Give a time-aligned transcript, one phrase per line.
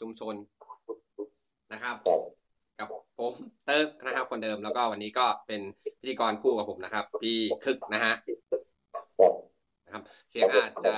[0.00, 0.34] ชุมชน
[1.72, 2.20] นะครับครับ
[2.78, 2.88] กับ
[3.18, 3.32] ผม
[3.64, 5.60] เติร์กนะครับ คนเดิมแล้วก็วันนี้ก็เป็น
[6.00, 8.14] พิธีกรคู่กับผมนะครับ พี่คึกนะฮะ
[9.20, 9.34] ครับ
[9.84, 10.94] นะครับ เสียงอาจจะ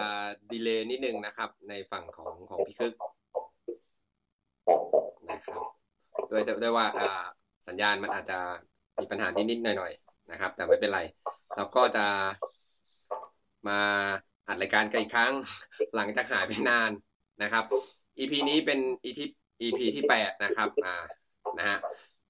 [0.52, 3.52] ดีเลย์นิดนึงนะครับ ในฝั่งของของพี่คึกครับ
[4.66, 5.62] ครับนะครับ
[6.28, 7.24] โดยด้วยว่าอ่า
[7.68, 8.38] สัญญาณมันอาจจะ
[9.00, 11.00] มีปัญหานิดๆหน่อยๆนะครับ แต่ไม่เป็นไร
[11.56, 12.06] เราก็จะ
[13.68, 13.80] มา
[14.48, 15.33] อัดรายการกันอีกครั้ง
[15.94, 16.91] หลังจากหายไปนาน
[17.42, 17.64] นะครับ
[18.20, 19.18] EP นี้เป็น EP
[19.62, 21.04] EP ที่แปดนะครับอ่า
[21.58, 21.78] นะฮะ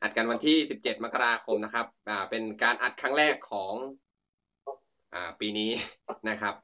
[0.02, 3.74] อัดกันวันที่สิบเจ็ดมกราคมนะครับอ่าเป็นการอัดครั้งแรกของ
[5.14, 5.70] อ่าปีนี้
[6.28, 6.54] นะครับ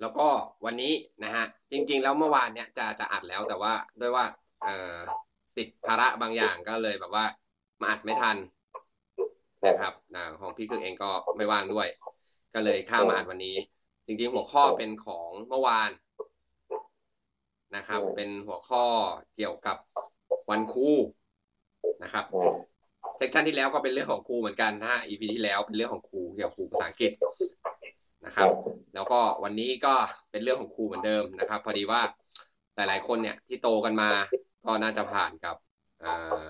[0.00, 0.28] แล้วก็
[0.64, 0.92] วันนี้
[1.24, 4.24] นะฮะจริง ๆ แล้วเมื่อวานเนี้ยจะจะอัดแล้วแต่ว่าด้วยว่า
[4.62, 4.98] เอ่อ
[5.56, 7.24] ติดภาระบางอย่างก็เลยแบบว่า
[7.80, 8.36] มาอัดไม่ทัน
[9.66, 11.88] นะครับนะของพี่คึกเองก็ไม่ว่างด้วย
[12.54, 13.56] ก็เลยข้ามมาอัดวันนี้
[14.06, 15.90] จริง ๆ หัวข้อเป็นของเมื่อวาน
[17.76, 18.84] นะครับ เป็นหัวข้อ
[19.36, 19.76] เกี่ยวกับ
[20.50, 20.90] วันครู
[22.02, 22.56] นะครับอ่า
[23.18, 27.12] section ที่แล้วก็เป็นเรื่องของครูเหมือนกันนะฮะ EP ที่แล้วเป็นเรื่องของครูเกี่ยวกับครูภาษาอังกฤษ
[28.26, 28.48] นะครับ
[28.94, 29.94] แล้วก็วันนี้ก็
[30.30, 32.02] เป็นเรื่องของครูเหมือนเดิมนะครับ พอดีว่า
[32.76, 34.10] หลาย ๆ คนเนี่ยที่โตกันมา
[34.66, 35.56] ก็น่าจะผ่านกับ
[36.04, 36.44] อ่า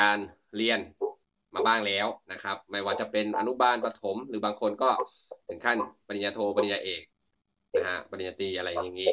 [0.00, 0.18] การ
[0.56, 0.80] เรียน
[1.54, 4.90] มาบ้างแล้วนะครับ ไม่ว่าจะเป็นอนุบาลประถม หรือบางคนก็
[5.48, 5.76] ถึงขั้น
[6.06, 7.02] ปริญญาโทปริญญาเอก
[7.74, 9.10] นะฮะปริญญาตรีอะไรอย่างนี้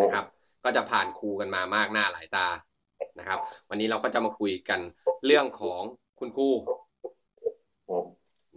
[0.00, 0.24] นะครับ
[0.64, 2.46] ก็จะผ่านครูกันมามากหน้าหลายตา
[3.18, 3.38] นะครับ
[3.68, 4.80] วันนี้เราก็จะมาคุยกัน
[5.26, 5.82] เรื่องของ
[6.18, 6.78] คุณครูครับ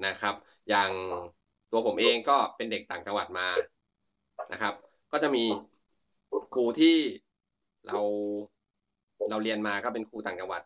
[0.06, 0.36] นะครับ
[0.70, 0.92] อย่าง
[1.72, 3.48] ตัวผมเองก็เป็นเด็กต่างจังหวัดมา
[4.52, 4.74] นะครับ
[5.12, 5.44] ก็จะมี
[6.54, 6.98] ครูที่
[7.88, 8.00] เรา
[9.30, 10.62] เราเรียนมาก็เป็นครูต่างจังหวัด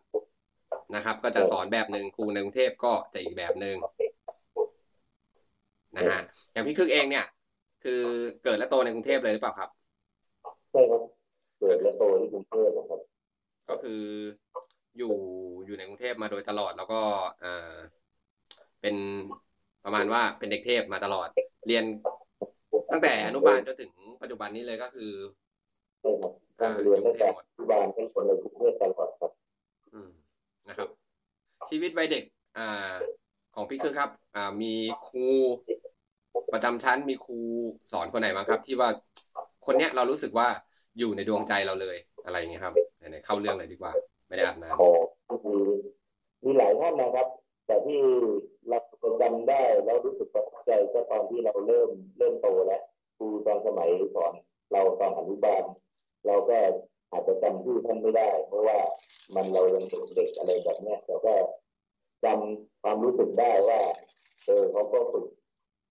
[0.96, 3.76] นะครับ ก็จะสอนแบบหนึ่งครูในกรุงเทพก็จะอีกแบบหนึ่ง
[5.98, 6.22] นะฮะ
[6.52, 7.26] อย่างพี่คึกเองเนี่ย
[7.84, 8.02] คือ
[8.44, 11.02] เกิดและโตในกรุงเทพเลยหรือเปล่าครับใช่ครับ
[11.60, 13.00] เกิดและโตที่กรุงเทพนะครับ
[13.70, 14.02] ก็คือ
[14.98, 15.16] อยู่
[15.66, 17.02] อยู่ในกรุงเทพมาโดยตลอดแล้วก็
[17.44, 17.76] อ่า
[18.82, 18.96] เป็น
[19.86, 21.28] ประมาณว่าเป็นเด็กเทพมาตลอด
[21.68, 21.84] เรียน
[22.92, 25.12] ตั้งแต่อนุบาลจนถึงปัจจุบันนี้เลยก็คือ
[26.02, 29.32] ใช่ครับการเรียนตั้งแต่อนุบาลเป็นคนในกรุงเทพตลอดครับ
[29.94, 30.10] อืม
[30.68, 30.90] นะครับ
[31.70, 32.24] ชีวิตวัยเด็ก
[32.58, 32.94] อ่า
[33.56, 34.74] ของพี่คือครับ อ่า มี
[35.08, 35.26] ครู
[36.54, 37.40] ประจำชั้นมีครู
[37.92, 38.90] สอนคนไหนบ้างครับ ที่ว่า
[39.66, 40.48] คนเนี้ยเรารู้สึกว่า
[40.98, 43.92] อยู่ในดวงใจเราเลยอะไรอย่างเงี้ยครับไหนๆเข้าเรื่องเลยดีกว่า
[44.28, 44.92] ไม่ได้อ่านนานขอ
[45.46, 45.58] มี
[46.44, 47.28] มีหลายท่านนะครับ
[47.66, 48.02] แต่ที่
[48.70, 48.80] เรา
[49.22, 52.82] จำได้แล้วรู้สึกประทับใจก็ตอนที่เราเริ่มเริ่มโตแล้ว
[53.18, 54.34] ครูตอนสมัยสอน
[54.72, 55.64] เราตอนอนุบาล
[56.28, 56.58] เราก็
[57.12, 58.80] อาจจะจำชื่อท่านไม่ได้ เพราะว่า
[59.36, 59.86] มันเรายัง
[60.16, 61.34] เด็กๆอะไรแบบเนี้ยแต่ก็
[62.24, 63.82] จำความรู้สึกได้ว่า
[64.46, 65.26] เออเขาก็ฝึก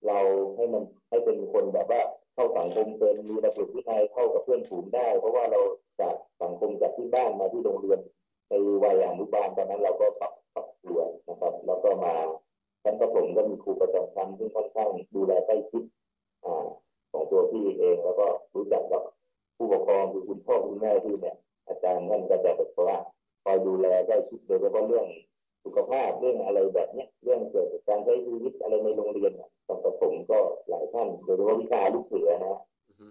[0.06, 0.18] เรา
[0.54, 2.02] ให้มันให้เป็นคนแบบว่า
[2.36, 5.60] เข้าสังคมเป็นมีระเบียบวินัยเข้ากับเพื่อนฝูงได้ เพราะว่าเรา
[6.00, 7.98] จากสังคมจากที่บ้านมาที่โรงเรียน
[8.48, 8.52] ใน
[8.82, 12.14] วัยอนุบาลตอนนั้นเราก็ปรับปรับตัวนะครับ แล้วก็มา
[12.82, 15.82] ชั้นประถมก็มีครูประจำชั้นซึ่งค่อนข้างดูแลใกล้ชิด
[17.12, 19.02] ของตัวพี่เองแล้วก็รู้จักกับ
[19.56, 21.36] ผู้ปกครองคือคุณพ่อคุณแม่ที่เนี่ย
[21.68, 22.98] อาจารย์ท่านก็จะแบบว่า
[23.44, 25.06] คอยดูแลใกล้ชิดโดยเฉพาะเรื่อง
[25.64, 32.58] สุขภาพเรื่องอะไรแบบเนี้ยเรื่องเกี่ยวกับการใช้ชีวิตอะไรในโรงเรียนเนี่ย ตอนประถมก็หลายท่านโดยเฉพาะวิชาลูกเสือนะ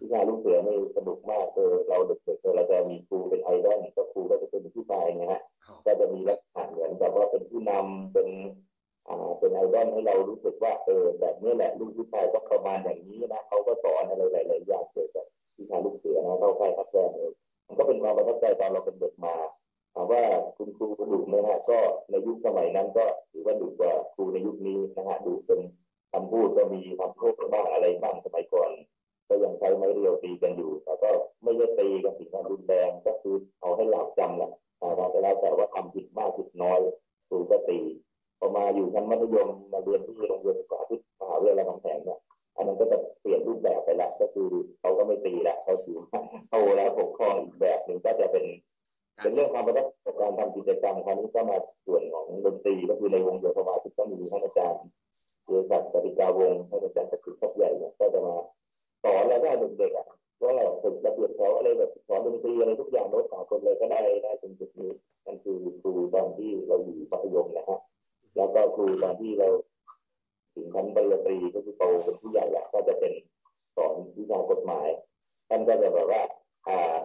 [0.04, 5.42] วิชาลูกเสือนี่สนุกมากเออเราเด็กๆเราจะมีครูเป็นไอดอลก็ครูก็จะเป็นผู้ชายนะฮะ
[5.86, 8.28] ก็จะมีลักษณะเหมือนกับว่าเป็นผู้นำเป็น
[9.10, 15.26] อ่าเป็นไอดอลให้เรารู้สึกว่าเออแบบนี้แหละลูกผู้ชายต้องประมาณอย่างนี้นะเขาก็สอนอะไรหลายๆอย่างเกี่ยวกับ
[15.58, 17.34] วิชาลูกเสือนะเข้าค่ายทับแรงเลย
[17.68, 19.36] มันก็เป็นความประทับใจตอนเราเป็นเด็กมา
[19.94, 20.24] ถามว่า
[20.58, 21.80] คุณครูดุไหมฮะก็
[22.10, 25.60] ในยุคสมัยนั้นก็ถือว่าดุกว่าครูในยุคนี้นะฮะดุเป็น
[26.16, 28.70] คำพูดก็มีคำพูดบ้างอะไรบ้างสมัยก่อน
[29.28, 31.12] ก็ยังใช้ไม้เรียวตีกันอยู่แต่ก็
[31.44, 36.80] ไม่ได้ตีกันถึงความรุนแรงก็คือเอาให้หลับจำแหละแต่เราแล้วแต่ว่าทำผิดมากผิดน้อย
[37.30, 37.80] ครูก็ตี
[38.40, 42.20] พอมาอยู่ชั้นมัธยมมาเรียนที่โรงเรียนสาธิตมหาวิทยาลัยบางแสงเนี่ย
[42.56, 46.00] อันนั้นก็จะเปลี่ยนรูปแบบไปละก็คือเขาก็ไม่ตีละเขาถือ
[46.50, 48.46] โตแล้วปกครองอีกแบบหนึ่งก็จะเป็น
[49.22, 49.84] เป็นเรื่องความประทั
[50.14, 54.86] บการทำกิจกรรมคราวนี้ก็มาส่วนของดนตรีก็คือในวงโยธวาที่ก็มีท่านอาจารย์
[55.46, 58.36] เกี่ยวกับกติกาวงท่านอาจารย์สกิททัพใหญ่เนี่ยก็จะมา
[59.04, 60.08] สอนแล้วได้เด็กๆอะ
[60.42, 64.92] ว่าฝึกระเบียบเขาอะไรแบบสอนดนตรีอะไรทุกอย่างโน้ตสากลเลยก็ได้ได้จนจุดนี้
[65.26, 67.80] นั่นคือครูตอนที่เราอยู่ปัธยมนะฮะ
[68.38, 69.48] แล้วก็ครูตอนที่เรา
[70.56, 73.14] ถึงชั้นปริญญาตรีก็คือโตเป็นผู้ใหญ่แล้วก็จะเป็น
[73.76, 74.88] สอนวิชากฎหมาย
[75.50, 76.22] ท่านก็จะแบบว่า
[76.68, 76.98] อ่า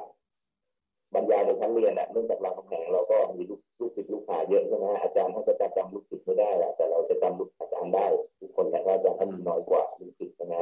[1.14, 8.06] บรรยายในชั้นเรียนอะเนื่องจากรามคำแหงเราก็มีลูกลูกศิษย์ลูกหาเยอะใช่ไหมอาจารย์ท่านก็จะจำลูกศิษย์ไม่ได้แหละแต่เราจะจำลูกอาจารย์ได้
[8.40, 10.54] ทุกคนแต่ว่าอาจารย์ท่านมีน้อยกว่าลูกศิษย์ใช่ไหม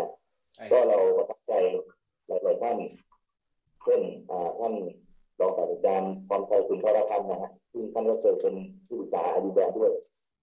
[0.71, 1.53] ก็เราประทับใจ
[2.27, 2.79] หลายๆท่าน
[3.85, 4.01] เช่น
[4.31, 4.75] อ่าท่าน
[5.41, 8.55] รองศาสตราจารย์พรชัยสุนทรพันธ์นะฮะซึ่งท่านก็เคยเป็น
[8.87, 9.93] ผู้ศึกษาอายุแบบด้วย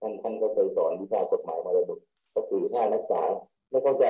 [0.02, 2.00] ท่านท่านก็เคยสอนวิชากฎหมายมรดก
[2.36, 3.22] ก็คือถ้านักศึกษา
[3.70, 4.06] ไม่เข้าใจ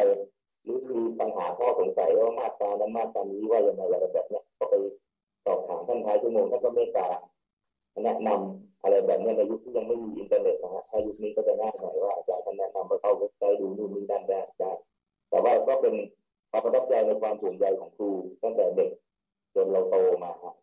[0.63, 4.75] หรือมีปัญหาข้อสงสัยว่ามาตรานั้นมาตรานี้ว่ายังไงอะไรแบบเนี้ยก็ไป
[5.45, 7.07] สอบถามท่านท้ายชั่วโมงท่านก็เมตตา
[8.03, 14.71] แนะนำอะไรแบบนี้ในยุคที่ยังไม่มีอินเทอร์เน็ตนะฮะถ้ายุคนี้ก็จะง่ายหน่อยว่าอาจารย์ท่านแนะนำไปเข้าเว็บไซต์ดูนู่นนี่นั่นได้ได้
[15.29, 15.95] แต่ว่าก็เป็น
[16.51, 18.09] ความประทับใจในความห่วงใยของครู
[18.43, 18.91] ตั้งแต่เด็ก
[19.55, 20.55] จนเราโตมาฮะ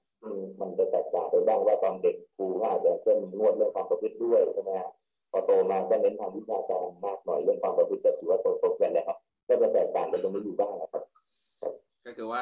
[0.60, 4.72] มันจะแตกต่างไปบ้างว่าตอนเด็กครูก็อาจจะเข้มงวดเรื่องความประพฤติด้วยใช่ไหม
[5.30, 9.18] พอโตมาก็เน้นทางวิชาการมากหน่อยเรื่องความประพฤติก็ถือว่าโตโตกันแล้วครับ
[9.48, 11.02] ก็จะแตกต่างกันตรงนี้อยู่บ้างนะครับ
[12.06, 12.40] ก็คือว่า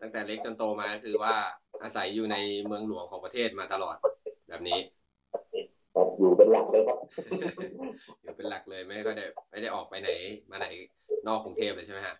[0.00, 1.34] ตั้งแต่เล็กจนโตมาคือว่า
[1.82, 2.36] อาศัยอยู่ใน
[2.66, 3.96] เมืองหลวงของประเทศมาตลอด
[4.48, 4.78] แบบนี้
[6.18, 6.98] อยู่เป็นหลักเลยครับ
[8.22, 10.10] อยู่เป็นหลักเลยไม่ก็ได้ไม่ได้ออกไปไหน
[10.50, 10.66] มาไหน
[11.26, 12.14] นอกกรุงเทพเลยใช่ไหมฮะ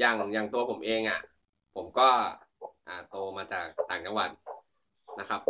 [0.00, 1.20] อย่างอย่างตัวผมเองอะ
[1.76, 2.08] ผมก็
[2.88, 4.30] อ่าโตมาจากต่างจังหวัด
[5.20, 5.40] นะครับ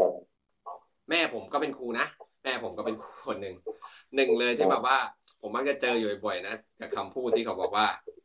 [1.11, 2.07] แม่ผมก็เป็นครูนะ
[2.45, 3.55] แม่ผมก็เป็นครูคนหนึ่ง
[4.17, 4.97] หนึ่งเลยที่แบบว่า
[5.41, 8.24] ผมมักจะเจออยู่บ่อยๆนะกับคำพูดที่เขาบอกว่าเอ๊ะ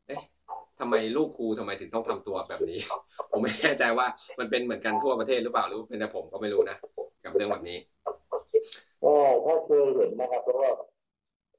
[0.80, 2.80] ทำไมลูกครูทำไมถึงต้องทำตัวแบบนี้
[3.32, 4.08] ผมไม่แน่ใจว่า
[4.40, 6.78] มันเป็นเหมือนกันทั่วประเทศหรือเปล่าหรือเป็นแต่ผมก็ไม่รู้นะ
[7.24, 7.78] กับเรื่องแบบนี้
[9.04, 9.14] ก็
[9.46, 10.70] ถ้าเคยเห็นนะครับเพราะว่า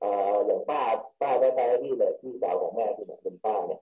[0.03, 0.81] อ่าอย่างป้า
[1.21, 3.81] ป้าได้ไปที่เลยที่สาวของแม่ที่เป็นป้าเนี่ย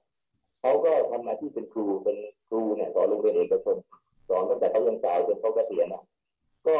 [0.61, 2.17] เขาก็ทำอาชีพเป็นครูเป็น
[2.49, 3.77] ครูเนี่ยสอนโรงเรียนเอกชน
[4.29, 6.03] สอนตั้งแต่เขายังสาวจนเขาเกษียณนะ
[6.67, 6.77] ก็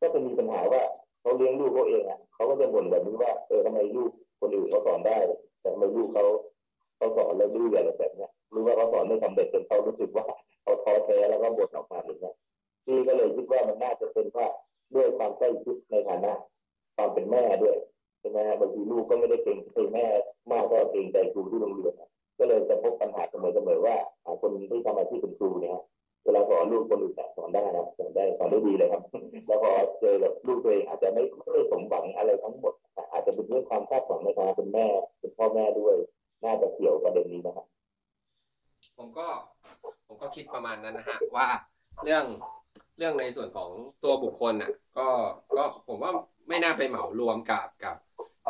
[0.00, 0.82] ก็จะมีปัญหาว่า
[1.20, 4.10] เขาเลี้ยงลูกเขาเองอะเขาก็จะบ่นแบบนี้ว่าเออทำไมลูก
[4.40, 5.16] คนอื่นเขาสอนได้
[5.60, 6.24] แต่ทำไมลูกเขา
[7.02, 10.26] เขาสอนแล้วดื้ออะไรแบบนี้รือว่าเขาสอนไม่สำเร็จจนเขารู้สึกว่า
[10.62, 12.32] เขาท้อแท้แล้วก็บ่นออกมาอย่างเงี้
[12.86, 14.46] พี่ก็เลยคิดว่ามันน่าจะเป็นว่า
[14.94, 16.32] ด้วยความใกล้ชิดในฐานะ
[16.96, 17.76] ความเป็นแม่ด้วย
[18.20, 20.06] ใช่ไหมฮะบางทีลูกก็ไม่ได้เก่งเป็นแม่
[20.50, 21.94] มากก็เก่งใจครูที่โรงเรียน
[22.38, 23.96] ก็เลยจะพบปัญหาเสมอๆว่า
[24.40, 25.78] คนที่ทำอาชีพเป็นครูเนี่ย
[26.24, 29.02] เวลาสอนลูกคนอื่นสอนได้นะสอนได้สอนได้ดีเลยครับ
[29.46, 29.70] แล้วพอ
[30.00, 31.22] เจอแบบลูกตัวเองอาจจะไม่
[31.52, 32.74] ไม่สมหวังอะไรทั้งหมด
[33.12, 34.86] อาจจะเป็นเรื่องความคาดหวังในฐานะเป็นแม่
[35.20, 35.96] เป็นพ่อแม่ด้วย
[36.44, 37.66] น่าจะเกี่ยวประเด็นนี้นะครับ
[38.98, 39.28] ผมก็
[40.06, 41.46] ผมก็คิดประมาณนั้นนะฮะว่า
[42.04, 42.24] เรื่อง
[42.98, 43.70] เรื่องในส่วนของ
[44.04, 45.08] ตัวบุคคลอะก็
[45.56, 46.12] ก็ผมว่า
[46.48, 47.96] ไม่น่าไปเหมารวมกับกับ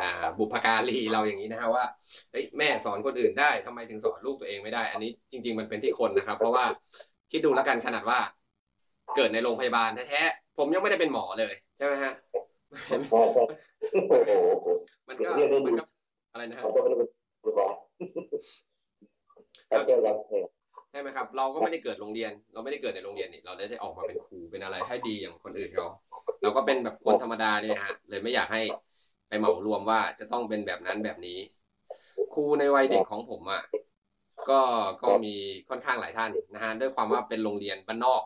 [0.01, 1.85] อ่าบุพการีเราอย่างนี้นะฮะว่า
[2.31, 6.65] เฮ้ยแม่สอนคนอื่นได้ทำไมถึงสอนลูกตัวเองไม่ได้ อันนี้จริง ๆ มันเป็นที่คนนะครับ เพราะว่า
[7.31, 8.19] คิดดูแล้วกันขนาดว่า
[9.15, 12.13] เกิดในโรงพยาบาลแท้ๆผมยังไม่ได้เป็นหมอเลยใช่ไหมฮะ
[13.11, 13.19] โอ้
[14.09, 14.13] โห
[15.07, 15.31] มันก็
[15.65, 15.83] มันก็
[16.31, 16.63] อะไรนะฮะ
[17.43, 18.93] เขาก็ไม่ได้เป็นครูบา
[19.69, 20.15] ครับครับ
[20.91, 25.87] ใช่ไหมครับ เราก็ไม่ได้เกิดโรงเรียน เราไม่ได้เกิดในโรงเรียนนี่เราได้ได้ออกมาเป็นครูเป็นอะไรให้ดีอย่างคนอื่นเขา
[26.41, 28.61] เราก็เป็นแบบคนธรรมดาเนี่ยฮะ เลยไม่อยากให้
[29.27, 31.37] ไปเหมารวมว่าจะต้องเป็นแบบนั้นแบบนี้
[32.33, 33.63] ครูในวัยเด็กของผมอะ
[34.49, 34.59] ก็
[35.01, 35.35] ก็มี
[35.69, 38.23] ค่อนข้างหลายท่านนะฮะด้วยความว่าเป็นโรงเรียนบ้านนอก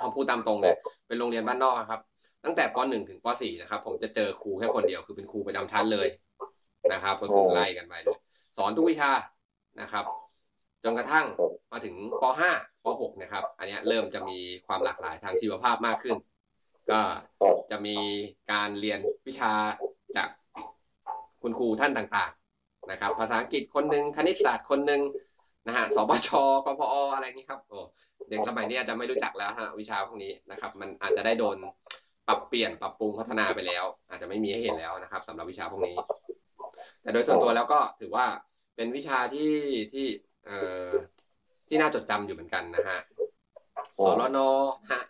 [0.00, 0.74] ผมพูดตามตรงเลย
[1.06, 2.00] เป็นโรงเรียนบ้านนอกครับ
[2.44, 6.08] ตั้งแต่ป .1 ถึงป .4 นะครับ ผมจะเจอครูแค่คนเดียวคือเป็นครูประจำชั้นเลย
[6.92, 8.18] นะครับก็คือไล่กันไปเลย
[8.58, 9.10] สอนทุกวิชา
[9.80, 10.04] นะครับ
[10.84, 11.26] จนกระทั่ง
[11.72, 12.24] มาถึงป
[12.54, 16.16] .5 ป .6 นะครับ อันนี้เริ่มจะมีความหลากหลายทางชีวภาพมากขึ้น
[16.90, 17.00] ก็
[17.70, 17.96] จะมี
[18.52, 19.52] การเรียนวิชา
[20.16, 20.28] จาก
[21.42, 25.00] คุณครูท่านต่างๆนะครับ ภาษาอังกฤษคนหนึ่งคณิตศาสตร์คนหนึ่ง
[25.66, 26.28] นะฮะสบช
[26.64, 27.78] กพออะไรนี้ครับโอ้
[28.28, 31.56] เด็กสมัยนี้อาจจะไม่รู้จักแล้วฮะวิชาพวกนี้นะครับ มันอาจจะได้โดน
[32.26, 35.96] ปรับเปลี่ยนปรับปรุงพัฒนาไปแล้ว อาจจะไม่มีให้เห็นแล้วนะครับสำหรับวิชาพวกนี้
[37.02, 38.26] แต่โดยส่วนตัวแล้วก็ถือว่า
[38.78, 39.54] เป็นวิชาที่
[39.92, 40.06] ที่
[40.46, 40.58] เอ่
[40.88, 40.90] อ
[41.68, 42.98] ที่น่าจดจำอยู่เหมือนกันนะฮะ
[44.04, 44.38] สรน
[44.90, 45.00] ฮะ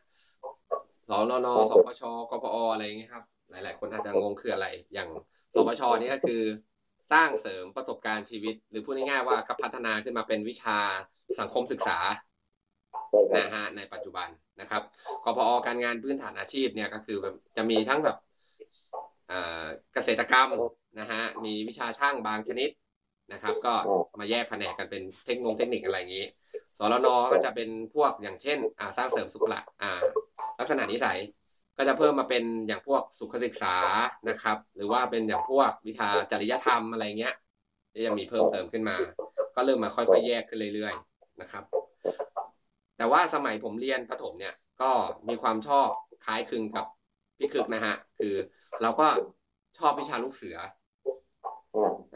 [1.09, 5.09] สรนสปชกพออะไรอย่างเงี้ยครับ หลาย ๆ คนอาจจะงงคืออะไร อย่าง
[5.55, 6.43] สปชนี่ก็คือ
[7.13, 10.79] สร้างเสริมประสบการณ์ชีวิต หรือพูดง่ายๆว่าก็พัฒนาขึ้นมาเป็นวิชา
[11.41, 11.99] สังคมศึกษา
[13.39, 14.29] นะฮะในปัจจุบัน
[14.61, 14.83] นะครับ
[15.25, 18.17] กพอการงานพื้นฐานอาชีพเนี่ยก็คือแบบจะมีทั้งแบบ
[19.95, 20.49] เกษตรกรรม
[21.01, 22.71] นะฮะมีวิชาช่างบางชนิด
[23.33, 23.75] นะครับ ก็
[24.21, 26.27] มาแยกแผนกกันเป็นเทคโนโลยีเทคนิคอะไรอย่างนี้
[26.79, 30.03] สรนก็จะเป็นพวกอย่างเช่นอ่าสร้างเสริมสุขละอ่า
[30.59, 31.19] กษณะนิสัย
[31.77, 33.77] ก็จะเพิ่มมาเป็นอย่างพวกสุขศึกษา
[34.29, 37.35] นะครับ หรือว่าเป็นอย่างพวกวิชาจริยธรรมอะไรเงี้ย
[37.93, 38.97] ที่จะมีเพิ่มเติมขึ้นมา
[39.55, 41.65] ก็เริ่มมาค่อยๆแยกขึ้นเรื่อยๆนะครับ
[42.97, 44.91] แต่ว่าสมัยผมเรียนประถมเนี่ย ก็
[45.29, 45.89] มีความชอบ
[46.25, 46.87] คล้ายคลึงกับ
[47.39, 48.35] พี่คึกนะฮะ คือ
[48.83, 49.07] เราก็
[49.79, 50.57] ชอบวิชาลูกเสือ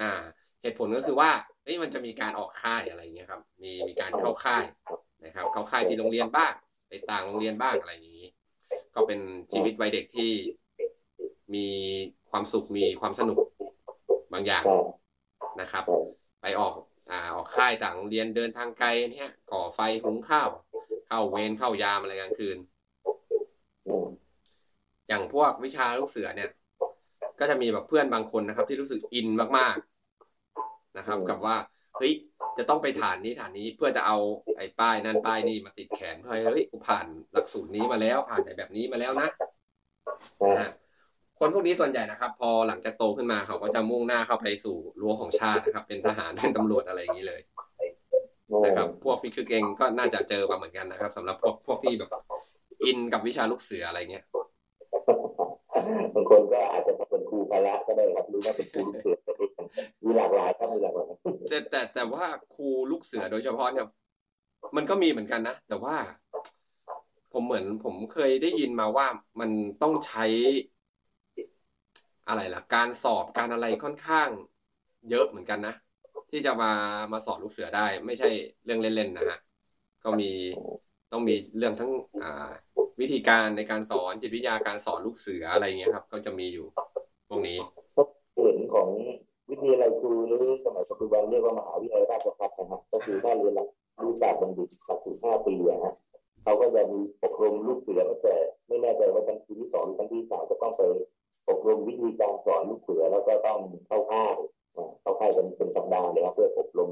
[0.00, 0.12] อ่า
[0.62, 1.30] เหตุผลก็คือว่า
[1.64, 4.64] เอ้ยมันจะมีการออกค่ายอะไรเงี้ยครับ มีมีการเข้าค่าย
[5.24, 6.52] นะครับ เข้าค่ายที่โรงเรียนบ้าง
[6.88, 8.28] ไปต่างโรงเรียนบ้างอะไรอย่างนี้
[8.94, 9.20] ก็เป็น
[9.52, 10.32] ชีวิตวัยเด็กที่
[11.54, 11.68] มี
[12.30, 13.38] ความสุขมีความสนุก
[14.32, 14.64] บางอย่าง
[15.60, 15.84] นะครับ
[16.42, 16.74] ไปออก
[17.10, 20.48] อ่าออกค่ายต่างโรงเรียนเดินทางไกลเนี่ยก่อไฟหุงข้าว
[21.06, 22.58] เข้าเวรเข้ายามอะไรกลางคืน
[25.08, 26.50] อย่างพวกวิชาลูกเสือเนี่ย
[27.40, 29.28] ก็จะมีแบบเพื่อนบางคนนะครับ ที่รู้สึกอิน
[29.58, 29.91] มากๆ
[30.98, 31.56] นะครับ กับว่า
[31.98, 32.12] เฮ้ย
[32.58, 34.16] จะต้องไปฐานนี้ฐานนี้เพื่อจะเอา
[34.56, 39.28] ไอ้ป้ายนั่นป้ายนี่มาติดแขนเพื่อให้เฮ้ยกูผ่านหลักสูตรนี้มาแล้วผ่านไอ้แบบนี้มาแล้วนะ
[40.42, 40.70] นะฮะ
[41.38, 47.40] คนพวกนี้ส่วนใหญ่นะครับ พอหลังจากโตขึ้นมาเขาก็จะมุ่งหน้าเข้าไปสู่รั้วของชาตินะครับ เป็นทหารเป็นตำรวจอะไรอย่างนี้เลย
[48.64, 52.10] นะครับ พวกพี่คือเองก็น่าจะเจอมาเหมือนกันนะครับสำหรับพวกพวกที่แบบ
[52.84, 54.24] อินกับวิชาลูกเสืออะไรเงี้ย
[56.14, 59.46] บางคนก็อาจจะเป็นครูพละก็ได้ครับหรือว่าเป็นครูลูกเสือก็ได้
[60.04, 61.06] มีหลากหลายครับมีหลากหลาย
[61.48, 62.24] แต่แต่แต่ว่า
[62.54, 63.86] ครูลูกเสือโดยเฉพาะเนี่ย
[64.76, 65.96] มันก็มีเหมือนกันนะแต่ว่า
[67.32, 69.06] ผมเหมือนผมเคยได้ยินมาว่า
[69.40, 69.50] มัน
[69.82, 70.24] ต้องใช้
[72.28, 74.28] อะไรล่ะ การสอบการอะไรค่อนข้าง
[75.10, 75.74] เยอะเหมือนกันนะ
[76.30, 76.72] ที่จะมา
[77.12, 78.28] มาสอนลูกเสือได้ ไม่ใช่
[78.64, 79.38] เรื่องเล่นๆนะฮะ
[80.04, 80.30] ก็มี
[81.12, 81.90] ต้องมีเรื่องทั้ง
[82.22, 82.50] อ่า
[83.00, 86.66] วิธีการในการสอนจิตวิทยาการสอนลูกเสืออะไรเงี้ยครับ ก็จะมีอยู่
[87.28, 87.58] พวกนี้
[88.34, 88.88] เห็นของ
[89.62, 93.68] วิทยาลัยครูหรือสมัยปัจจุบันเรียกว่ามหาวิทยาลัยราชภัฏนะฮะก็คือถ้าเรียนหลัก
[94.08, 95.94] วิชาบัณฑิตหลักสูตรห้าปีอะฮะ
[96.42, 98.36] เขาก็จะมีอบรมลูกเสือตั้งแต่
[98.68, 100.82] ไม่แน่ใจว่าชั้นปีที่สองหรือชั้นที่สามจะต้องไป
[101.48, 104.36] อบรมวิธีการสอนลูกเสือแล้วก็ต้องเข้าค่าย
[104.76, 106.90] อ่าเข้าค่ายเป็นเป็นสัปดาห์เลยครับเพื่ออบรม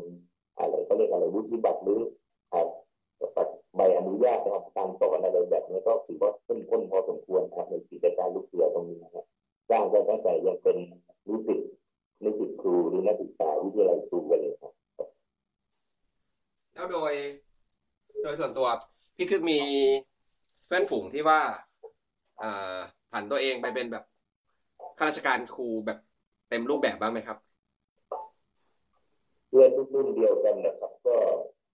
[0.59, 2.01] อะไรเขาเรียกอะไรวุฒิบัตรหรือ
[3.77, 9.25] ใบอนุญาตในการสอนอะไรแบบนี้ก็ถือว่าเข้มข้นพอสมควรครับในกิจการลูกเสือตรงนี้นะครับ
[9.71, 10.77] สร้างกันตั้งแต่ยังเป็น
[11.29, 11.61] นิสิต
[12.23, 14.73] นิสิตครูหรือนักศึกษาวิทยาลัยครูกันเลยครับ
[16.75, 17.13] แล้วโดย
[18.23, 18.67] โดยส่วนตัว
[19.17, 19.59] พี่คือมี
[20.67, 21.41] เพื่อนฝูงที่ว่า
[22.43, 22.79] อ่า
[23.11, 24.05] ผ่านตัวเองไปเป็นแบบ
[24.99, 25.99] ข้าราชการครูแบบ
[26.49, 27.39] เต็มรูปแบบบ้างไหมครับ
[29.49, 31.17] เพื่อนรุ่นเดียวกันนะครับ ก็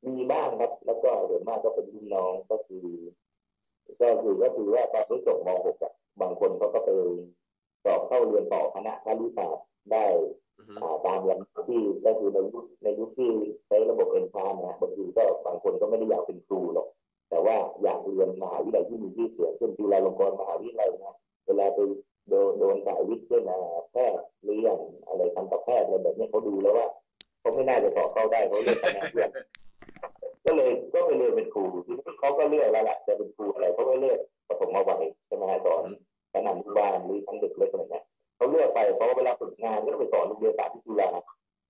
[0.07, 2.87] มีบ้างครับ แล้วก็ส่วนมากก็เป็นรุ่นน้องก็คือ
[4.01, 6.91] ก็คือก็คือว่าตอนที่จบม .6 อะบางคนเขาก็ไป
[7.85, 10.07] สอบเข้าเรียนต่อคณะครุศาสตร์ ได้
[10.59, 13.31] อือฮึอ่าตามลำที่ก็คือในยุคในยุคที่
[13.67, 16.89] ใช้ระบบเอ็นทานนะบางทีก็บางคนก็ไม่ได้อยากเป็นครูหรอก
[17.31, 21.15] แต่ว่าอยากเรียนมหาวิทยาลัยที่มีชื่อเสียงเช่นจุฬาลงกรณ์มหาวิทยาลัยนะ
[21.47, 21.79] เวลาไป
[22.29, 23.59] โดนโดนสายวิทย์เช่นอ่า
[23.93, 26.87] แพทย์หรืออย่างอะไรทันตแพทย์อะไรแบบนี้เขาดูแล้วว่า
[27.41, 29.31] เขาไม่น่าจะสอบเข้าได้เขาเลือกคะแนนเพื่อน
[30.45, 35.83] ก็เลยก็ไปเรียนเป็นครูทีนี้เขาก็เลือกแล้วแหละจะเป็นครูอะไรเขาก็เลือกปฐมวัยใช่ไหมฮะสอน
[36.33, 38.05] ชั้นอนุบาลหรือชั้นเด็กเล็กอะไรเงี้ย
[38.37, 41.11] เขาเลือกไปเพราะว่าเวลาฝึกงานก็ต้องไปสอนโรงเรียนสาธิตจุฬา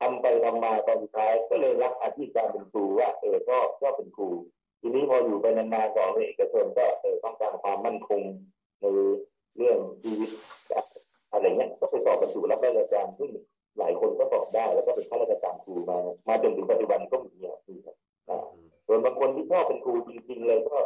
[0.01, 4.29] ทำไปทำมาตอนท้ายก็เลยรับอาชีพการเป็นครูว่าเออก็ก็เป็นครู
[4.81, 8.23] ทีนี้พออยู่ไปนานๆก่อนเอกชนก็เออต้องการความมั่นคง
[8.81, 8.85] ใน
[9.57, 10.31] เรื่องชีวิต
[11.33, 13.31] อะไรเงี้ยก็ไปสอบบรรจุรับราชการซึ่ง
[13.79, 17.97] หลายคนก็สอบได้ แล้วก็เป็นข้าราชการครูมา มาจนถึงปัจจุบันก็มีอะมีครับ
[18.29, 18.39] อ่า
[18.87, 20.77] ส่วนบางคนที่ชอบเป็นครูจริง ๆ เลยก็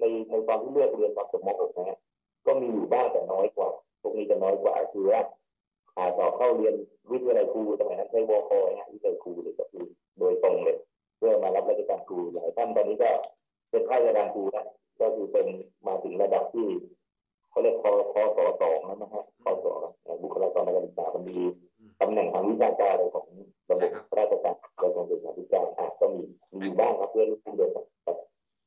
[0.00, 1.98] ในในตอนที่เลือกเรียนตอนจบม .6 นะฮะ
[2.46, 3.70] ก็มีอยู่บ้างแต่น้อยกว่า
[4.06, 5.20] วกนี้จะน้อยกว่าคือว่า
[5.96, 6.74] อ่าสอบเข้าเรียน
[7.10, 9.84] วิทยาลัยครูสมัยนั้นใช้วคเนี่ยวิทยาลัยครูเลยก็คือ
[10.18, 10.76] โดยตรงเลย
[11.18, 13.10] เพื่อมารับราชการครูหลายท่านตอนนี้ก็
[13.70, 14.66] เป็นข้าราชการครูนะ
[15.00, 15.46] ก็คือเป็น
[15.86, 16.68] มาถึงระดับที่
[17.50, 19.72] เขาเรียกคอคอสอสองแล้วนะฮะคอสอ
[20.22, 21.38] บุคลากรทางการศึกษามันมี
[22.00, 23.26] ตำแหน่งทางวิชาการอะไรของ
[23.70, 26.22] ระบบราชการกระทรวงศึกษาธิการอะก็มี
[26.52, 28.16] มีอยู่บ้างครับเพื่อนรุ่นเดียวกันครับ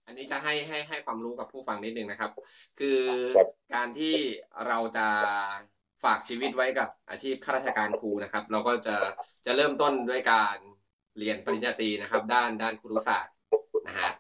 [0.10, 2.32] อันนี้จะให้ให้ให้ความรู้กับผู้ฟังนิดนึงนะครับ
[2.80, 3.00] คือ
[3.38, 4.16] ครับการที่
[4.68, 5.08] เราจะ
[6.04, 8.96] ฝากชีวิตไว้กับอาชีพข้าราชการครูนะครับ เราก็จะ
[9.46, 10.56] จะเริ่มต้นด้วยการ
[11.20, 13.34] เรียนปริญญาตรีนะครับ ด้านด้านครุศาสตร์
[13.88, 14.12] นะฮะ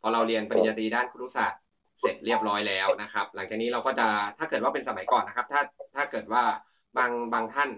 [0.00, 1.60] พอเราเรียนปริญญาตรีด้านครุศาสตร์
[2.00, 4.06] เสร็จเรียบร้อยแล้วนะครับ หลังจากนี้เราก็จะ
[4.38, 5.60] ถ้าเกิดว่าเป็นสมัยก่อนนะครับ ถ้า
[5.96, 6.42] ถ้าเกิดว่า
[6.98, 7.70] บางบางท่าน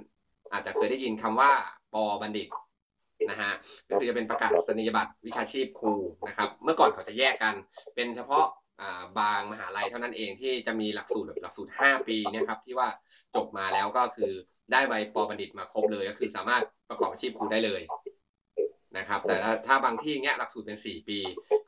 [0.52, 1.52] อาจจะเคยได้ยินคำว่า
[1.94, 2.48] ปอบัณฑิต
[3.30, 3.52] นะฮะ
[3.90, 5.94] ก็คือจะเป็นประกาศนียบัตรวิชาชีพครู
[6.28, 7.54] นะครับ เมื่อก่อนเขาจะแยกกัน
[7.94, 8.46] เป็นเฉพาะ
[8.80, 12.88] อ่าบางมหาลัยเท่านั้นเองที่จะมีหลักสูตรแบบหลักสูตร 5 ปีเนะครับที่ว่า
[13.34, 14.32] จบมาแล้วก็คือ
[14.72, 17.82] ได้ใบปอบัณฑิตมาครบเลยก็คือสามารถประกอบอาชีพครูได้เลย
[18.98, 21.18] นะครับ แต่ถ้าถ้าบางที่เงี้ยหลักสูตรเป็นสี่ปี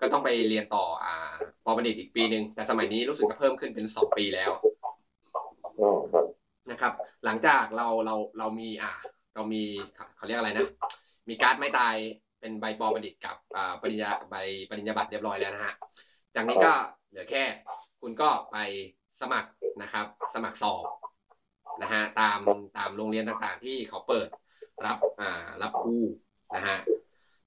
[0.00, 1.34] ก็ต้องไปเรียนต่ออ่า
[1.64, 4.50] ปอบัณฑิตอีกปีหนึ่งแต่สมัยนี้รู้สึกจะเพิ่มขึ้นเป็นสองปีแล้ว
[5.80, 6.24] อ๋อครับ
[6.70, 6.92] นะครับ
[7.24, 8.92] หลังจากเราเราเรามีอ่า
[9.34, 9.62] เรามี
[10.16, 10.66] เขาเรียกอะไรนะ
[11.28, 11.94] มีการ์ดไม่ตาย
[12.40, 14.34] เป็นใบปอบัณฑิตกับอ่าปริญญาใบ
[14.70, 15.74] ปริญญาบัตรเรียบร้อยแล้วนะฮะ
[16.34, 16.72] จากนี้ก็
[17.08, 17.42] เหลือแค่
[18.00, 18.56] คุณก็ไป
[19.20, 19.50] สมัคร
[19.82, 20.84] นะครับ สมัครสอบ
[21.82, 22.38] นะฮะตาม
[22.76, 24.28] ตามโรงเรียนต่างๆ ที่เขาเปิด
[24.86, 25.96] รับอ่ารับครู
[26.56, 26.76] นะฮะ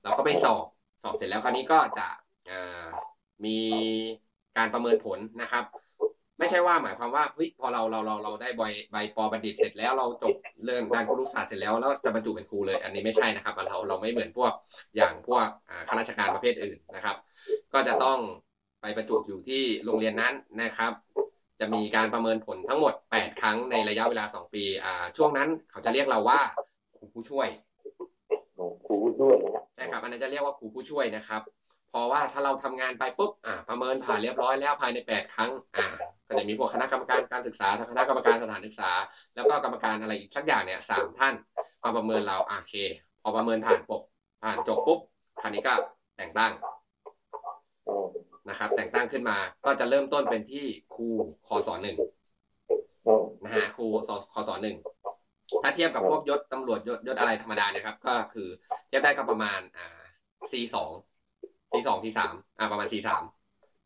[0.03, 0.65] เราก็ไปสอบ
[1.03, 2.07] สอบเสร็จแล้วคราวนี้ก็จะ
[2.51, 2.85] อ่า
[3.45, 3.57] มี
[4.57, 5.63] การประเมินผลนะครับ
[6.39, 10.33] ไม่ใช่ว่าหมายความว่าเฮ้ยพอเราเราเราเราได้ใบใบปอบัณฑิตเสร็จแล้วเราจบ
[10.65, 14.53] เรื่องด้านครุศาสตร์เสร็จแล้วแล้วจะบรรจุเป็นครูเลย อันนี้ไม่ใช่นะครับเราเราไม่เหมือนพวก
[14.97, 17.15] อย่างพวกอ่าข้าราชการประเภทอื่นนะครับ
[17.73, 18.17] ก็จะต้อง
[18.81, 20.91] ไปบรรจุอยู่ที่โรงเรียนนั้นนะครับ
[21.59, 26.39] จะมีการประเมินผลทั้งหมด 8 ครั้งในระยะเวลา 2 ปีอ่าช่วงนั้นเขาจะเรียกเราว่า
[26.97, 27.47] ครูผู้ช่วย
[28.85, 35.87] ครูด้วยนะฮะใช่ครับอันนั้นจะเรียกว่าครูผู้ช่วยนะครับเพราะว่าถ้าเราทำงานไปปุ๊บอ่าประเมินผ่านเรียบร้อยแล้วภายใน 8 ครั้งอ่า
[36.27, 38.91] ก็จะมีพวกคณะกรรมการการศึกษาคณะกรรมการสถานศึกษา
[39.35, 41.33] แล้วก็กรรมการอะไรอีกสักอย่างเนี่ยสามท่าน
[41.83, 42.75] มาประเมินเราอ่าโอเค
[43.21, 44.01] พอประเมินผ่านปุ๊บ
[44.43, 44.99] ผ่านจบปุ๊บ
[45.41, 45.73] คราวนี้ก็
[46.17, 46.51] แต่งตั้ง
[47.87, 48.05] อ๋อ
[48.49, 51.07] นะครับ แต่งตั้งขึ้นมาก็จะเริ่มต้นเป็นที่ครู
[51.47, 51.97] คศหนึ่ง
[53.07, 54.75] อ๋อนะฮะครูสคศหนึ่ง
[55.63, 58.47] ถ้าเทียบกับพวกยศตำรวจยศยศอะไรธรรมดาเนี่ยครับ ก็คือ
[58.87, 59.99] เทียบได้ก็ประมาณอ่า
[60.51, 60.91] C สอง
[61.71, 63.23] C สอง C สามอ่าประมาณ C สาม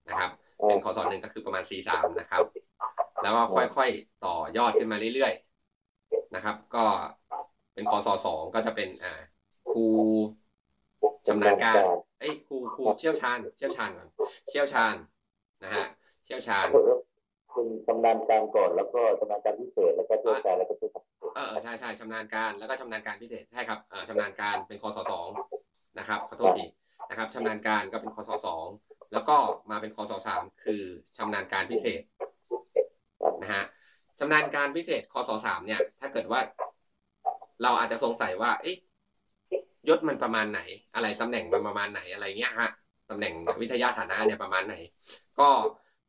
[0.09, 0.31] นะครับ
[0.67, 2.41] เป็นคศหนึ่งก็คือประมาณ C สามนะครับ
[3.23, 6.85] แล้วก็ค่อยๆต่อยอดขึ้นมาเรื่อยๆนะครับ ก็
[7.73, 9.21] เป็นคศสองก็จะเป็นอ่า
[9.71, 9.85] ครู
[11.27, 11.81] ชำนาญการ
[12.19, 14.09] เอ้ยครูครูเชี่ยวชาญ เชี่ยวชาญก่อน
[14.49, 14.95] เชี่ยวชาญ
[15.63, 15.85] นะฮะ
[16.25, 16.67] เชี่ยวชาญ
[17.53, 21.03] คุณชำนาญการก่อนแล้วก็ชำนาญการพิเศษแล้วก็เชี่ยวชาญแล้วก็เชี่ยวชาญ
[21.35, 25.27] เออเออใช่ใช่ชำนาญการแล้วก็ชำนาญการพิเศษใช่ครับเออชำนาญการเป็นคศสอง
[25.97, 26.65] นะครับขอโทษที
[27.13, 28.65] นะครับชำนาญการก็เป็นคศสอง
[29.13, 29.37] แล้วก็
[29.71, 30.81] มาเป็นคศสามคือ
[31.17, 32.01] ชำนาญการพิเศษ
[33.41, 33.63] นะฮะ
[34.19, 36.39] ชำนาญการพิเศษคศสามเนี่ย ถ้าเกิดว่า
[37.63, 38.77] เราอาจจะสงสัยว่าเอ๊ะ
[39.89, 40.61] ยศมันประมาณไหน
[40.95, 42.69] อะไรตำแหน่งมันประมาณไหนอะไรเงี้ยฮะ
[43.09, 44.75] ตำแหน่งวิทยาฐานะเนี่ยประมาณไหน
[45.39, 45.49] ก็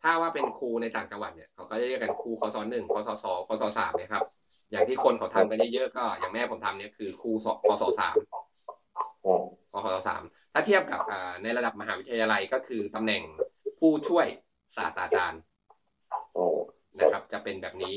[0.02, 4.24] ถ้าว่าเป็นครูในต่างจังหวัดเนี่ยเขาก็จะเรียกกันครูคศหนึ่งคศสองคศสามเนี่ยครับ
[4.70, 8.16] อย่างที่คนเขาทำกันเยอะๆก็อย่างแม่ผมทำเนี่ยคือครูสคศสาม
[9.24, 10.22] อ๋อคศสาม
[10.54, 11.00] ถ้าเทียบกับ
[11.42, 13.22] ในระดับมหาวิทยาลัยก็คือตำแหน่ง
[13.78, 14.26] ผู้ช่วย
[14.76, 15.40] ศาสตราจารย์
[17.00, 17.94] นะครับ จะเป็นแบบนี้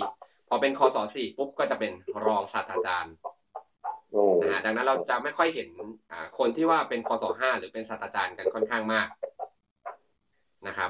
[0.50, 1.92] พอเป็นคศสี่ปุ๊บก็จะเป็น
[2.26, 3.14] รองศาสตราจารย์
[4.42, 5.70] นะฮะดังนั้นเราจะไม่ค่อยเห็น
[6.38, 9.08] คนที่ว่าเป็นคศห้าหรือเป็นศาสตราจารย์กันค่อนข้างมาก
[10.68, 10.90] นะครับ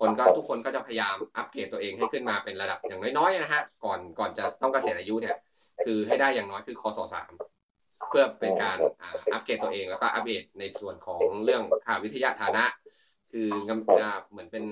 [0.00, 5.36] คนก็ทุกคนก็จะพยายามอัปเกรดตัวเองให้ขึ้นมาเป็นระดับอย่างน้อยๆนะฮะก่อนก่อนจะต้องเกษียณอายุเนี่ย
[5.84, 7.30] คือให้ได้อย่างน้อยคือคศสาม
[8.08, 12.64] เพื่อเป็นการอ่าอัปเกรดตัวเอง แล้วก็อัปเดตในส่วนของเรื่องค่าวิทยาฐานะ
[13.32, 14.64] คืองำอ่าเหมือนเป็น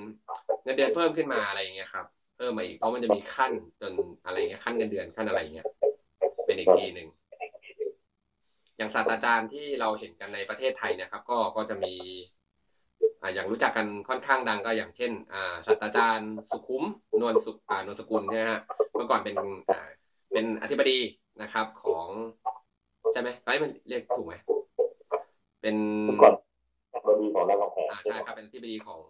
[0.63, 3.93] เงินเดือนเพิ่มขึ้นมาอะไรอย่างเงี้ยครับเพิ่มมาอีกเพราะมันจะมีขั้นจน
[4.25, 5.67] อะไรเงี้ยขั้นเงินเดือนขั้นอะไรเงี้ย
[6.47, 7.09] เป็นอีกทีหนึ่ง
[8.77, 11.95] อย่างศาสตราจารย์ที่เราเห็นกันในประเทศไทยเนะครับ ก็ก็จะมี
[13.23, 16.85] อ่าอย่างรู้จักกันค่อนข้างดังก็อย่างเช่นอ่าศาสตราจารย์สุขุม
[17.21, 18.63] นวลสุอ่านวลสกุลใช่ไหมฮะ
[18.95, 19.37] เมื่อก่อนเป็น
[19.71, 19.89] อ่า
[20.33, 20.99] เป็นอธิบดี
[21.43, 22.07] นะครับของ
[23.13, 24.35] ใช่ไหมไอ้ยมันเรียกถูกไหม
[25.63, 26.35] เป็นเมื่อก่อน
[27.07, 29.03] บดีของเราแพงอ่าใช่ครับเป็นอธิบดีของ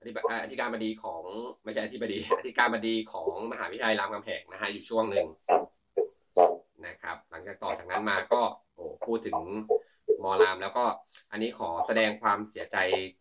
[0.00, 1.22] อธิบอ่าอธิการบดีของ
[1.64, 5.62] ไม่ใช่อธิบดีอธิการบดีของมหาวิทยาลัยรามคำแหงนะฮะอยู่ช่วงหนึ่งครับ
[6.86, 8.42] นะครับ หลังจากต่อจากนั้นมาก็
[8.74, 9.36] โอ้พูดถึง
[10.24, 10.84] มอรามแล้วก็
[11.30, 12.76] อันนี้ขอแสดงความเสียใจ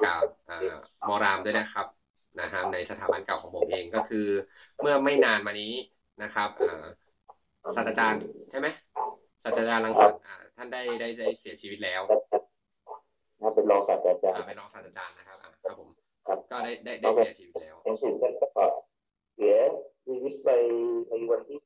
[0.05, 0.73] กับเอ่อ
[1.07, 1.87] มอรามด้วยนะครับ
[2.41, 4.27] นะครับในสถาบันเก่าของผมเองก็คือ
[4.81, 5.73] เมื่อไม่นานมานี้
[6.23, 6.83] นะครับเอ่อ
[7.75, 8.67] ศาสตราจารย์ใช่ไหม
[9.45, 12.01] ศาสตราจารย์รังสรรค์อ่าท่านได้ได้ได้เสียชีวิตแล้ว
[13.41, 15.89] นะเป็นรองศาสตราจารอ่าย์เป็นรองศาสตราจารย์นะครับอ่าครับผม
[16.27, 18.47] ครับก็ได้ได้ได้เสียชีวิตแล้วยังถูกท่านก็
[19.35, 19.55] เสีย
[20.05, 20.49] ชีวิตไป
[21.09, 21.59] ในวันที่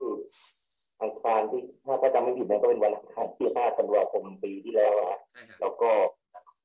[1.01, 5.91] อังคารที่ถ้าถ้าจำไม่ผิดนะก็เป็นวันอังคารที่5ธันวาคมปีที่แล้วอะใช่ครับแล้วก็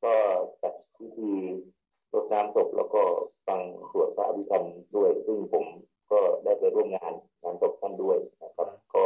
[0.05, 0.15] ก็
[0.63, 1.31] จัดพิธี
[2.13, 3.03] รดน้ำศพแล้วก็
[3.47, 4.65] ฟังสวดพระอภิธรรม
[4.97, 5.65] ด้วย ซึ่งผม
[6.11, 9.05] ก็ได้ไปร่วมงานงานศพท่านด้วยนะครับ ก็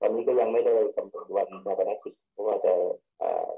[0.00, 1.07] ตอนนี้ก็ยังไม่ได้กำหนด
[1.38, 2.72] วันชาปนกิจเพราะว่าจะ
[3.22, 3.48] อ่า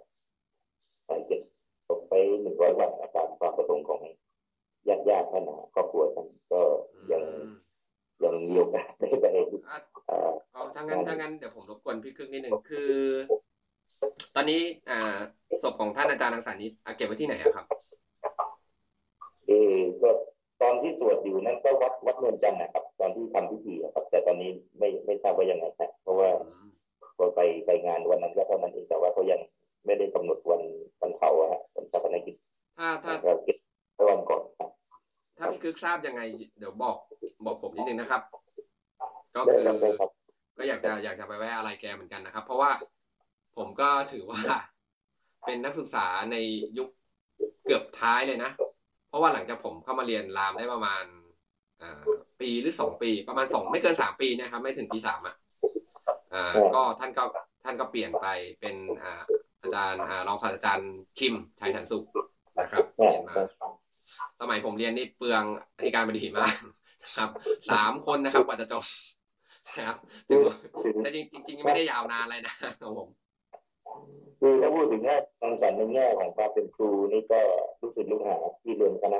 [1.06, 1.40] ใส่เก็บ
[1.88, 2.12] ศพไป
[2.42, 4.00] หนึ่งร้อยวันตามความประสงค์ของ
[4.88, 6.60] ญาติญาติๆท่านนะครอบครัวท่านก็
[7.12, 7.50] ยังอืม
[8.24, 9.26] ยังมีโอกาสได้ไป
[9.66, 9.78] อะ
[10.10, 12.90] อ่าเอาถ้างั้นถ้างั้นเดี๋ยวผมรบกวนพี่ครึ่งนิดหนึ่งคือ
[14.34, 15.18] ตอนนี้อ่า
[15.62, 17.64] ศพของท่านอาจารย์รังสรรค์นี้อะเก็บไว้ที่ไหนอะครับ
[35.82, 36.20] ทราบยังไง
[36.58, 36.96] เดี๋ยวบอก
[37.46, 38.22] บอกผมนิดนึงนะครับ
[39.36, 39.64] ก็คือ
[40.58, 42.70] ก็อยากจะอยากจะไปแวะอะไรแกเหมือนกันนะครับ เพราะว่า
[43.56, 44.40] ผมก็ถือว่า
[45.46, 46.36] เป็นนักศึกษาใน
[46.78, 46.88] ยุค
[47.64, 48.50] เกือบท้ายเลยนะ
[49.08, 51.04] เพราะว่าหลังจากผมเข้ามาเรียนรามได้ประมาณ
[52.40, 55.36] ปีหรือสองปี ประมาณสองไม่เกินสามปีนะครับ ไม่ถึงปีสามอะ
[56.74, 57.24] ก็ท่านก็
[57.64, 58.26] ท่านก็เปลี่ยนไป
[58.60, 58.76] เป็น
[59.62, 62.04] อาจารย์รองศาสตราจารย์คิมชัยสันสุข
[62.60, 63.34] นะครับเปลี่ยนมา
[64.40, 66.52] สมัยผมเรียนนี่เปลืองอธิ การบดีมาก
[67.16, 67.28] ครับ
[67.70, 68.84] สามคนนะครับกว่าจะจบ
[69.78, 69.96] นะครับ
[71.02, 73.08] แต่จริงจริงไม่ได้ยาวนานเลยนะครับผม
[74.40, 77.40] คือถ้าพูดถึงแง่ทางสารในแง่ของความเป็นครูนี่ก็
[77.82, 79.18] รู้สึกลูกหาที่เรียนคณะ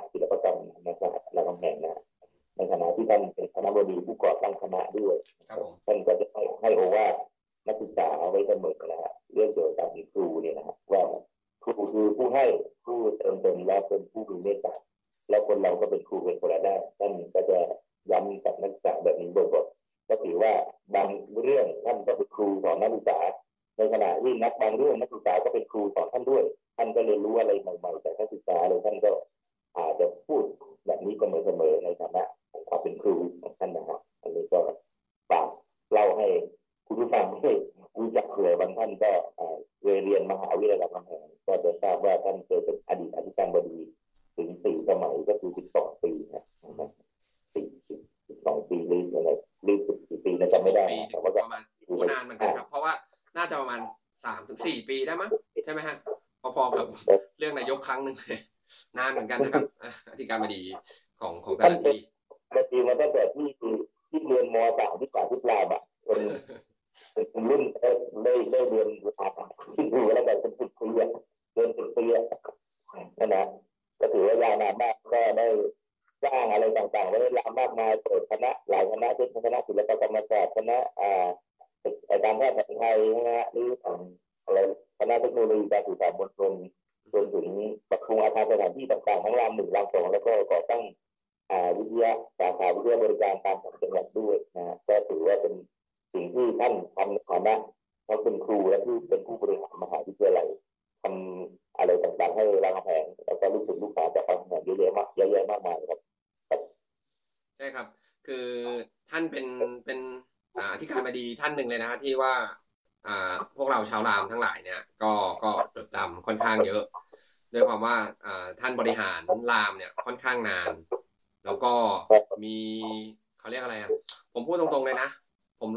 [60.42, 60.69] อ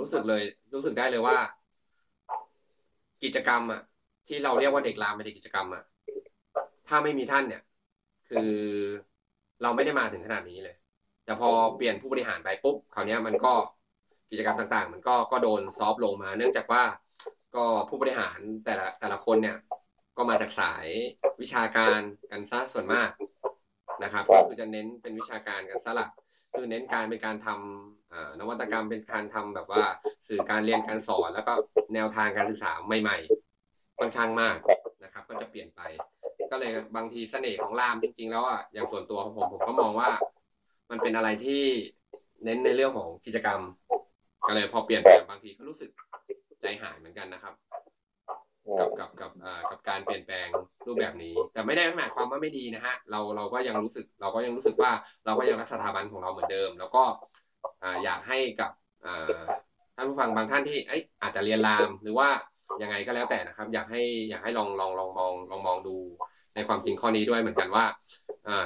[0.03, 1.37] รู้สึกเลย รู้สึกได้เลยว่า
[3.23, 3.81] กิจกรรมอะ
[4.27, 5.83] ที่เราเรียกว่าเด็กรามเป็นเด็กกิจกรรมอะ
[6.87, 7.61] ถ้าไม่มีท่านเนี่ย
[8.29, 8.51] คือ
[9.61, 10.75] เราไม่ได้มาถึงขนาดนี้เลย
[11.25, 13.53] แต่พอเปลี่ยนผู้บริหารไปปุ๊บคราวนี้มันก็
[14.31, 16.83] กิจกรรมต่าง ๆ มันก็ก็โดนซอฟลงมา เนื่องจากว่า
[17.55, 19.57] ก็ผู้บริหารแต่ละแต่ละคนเนี่ย
[20.17, 20.87] ก็มาจากสาย
[21.41, 21.99] วิชาการ
[22.31, 23.09] กันซะส่วนมาก
[24.03, 26.09] นะครับ ก็คือจะเน้นเป็นวิชาการกันซะหลัก
[26.53, 29.83] คือเน้นการเป็นการทำนวัตกรรมเป็นการทำแบบว่า
[30.27, 31.53] สื่อการเรียนการสอน แล้วก็
[31.93, 34.57] แนวทางการศึกษาใหม่ๆค่อนข้างมาก
[35.03, 35.81] นะครับ ก็จะเปลี่ยนไป
[36.51, 40.09] ก็เลยบางทีเสน่ห์ของรามจริง ๆ แล้วอะอย่างส่วนตัวของผมผมก็มองว่า
[40.91, 41.63] มันเป็นอะไรที่
[42.43, 43.61] เน้นในเรื่องของกิจกรรม
[44.47, 45.89] ก็เลยพอเปลี่ยนแปบางทีก็รู้สึก
[46.61, 47.53] ใจหายเหมือนกันนะครับ
[48.79, 49.31] กับกับกับ
[49.71, 50.47] กับการเปลี่ยนแปลง
[50.85, 54.91] รูปแบบนี้ แต่ไม่ได้หมายความว่าไม่ดีนะฮะเราเราก็ยังรู้สึกเราก็ยังรู้สึกว่า
[55.25, 57.03] เราก็ยังรักสถาบันของเราเหมือนเดิม แล้วก็
[58.03, 58.71] อยากให้กับ
[59.95, 60.77] ท่านผู้ฟังบางท่านที่
[61.21, 62.29] อาจจะเรียนรามหรือว่า
[62.81, 65.95] ยังไงก็แล้วแต่นะครับ อยากให้อยากให้ลองลองลองมองลองมองดู
[66.55, 67.85] ในความจริงข้อนี้ด้วยเหมือนกันว่า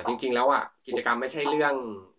[0.08, 1.76] จริง ๆ แล้วอะกิจกรรมไม่ใช่เรื่อง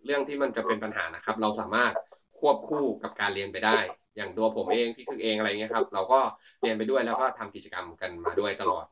[0.07, 1.93] เรื่องที่มันจะเป็นปัญหานะครับ เราสามารถ
[2.39, 3.79] ควบคู่กับการเรียนไปได้
[4.19, 6.21] อย่างตัวผมเองพี่คือเองอะไรเงี้ยครับ เราก็
[6.61, 8.85] เรียนไปด้วยแล้วก็ทำกิจกรรมกันมาด้วยตลอด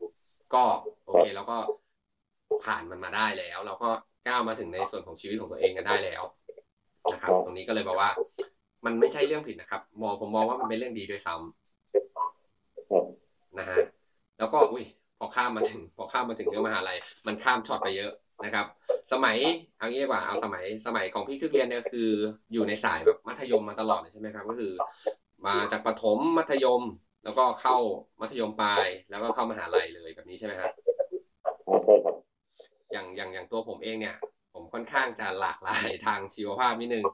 [0.55, 0.63] ก็
[1.07, 1.57] โอเคแล้วก็
[2.65, 3.91] ผ่านมันมาได้แล้ว เราก็
[4.29, 6.23] ก้าวมาถึงในส่วนของชีวิตของตัวเองกันได้แล้ว
[7.13, 8.11] นะครับ ตรงนี้ก็เลยบอกว่า
[8.85, 13.79] มันไม่ใช่เรื่องผิดนะครับ มองผมมองว่ามันเป็นเรื่องดีด้วยซ้ำนะฮะ
[14.39, 14.85] แล้วก็อุ้ย
[15.19, 18.13] พอข้ามมาถึง พอข้ามมาถึงเรื่องมหาลัยมันข้ามช็อตไปเยอะ
[18.45, 18.67] นะครับ
[19.13, 19.37] สมัย
[19.79, 22.11] เอางี้ดีกว่าเอาสมัยสมัยของพี่คือเรียนเนี่ยคือ
[22.53, 24.73] อยู่ในสายแบบมัธยมมาตลอดเลยใช่ไหมครับ ก็คือ
[25.47, 26.83] มาจากประถมมัธยม
[27.25, 27.77] แล้วก็เข้า
[28.21, 30.73] มัธยมปลาย แล้วก็เข้ามหาลัยเลยแบบนี้ใช่ไหมครับ
[32.93, 34.17] อย่างอย่างอย่างตัวผมเองเนี่ย
[34.53, 37.05] ผมค่อนข้างจะหลากหลายทางชีวภาพนิดนึง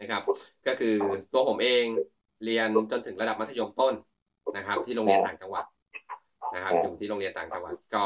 [0.00, 0.22] นะครับ
[0.66, 0.96] ก็คือ
[1.32, 1.84] ตัวผมเอง
[2.44, 3.94] เรียนจนถึงระดับมัธยมต้น
[4.56, 5.64] นะครับ ที่โรงเรียนต่างจังหวัด
[6.54, 8.04] นะครับอยู่ที่โรงเรียนต่างจังหวัดก็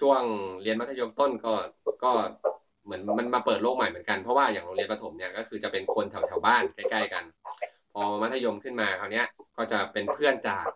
[0.00, 0.22] ช่วง
[0.62, 1.54] เรียนมัธยมต้นก็
[2.04, 2.12] ก็
[2.84, 7.24] เหมือนมันมาเปิดโลกใหม่เหมือนกันเพราะว่าอย่างโรงเรียนประถมเนี่ยก็คือจะเป็นคนแถวแถวบ้านใกล้ๆกัน
[7.92, 10.66] พอมัธยมขึ้นมาคราวนี้ยก็จะเป็นเพื่อนจาก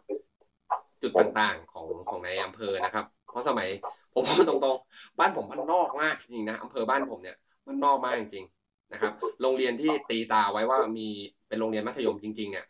[1.03, 3.69] จุดต่างๆของของในอำเภอนะครับ เพราะสมัย
[4.15, 11.09] ผมพูดตรงๆ บ้านผมมันนอกมากจริงๆนะอำเภอบ้านผมเนี่ยมันนอกมากจริงๆนะครับ โรงเรียนที่ตีตาไว้ว่ามี
[11.49, 12.67] เป็นโรงเรียนมัธยมจริงๆเนี่ย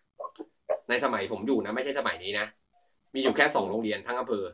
[0.88, 2.46] ในสมัยผมอยู่นะ ไม่ใช่สมัยนี้นะ
[3.14, 4.44] มีอยู่แค่สองโรงเรียนทั้งอำเภอ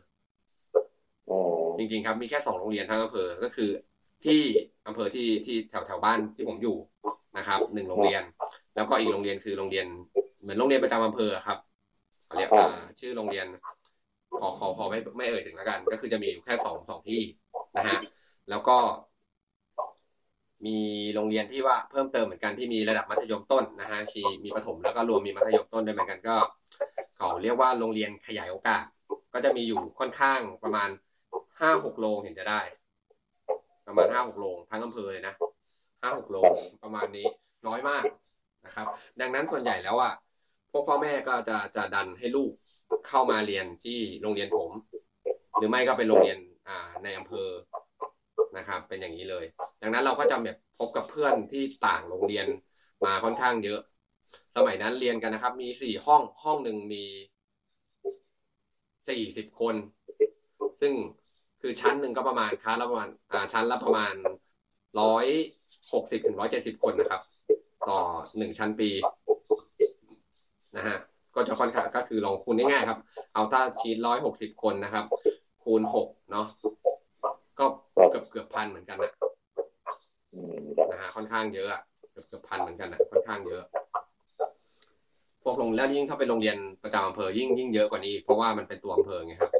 [1.77, 3.69] จริง ๆ ครับ มีแค่สองโรงเรียนทั้งอำเภอ ก็คือ
[4.25, 4.39] ที่
[4.87, 6.77] อำเภอที่ที่แถวแถวบ้านที่ผมอยู่
[7.37, 8.23] นะครับหนึ่งโรงเรียน
[8.75, 9.85] แล้วก็อีกโรงเรียนคือโรงเรียน
[10.41, 11.57] เหมือนโรงเรียนประจำอำเภอครับ
[12.25, 12.51] เขาเรียก
[12.99, 13.45] ชื่อโรงเรียน
[14.39, 17.21] ขอขอขอไม่ไม่เอ่ยถึงแล้วกัน ก็คือจะมีอยู่แค่สองสองที่
[17.77, 17.99] นะฮะ
[18.49, 18.77] แล้วก็
[20.65, 20.77] มี
[21.13, 26.35] โรงเรียนที่ว่าเพิ่มเติมเหมือนกันที่มีระดับมัธยมต้นนะฮะคีมีประถมแล้วก็รวมมีมัธยมต้นด้วยเหมือนกันก็
[27.17, 28.83] เขาเรียกว่าโรงเรียนขยายโอกาส
[29.33, 30.89] ก็จะมีอยู่ค่อนข้างประมาณ
[31.61, 32.61] ห้าหกโรงเห็นจะได้
[33.87, 35.33] ประมาณห้าหกโรงทั้งอำเภอเลยนะ
[36.01, 36.51] ห้าหกโรง
[36.83, 37.27] ประมาณนี้
[37.67, 38.03] น้อยมาก
[38.65, 38.87] นะครับ
[39.21, 40.13] ดังนั้นส่วนใหญ่แล้วอะ
[40.71, 42.51] พวกพ่อแม่ก็จะจะดันให้ลูก
[43.07, 44.71] เข้ามาเรียนที่โรงเรียนผม
[45.57, 47.49] หรือไม่ก็เป็นโรงเรียนอ่าในอำเภอ
[48.57, 49.45] นะครับ เป็นอย่างนี้เลย
[49.81, 52.47] ดังนั้นเราก็จะแบบพบกับเพื่อนที่ต่างโรงเรียน
[53.05, 53.79] มาค่อนข้างเยอะ
[54.55, 57.03] สมัยนั้นเรียนกันนะครับ มีสี่ห้องห้องหนึ่งมี
[59.09, 59.75] สี่สิบคน
[60.81, 60.93] ซึ่ง
[61.69, 64.13] คือชั้นหนึ่งก็ประมาณค้าละประมาณอ่าชั้นละประมาณ
[65.01, 65.25] ร้อย
[65.93, 67.21] หกสิบถึงร้อยเจ็ดสิบคนนะครับ
[67.89, 67.99] ต่อ
[68.37, 68.89] หนึ่งชั้นปี
[70.75, 70.97] นะฮะ
[71.35, 72.99] ก็จะค่อนข้างก็คือลองคูณง่ายๆครับ
[73.33, 75.05] เอาถ้าคิดร้อยหกสิบคนนะครับ
[75.63, 76.47] คูณหกเนาะ
[77.59, 77.65] ก็
[78.11, 79.13] เกือบเกือบพันเหมือนกันนะ
[80.91, 81.67] นะฮะค่อนข้างเยอะ
[82.11, 83.63] เกือบเกือบพันเหมือนกันนะค่อนข้างเยอะ
[85.43, 89.51] พวกโรงแล้วยิ่งถ้าเป็นโรงเรียนประจำอำเภอยิ่งยิ่งเยอะกว่านี้ เพราะว่ามันเป็นตัวอำเภอไงครับ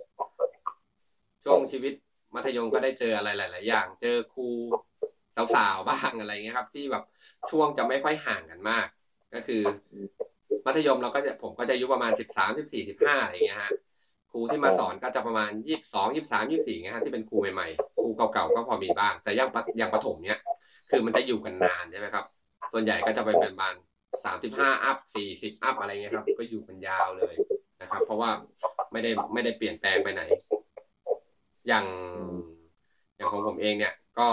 [1.47, 1.93] ช่วงชีวิต
[2.35, 4.47] มัธยมก็ได้เจออะไรหลาย ๆ อย่าง เจอครู
[5.55, 7.03] สาวๆบ้างอะไรเงี้ยครับ ที่แบบ
[7.51, 8.87] ช่วงจะไม่ค่อยห่างกันมาก
[9.33, 9.61] ก็คือ
[10.65, 13.71] มัธยมเราก็จะผมก็จะอายุประมาณสิบสามสิบสี่สิบห้าอะไรเงี้ยฮะ
[14.31, 19.47] ครูที่มาสอนก็จะประมาณยี่สิบสองยี่สิบสามยี่สิบสี่เงี้ยฮะที่เป็นครูใหม่ๆครูเก่าๆก็พอมีบ้าง แต่ยัง
[19.81, 20.39] ยังประถมเนี้ย
[20.91, 22.25] คือมันจะอยู่กันนานใช่ไหมครับ
[22.73, 23.73] ส่วนใหญ่ก็จะไปเป็นประมาณ
[24.25, 27.35] สามสิบห้าอัพสี่สิบอัพอะไรเงี้ยครับ ก็อยู่กันยาวเลย
[27.81, 28.29] นะครับ เพราะว่า
[28.91, 30.23] ไม่ได้ไม่ได้เปลี่ยนแปลงไปไหน
[31.67, 31.85] อย่าง
[33.15, 34.27] อย่างของผมเองเนี่ย ก็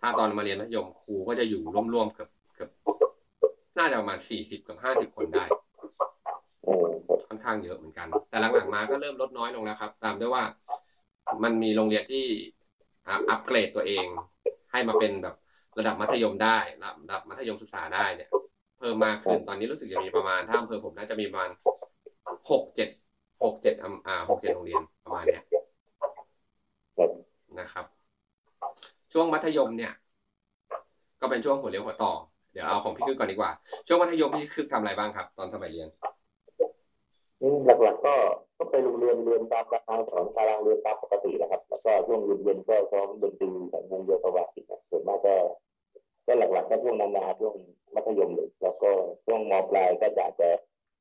[0.00, 1.62] ถ้าตอนมาเรียนมัธยมครูก็จะอยู่
[1.94, 2.70] ร่วมๆเกือบเกือบ
[3.78, 5.44] น่าจะประมาณสี่สิบกับห้าสิบคนได้
[7.28, 10.44] ค่อนข้างเยอะเหมือนกัน แต่หลังๆมาก็เริ่มลดน้อยลงแล้วครับ ตามด้วยว่า
[11.42, 12.24] มันมีโรงเรียนที่
[13.08, 14.06] อัปเกรดตัวเอง
[14.72, 15.34] ให้มาเป็นแบบ
[15.78, 18.28] ระดับมัธยมได้ ระดับมัธยมศึกษาได้เนี่ย
[18.78, 21.50] เพิ่มมากขึ้นตอนนี้รู้สึกจะมีประมาณถ้าอำเภอผมน่าจะมีประมาณ
[22.50, 22.88] หกเจ็ด
[23.42, 23.74] หกเจ็ด
[24.06, 25.44] อ่าหกเจ็ดโรงเรียนประมาณเนี้ย
[27.60, 27.84] นะครับ
[29.12, 29.92] ช่วงมัธยมเนี่ย
[31.20, 32.12] ก็เป็นช่วงหัวเลี้ยวหัวต่อ
[32.52, 33.50] เดี๋ยวเอาของพี่คึกก่อนดีกว่า
[33.86, 35.88] ช่วงมัธยมพี่คึกทำอะไรบ้างครับ ตอนสมัยเรียน
[37.82, 38.14] หลักๆก็
[38.58, 45.34] ก็ไปโรงเรียนเรียนตามตารางสอนตารางเรียนตามปกตินะครับ แล้วก็ช่วงเย็นๆก็ซ้อมดนตรีของวงโยธวาทิตส่วนมากก็
[46.26, 47.54] ก็หลักๆก็ช่วงนั้นนะช่วง
[47.94, 48.90] มัธยมเลย แล้วก็
[49.24, 50.48] ช่วงมปลายก็จะจะ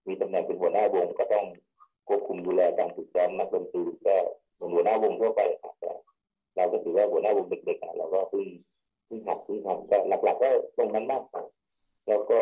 [0.07, 1.45] มีตำแหน่งเป็นหัวหน้าวงก็ต้อง
[2.07, 4.15] ควบคุมดูแลการฝึกซ้อมนักดนตรีก็
[4.57, 5.41] เป็นหัวหน้าวงทั่วไป
[5.79, 5.91] แต่
[6.55, 8.45] เราก็ถือว่าหัวหน้าวงเด็กๆเราก็เพิ่ง
[9.05, 11.43] เพิ่งหัดเพิ่งทำก็หลัก ๆ ก็ตรงนั้นมากกว่า
[12.07, 12.39] แล้วก็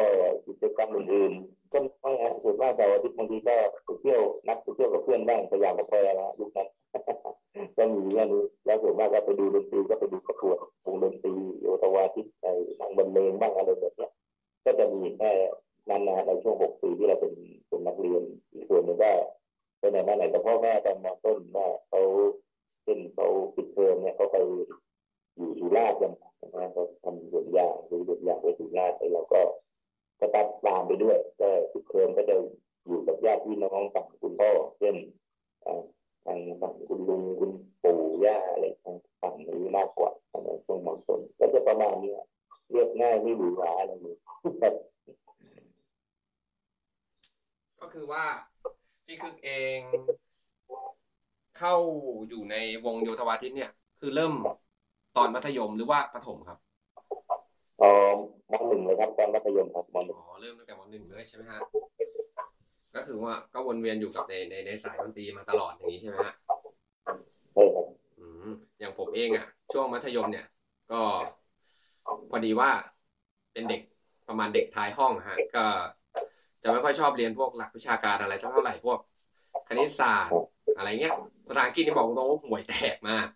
[0.47, 6.67] กิจกรรมอื่นๆก็ไม่ฮะส่วนมากแต่วันที่บางทีก็ไปเที่ยวนัดไปเที่ยวกับเพื่อนบ้างพยายามกาแฟนะยุคนั้น
[7.77, 12.45] ก็มีเรื่องนี้แล้วส่วนมากก็ไปดูดนตรีก็ไปดูประกวดวงดนตรีโยธวาทิตไป
[12.79, 14.07] นั่งบรรเลงบ้างอะไรแบบนี้
[14.65, 15.31] ก็จะมีแค่
[15.89, 17.33] นั้นนะในช่วงหกปีที่เราเป็น
[17.67, 19.11] เป็นนักเรียนอีกส่วนหนึ่งก็
[19.79, 22.01] ไปไหนมาไหนกับพ่อแม่ตอนมต้นว่าเขา
[22.87, 24.35] เช่นเขาปิดเทอมเนี่ยเขาไป
[25.35, 29.41] อยู่สุราษฎร์กันนะเขาทำสวนยางดูสวนยางไปสุราษฎร์ไปเราก็
[30.19, 32.35] ก็ตัดตามไปด้วย ก็ปิดเทอมก็จะ
[32.87, 34.95] อยู่กับญาติพี่น้องฝั่งคุณพ่อเช่น
[36.25, 37.51] ทางฝั่งคุณลุงคุณ
[37.83, 40.11] ปู่ย่าอะไรทางฝั่งนี้มากกว่า
[40.43, 42.13] ในช่วงมต้นก็จะประมาณนี้
[42.71, 44.17] เรียกง่ายไม่หรูหราอะไรเลย
[47.79, 48.23] ก็คือว่า
[49.05, 49.79] พี่คึกเอง
[51.59, 51.75] เข้า
[52.29, 54.33] อยู่ในวงโยธวาทิตเนี่ย คือเริ่ม
[55.17, 56.57] ตอนมัธยมหรือว่าประถมครับ
[57.81, 57.91] อ๋อ
[58.51, 61.59] มหนึ่งเลยครับตอนมัธยมครับมหนึ่งอ๋อเริ่มตั้งแต่มหนึ่งเลยใช่ไหมฮะ
[62.95, 66.33] ก็คือว่าก็วนเวียนอยู่กับในในในสายดนตรีมาตลอดอย่างนี้ใช่ไหมฮะ
[67.53, 67.85] ใช่ครับ
[68.19, 68.47] อืม
[68.79, 70.45] อย่างผมเองอะ ช่วงมัธยมเนี่ย
[70.91, 71.01] ก็
[72.29, 72.69] พอดีว่า
[73.53, 73.81] เป็นเด็ก
[74.27, 75.65] ประมาณเด็กท้ายห้องฮะก็
[76.63, 78.99] จะไม่ค่อยชอบเรียนพวกหลักวิชาการอะไรเท่าไหร่พวก
[79.67, 80.39] คณิตศาสตร์
[80.77, 81.15] อะไรเงี้ย
[81.47, 83.27] ภาษาอังกฤษนี่บอกตรงว่าห่วยแตกมาก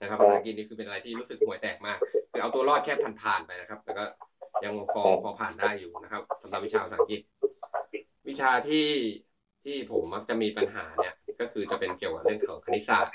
[0.00, 1.98] นะครับภาษาอังกฤษนี่คือเป็นอะไรที่รู้สึกห่วยแตกมาก
[2.32, 4.04] คือเอาตัวรอดแค่ผ่านๆไปนะครับ แต่ก็
[4.64, 7.20] ยังพอพอผ่านได้อยู่นะครับสำหรับวิชาภาษาอังกฤษ
[8.28, 8.88] วิชาที่
[9.64, 13.14] ที่ผมมักจะมีปัญหาเนี่ยก็คือจะเป็นเกี่ยวกับเรื่องของคณิตศาสตร์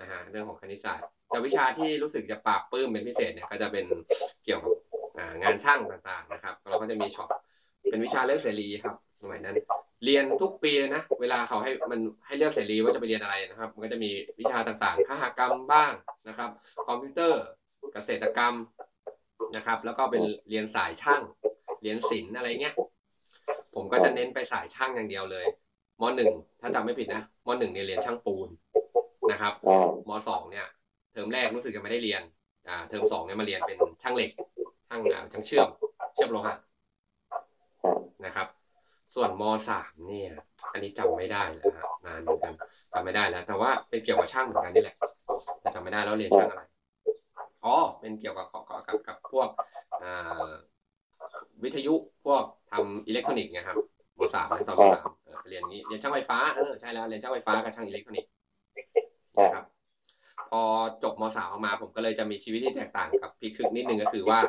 [0.00, 3.84] นะฮะเรื่องของคณิตศาสตร์ แต่วิชาที่รู้สึกจะปราบปื้มเป็นพิเศษเนี่ยก็จะเป็น
[4.44, 4.72] เกี่ยวกับ
[5.42, 7.28] งานช่างต่างๆนะครับ เราก็จะมี shop
[7.90, 8.97] เป็นวิชาเลือกเสรีครับสมัยนั้น
[10.04, 15.92] เรียนทุกปีนะเวลาเขาให้มันให้เลือกเสรีว่าจะไปเรียนอะไรนะครับ มันก็จะมีวิชาต่างๆคหกรรมบ้าง
[16.28, 16.50] นะครับ
[16.86, 17.42] คอมพิวเตอร์
[17.92, 18.54] เกษตรกรรม
[19.56, 21.22] นะครับ แล้วก็เป็นเรียนสายช่าง
[21.82, 22.74] เรียนศิลป์อะไรเงี้ย
[23.74, 25.46] ผมก็จะเน้นไปสายช่างอย่างเดียวเลย
[26.00, 26.30] มหนึ่ง
[26.60, 28.48] ถ้าจำไม่ผิดนะมหนึ่งเนี่ยเรียนช่างปูน
[29.30, 29.52] นะครับ
[30.08, 30.66] มสองเนี่ย
[31.12, 32.22] เทอมแรกรู้สึกจะไม่ได้เรียน
[32.68, 34.30] อ่าเทอมสองเนี่ยมาเรียนเป็นช่างเหล็ก
[34.88, 35.00] ช่าง
[35.32, 35.68] ช่างเชื่อม
[39.40, 40.32] มสามเนี่ย
[40.72, 42.54] อันนี้จำไม่ได้แล้วฮะนานเหมือนกัน
[42.92, 44.96] จำไม่ได้แล้ว แต่ว่าเป็นเกี่ยวกับช่างเหมือนกันนี่แหละ
[45.60, 46.62] แต่จำไม่ได้แล้วเรียนช่างอะไร
[47.64, 48.46] อ๋อเป็นเกี่ยวกับ
[48.86, 49.48] กับกับพวก
[51.62, 53.76] วิทยุพวกทำอิเล็กทรอนิกส์นะครับ
[54.18, 55.08] มสามนะตอนมสาม
[55.48, 58.30] เรียนนี้เรียนช่างไฟฟ้าเออใช่แล้วเรียนช่างไฟฟ้ากับช่างอิเล็กทรอนิกส์
[59.42, 59.64] นะครับ
[60.50, 60.62] พอ
[61.02, 64.40] จบมสามออกมา ผมก็เลยจะมีชีวิตที่แตกต่างกับพี่คึกนิดนึงก็คือว่า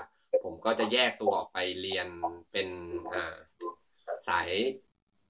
[0.43, 2.07] ผมก็จะแยกตัวออกไปเรียน
[2.51, 2.67] เป็น
[3.13, 3.35] อ่า
[4.29, 4.49] สาย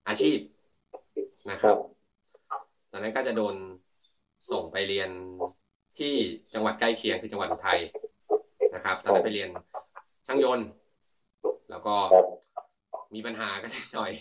[0.08, 0.38] อาชีพ
[1.52, 1.76] นะครับ
[2.92, 3.56] ตอนนั้นก็จะโดน
[4.52, 5.10] ส่งไปเรียน
[5.98, 6.14] ที่
[6.54, 7.80] จังหวัดใกล้เคียงคือจังหวัดอุทัย
[8.76, 9.50] นะครับ ตอนนั้นไปเรียน
[10.28, 10.68] ช่างยนต์
[11.70, 11.96] แล้วก็
[13.14, 14.12] มีปัญหากันหน่อย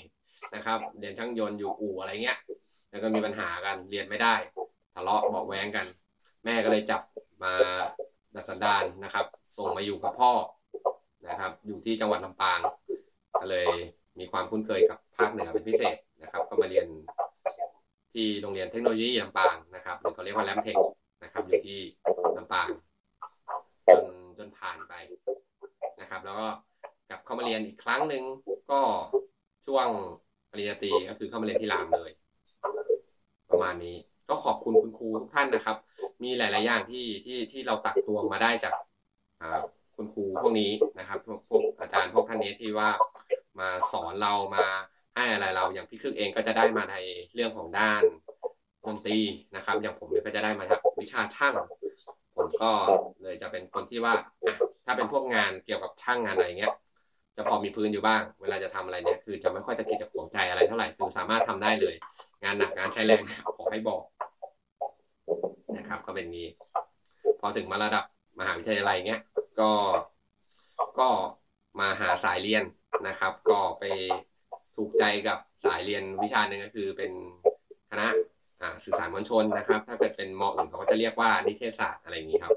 [0.54, 2.38] นะครับ เรียนช่างยนต์อยู่อู่อะไรเงี้ย
[2.90, 4.34] แล้วก็มีปัญหากันเรียนไม่ได้
[4.94, 5.86] ทะเลาะเบาแวงกัน
[6.44, 7.00] แม่ก็เลยจับ
[7.42, 7.54] มา
[8.34, 10.32] ดัดสันดานนะครับ ส่งมาอยู่กับพ่อ
[11.28, 12.60] นะครับ อยู่ที่จังหวัดลำปาง
[13.40, 13.68] ก็เลย
[14.20, 16.87] มีความคุ้นเคยกับภาคเหนือเป็นพิเศษนะครับ ก็มาเรียน
[18.12, 20.76] ที่โรงเรียนเทคโนโลยีลำปางนะครับหรือเขาเรียกว่าแลมเทค
[21.24, 21.78] นะครับ อยู่ที่
[22.37, 22.68] ลำปาง
[23.88, 24.04] จน
[24.38, 24.94] จนผ่านไป
[26.00, 26.48] นะครับ แล้วก็
[27.11, 28.22] กลับเข้ามาเรียนอีกครั้งหนึ่ง
[28.70, 28.81] ก็
[29.66, 29.87] ช่วง
[30.50, 32.11] ปริญญาตรีก็คือเข้ามาเรียนที่รามเลย
[33.50, 33.96] ประมาณนี้
[34.28, 35.76] ก็ขอบคุณคุณครูทุกท่านนะครับ
[36.22, 38.74] มีหลาย ๆ อย่างที่ที่ที่เราตักตวงมาได้จาก
[39.96, 42.88] คุณครูพวกนี้นะครับพวกอาจารย์พวกท่านนี้ที่ว่า
[43.61, 44.66] มาสอนเรามา
[45.14, 46.97] ให้อะไรเรา อย่างพี่ครึกเองก็จะได้มาใน
[47.35, 48.03] เรื่องของด้าน
[48.85, 49.18] ดนตรี
[49.57, 51.55] นะครับ อย่างผมเนี่ยก็จะได้มาจากวิชาช่าง
[52.37, 52.71] ผมก็
[53.23, 54.14] เลยจะเป็นคนที่ว่า
[54.87, 56.73] ถ้าเป็นพวกงานเกี่ยวกับช่างงานอะไรเงี้ย
[57.37, 61.94] จะพอมีพื้นอยู่บ้าง เวลาจะทำอะไรเนี่ยคือจะไม่ค่อยตะกิดตะขวงใจอะไรเท่าไหร่คือสามารถทำได้เลย
[62.42, 63.23] งานหนักงานใช้แรง
[63.57, 64.03] ขอให้บอก
[65.77, 66.47] นะครับ ก็เป็นนี้
[67.40, 68.05] พอถึงมาระดับ
[68.38, 69.23] มหาวิทยาลัยเงี้ย
[69.61, 69.71] ก็
[70.99, 71.09] ก็
[71.81, 72.64] มาหาสายเรียน
[73.07, 73.85] นะครับ ก็ไป
[74.77, 77.12] ถูกใจกับสายเรียนวิชาหนึ่งก็คือเป็น
[77.90, 78.07] คณะ
[78.85, 82.55] สื่อสารมวลชนนะครับ ถ้าเกิดเป็นมอื่นเขาก็จะเรียกว่านิเทศศาสตร์อะไรอย่างนี้ครับ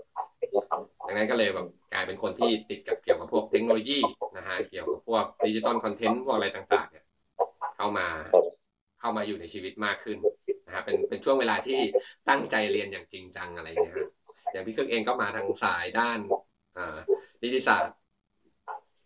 [1.08, 4.00] ดังนั้นก็เลยแบบกลายเป็นคนที่ติดกับเกี่ยวกับพวกเทคโนโลยี
[4.36, 7.06] นะฮะเกี่ยวกับพวก digital content พวกอะไรต่างๆเนี่ย
[7.76, 8.08] เข้ามา
[9.00, 10.18] เข้ามาอยู่ในชีวิตมากขึ้น
[10.66, 11.80] นะฮะเป็นเป็นช่วงเวลาที่
[12.30, 13.96] ตั้งใจเรียนอย่างจริงจังอะไรเงี้ย
[14.52, 16.20] อย่างพี่เครื่องเองก็มาทางสายด้าน
[16.78, 16.98] อ่า
[17.42, 17.62] นิติ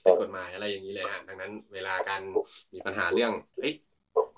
[0.06, 2.22] ศาสตร์กฎหมายอะไรอย่างนี้เลยฮะดังนั้นเวลาการ
[2.74, 3.72] มีปัญหาเรื่องเฮ้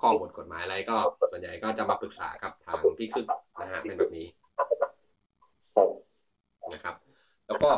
[0.01, 0.97] ข้อบทกฎหมายอะไรก็
[1.32, 3.25] ส่วนใหญ่ก็จะมาปรึกษากับทางพี่คึก
[3.60, 4.27] นะฮะเป็นแบบนี้
[6.73, 6.95] นะครับ
[7.47, 7.69] แล้วก็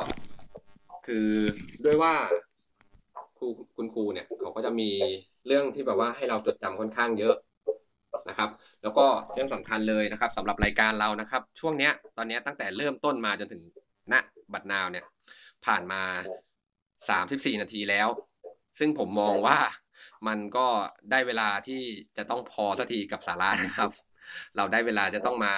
[1.06, 1.28] คือ
[1.86, 2.13] ด้วยว่า
[3.38, 4.89] ครูคุณครูเนี่ยเขาก็จะมี
[5.47, 7.36] เรื่องที่แบบว่าให้เราจดจำค่อนข้างเยอะ
[8.30, 8.49] นะครับ
[8.84, 13.62] แล้วก็เรื่องสำคัญเลยนะครับสำหรับรายการเรานะครับ ช่วงเนี้ย ตอนนี้ตั้งแต่เริ่มต้นมาจนถึง
[14.12, 14.13] ณ
[14.54, 15.06] บัดนาวเนี่ย
[15.65, 16.02] ผ่านมา
[17.09, 18.07] สามสิบสี่นาทีแล้ว
[18.79, 19.57] ซึ่งผมมองว่า
[20.27, 20.67] มันก็
[21.12, 21.81] ได้เวลาที่
[22.17, 23.89] จะต้องพอสักทีกับสาระนะครับ
[24.57, 25.53] เราได้เวลาจะต้องมา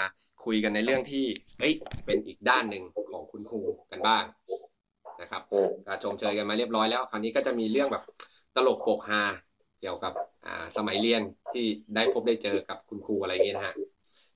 [0.45, 1.25] คุยกันในเรื่องที่
[1.59, 1.73] เอ้ย
[2.05, 3.61] เป็นอีกด้านหนึ่งของคุณครู
[3.91, 4.23] กันบ้าง
[5.21, 5.41] นะครับ
[5.87, 8.03] ก็ชมเชยกันมาเรียบร้อยแล้วคราวนี้ก็จะมีเรื่องแบบ
[8.55, 9.21] ตลกโปกฮา
[9.81, 10.13] เกี่ยวกับ
[10.45, 11.21] อ่าสมัยเรียน
[11.53, 11.65] ที่
[11.95, 13.75] ได้พบได้เจอกับคุณครูอะไรเงี้ยนะฮะ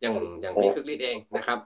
[0.01, 1.59] อย่างอย่างพี่คึกฤทธิ์เองนะครับ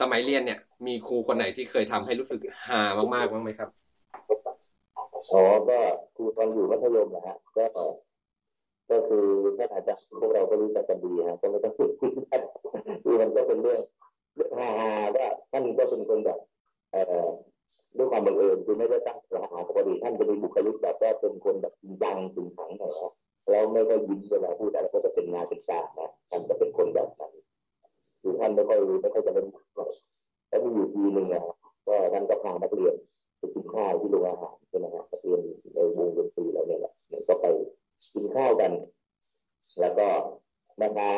[0.00, 2.82] สมัยเรียนเนี่ย มีครูคนไหนที่เคยทำให้รู้สึกฮา
[3.14, 3.70] มากๆบ้างไหมครับ
[5.32, 5.78] อ๋อก็
[6.16, 7.64] ครูตอนอยู่มัธยมนะฮะก็
[8.90, 9.24] ก็คือ
[9.58, 12.40] ท่านอาจารย์พวกเราก็รู้จักกันดีฮะก็ไม่ต้องพูดคุยกัน
[13.04, 13.80] คือมันก็เป็นเรื่อง
[14.34, 14.70] เรื่องฮา
[15.16, 16.38] ว่าท่านก็เป็นคนแบบ
[16.92, 17.28] เอ่อ
[17.96, 22.92] ด้วยความบังเอิญคือไม่ได้ตั้งตัวหาปกติท่านจะมีบุคลิกแบบว่าเป็นคนแบบจริงจังจริงจังหน่อย
[23.50, 27.32] แล้วไม่ก็ยิ้มเวลาพูดอะไรก็จะเป็นงานเป็นกานะท่านจะเป็นคนแบบนั้น
[28.22, 29.46] คือท่านไม่ค่อยไม่ค่อยจะเล่น
[30.48, 31.42] แล้วมีอยู่ทีหนึ่งนะ
[31.86, 32.94] ก็ท่านก็พานักเรียน
[33.54, 35.40] กินข้าวที่โรงอาหารใช่ไหมฮะนักเรียน
[35.74, 36.92] ในวงดนตรีแล้วเนี่ยแหละ
[37.28, 37.46] ก็ไป
[38.14, 38.72] กินข้าวกัน
[39.80, 40.06] แล้วก็
[40.78, 41.08] แม่ค้า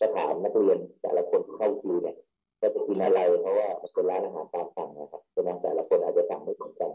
[0.00, 2.16] ก็ถามนักเรียนแต่ละคนเข้าคิวเนี่ย
[2.60, 6.90] ก็จะกินอะไรเพราะว่าเป็นร้านอาหารตามสั่งนะครับฉะนั้นแต่ละคนอาจจะสั่งไม่เหมือนกัน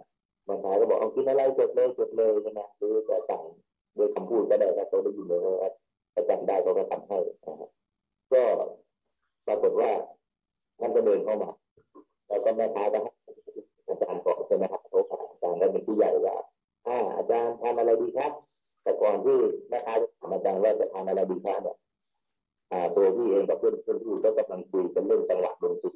[0.48, 3.42] บางทายก็บอกเอากินอะไรจดเลยจดเลยใช่ไหมหรือจะสั่ง
[3.96, 5.72] โดยคำพูดก็ได้ถ้าเขาได้ยินเลยว่า
[6.14, 7.70] ถ้าจำได้เขาก็ทำให้นะครับ
[8.34, 8.42] ก็
[9.48, 9.92] ปรากฏว่า
[10.80, 11.50] ท่านก็เดินเข้ามา
[12.28, 16.36] แล้วก็แม่ค้าก็าจารย์ก็เป็นผู้ใหญ่ว่า
[16.88, 18.32] อ่าอาจารย์ทานอะไรดีครับ
[18.84, 19.38] แต่ก่อนที่
[19.70, 21.78] แม่ค้าจะถามอาจารย์ว่าจะทานอะไรดีครับเนี่ย
[22.72, 25.92] อ่าตัวพี่เองกับเพื่อนเพื่อนพี่ก็กำลังคุยกันเรื่องจังหวะดนตรี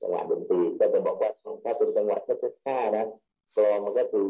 [0.00, 1.30] จังหวะดนตรีก็จะบอกว่า
[1.64, 2.18] ถ้าเป็นจังหวะ
[2.66, 3.04] ช้านะ
[3.56, 4.26] กลองมันก็คือ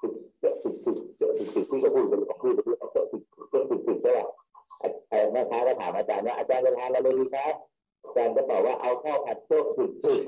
[0.00, 4.26] ติดเจาะติดติดเจาะติดติดพี่ก็พูดเป็นของพี่ไปด้วยเจาติดเจาะติดติดใช่ป่ะ
[5.08, 7.54] ไอ้แม่ค้าก็ถามอาจารย์ว่าอาจารย์จะทานอะไรดีครับ
[8.04, 10.20] อาจารย์ก็ตอบว่าเอาข้าวผัดโจ๊กติดติด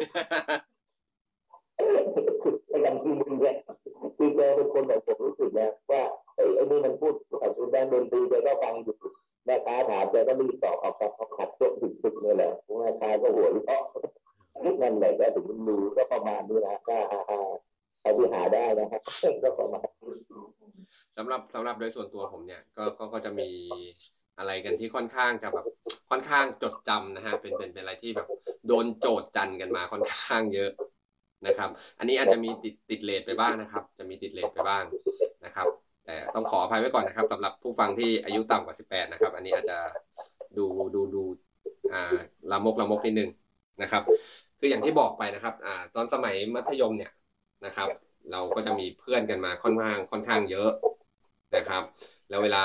[2.84, 3.56] ไอ้ยังคือมึงเนี่ย
[4.16, 6.02] คือแกเป็นคนแบบผมรู้สึกนะว่า
[6.34, 8.96] ไอ้ไอ้นี่มันพูดกับคุณแดงดนตรีแกก็ฟังอยู่
[9.44, 13.82] แม่ค้าถามแกก็รีบตอบเอาข้าวผัดจ๊กติดติดนี่แหละแม่ค้าก็หัวเราะ
[14.82, 19.02] นั่นแหละก็ถึงรู้ก็ประมาณนี้นะก็เอาที่หาได้นะครับ
[19.42, 19.86] ก็ประมาณ
[21.16, 23.48] สำหรับสำหรับโดยส่วนตัวผมเนี่ยก็ก็จะมี
[24.38, 25.66] อะไรกันที่ค่อนข้างจะแบบ
[26.10, 28.28] ค่อนข้างจดจำนะฮะเป็นเป็นเป็นอะไรที่แบบ
[28.66, 30.70] โดนโจทย์จันกันมาค่อนข้างเยอะ
[31.46, 34.84] นะครับ อันนี้อาจจะมีติดติดเลทไปบ้างนะครับ จะมีติดเลทไปบ้าง
[35.44, 35.66] นะครับ
[36.06, 39.78] แต่ต้องขออภัยไว้ก่อนนะครับสำหรับผู้ฟังที่อายุต่ำกว่า 18 นะครับ อันนี้อาจจะ
[40.58, 41.22] ดูดูดู
[41.92, 42.16] อ่า
[42.50, 43.30] ละมกละมกนิดนึง
[43.82, 44.02] นะครับ
[44.58, 47.12] คืออย่างที่บอกไปนะครับอ่าตอนสมัยมัธยมเนี่ย
[47.66, 47.88] นะครับ
[48.32, 50.70] เราก็จะมีเพื่อนกันมาค่อนข้างค่อนข้างเยอะ
[51.56, 51.82] นะครับ
[52.28, 52.64] แล้วเวลา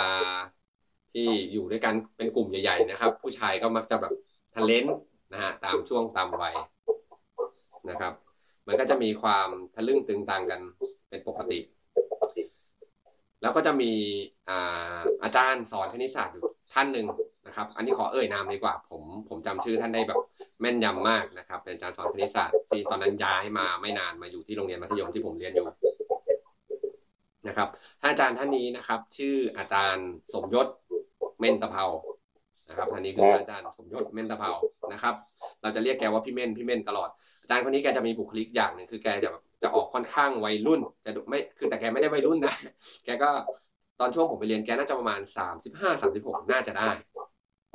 [1.14, 4.14] ที่อยู่ด้วยกันเป็นกลุ่มใหญ่ ๆ นะครับ ผู้ชายก็มักจะแบบ
[4.56, 4.86] ทะเลน
[5.34, 6.56] นะฮะตามช่วงตามวัย
[7.90, 8.14] นะครับ
[8.70, 10.62] มันก็จะมีความทะลึ่งตึงตังกัน
[11.10, 11.60] เป็นปกติ
[13.42, 13.92] แล้วก็จะมี
[14.50, 17.08] อาอาจารย์สอนคณิตศาสตร์อยู่ท่านหนึ่ง
[17.48, 20.20] นะครับ อันนี้ขอเอ่ยนามดีกว่า ผมผมจำชื่อท่านได้แบบ
[20.62, 25.68] แม่นยำมากนะครับ เป็นอาจารย์สอนคณิตศาสตร์ที่ตอนนั้นย้ายมาไม่นานมาอยู่ที่โรงเรียนมัธยมที่ผมเรียนอยู่
[27.48, 27.68] นะครับ
[28.02, 30.68] ท่านอาจารย์ท่านนี้นะครับ ชื่ออาจารย์สมยศ
[31.40, 31.86] เม่นตะเภา
[32.70, 34.52] นะครับท่านนี้คืออาจารย์สมยศเม่นตะเภา
[34.94, 35.16] นะครับ
[35.62, 37.10] เราจะเรียกแกว่าพี่เม่นพี่เม่นตลอด
[37.50, 42.56] จารย์คนนี้แกจะมีบุคลิกอย่างหนึ่งคือแกจะแบบจะออกค่อนข้างวัยรุ่นจะไม่คือแต่แกไม่ได้วัยรุ่นนะ
[43.06, 43.30] แกก็
[44.00, 46.92] ตอนช่วงผมไปเรียนแกน่าจะประมาณสามสิบห้าสามสิบหกน่าจะได้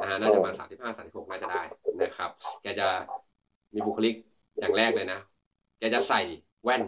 [0.00, 1.62] นะฮะน่าจะประมาณสามสิบห้าสามสิบหกน่าจะได้
[2.00, 2.30] นะครับ
[2.62, 2.86] แกจะ
[3.74, 4.14] มีบุคลิก
[4.60, 5.20] อย่างแรกเลยนะ
[5.78, 6.20] แกจะใส่
[6.64, 6.82] แว่น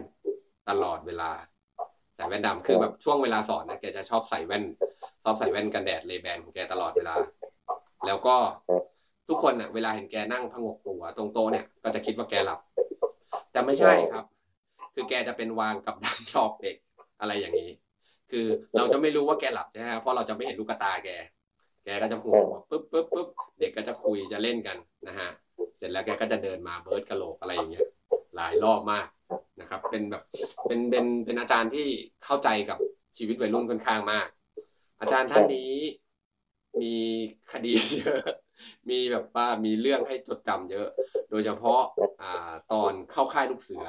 [0.69, 1.31] ตลอดเวลา
[2.15, 4.63] ใส่แว่นดำคือแบบช่วงเวลาสอนนะแกจะชอบใส่แว่น
[5.23, 7.15] ชอบใส่แว่นกันแดดเลแบนของแกตลอดเวลา
[8.05, 8.35] แล้วก็
[9.27, 12.59] ทุกคนเน่ะเวลาเห็นแกนั่งพงกหัวตรงโต๊ะเนี่ยก็จะคิดว่าแกหลับ
[13.51, 14.25] แต่ไม่ใช่ครับ
[14.93, 16.75] คือแกจะเป็นวางกับดักหลอกเด็ก
[17.19, 17.71] อะไรอย่างนี้
[18.31, 18.45] คือ
[18.77, 21.09] เราจะไม่รู้ว่าแกหลับใช่ไหมเพราะเราจะไม่เห็นลูกตาแก
[21.85, 22.37] แกก็จะหัว
[22.69, 23.27] ปุ๊บปุ๊บปุ๊บ
[23.59, 25.29] เด็กก็จะคุยจะเล่นกันนะฮะ
[25.77, 27.87] เสร็จแล้วแกก็จะเดินมาเบิร์ดกะโหลกอะไรอย่างเงี้ย
[28.35, 29.07] หลายรอบมาก
[29.61, 30.23] นะครับ เป็นแบบ
[30.67, 31.87] เป็นเป็นเป็นอาจารย์ที่
[32.23, 32.77] เข้าใจกับ
[33.17, 34.27] ชีวิตวัยรุ่นค่อนข้างมาก
[35.01, 35.73] อาจารย์ท่านนี้
[36.81, 36.95] มี
[37.51, 38.21] คดีเยอะ
[38.89, 40.87] มีแบบว่ามีเรื่องให้จดจำเยอะ
[41.29, 41.81] โดยเฉพาะ
[42.21, 43.85] อ่าตอนเข้าค่ายลูกเสือ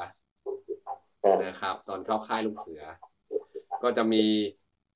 [1.44, 2.82] นะครับ ตอนเข้าค่ายลูกเสือ
[3.82, 4.24] ก็จะมี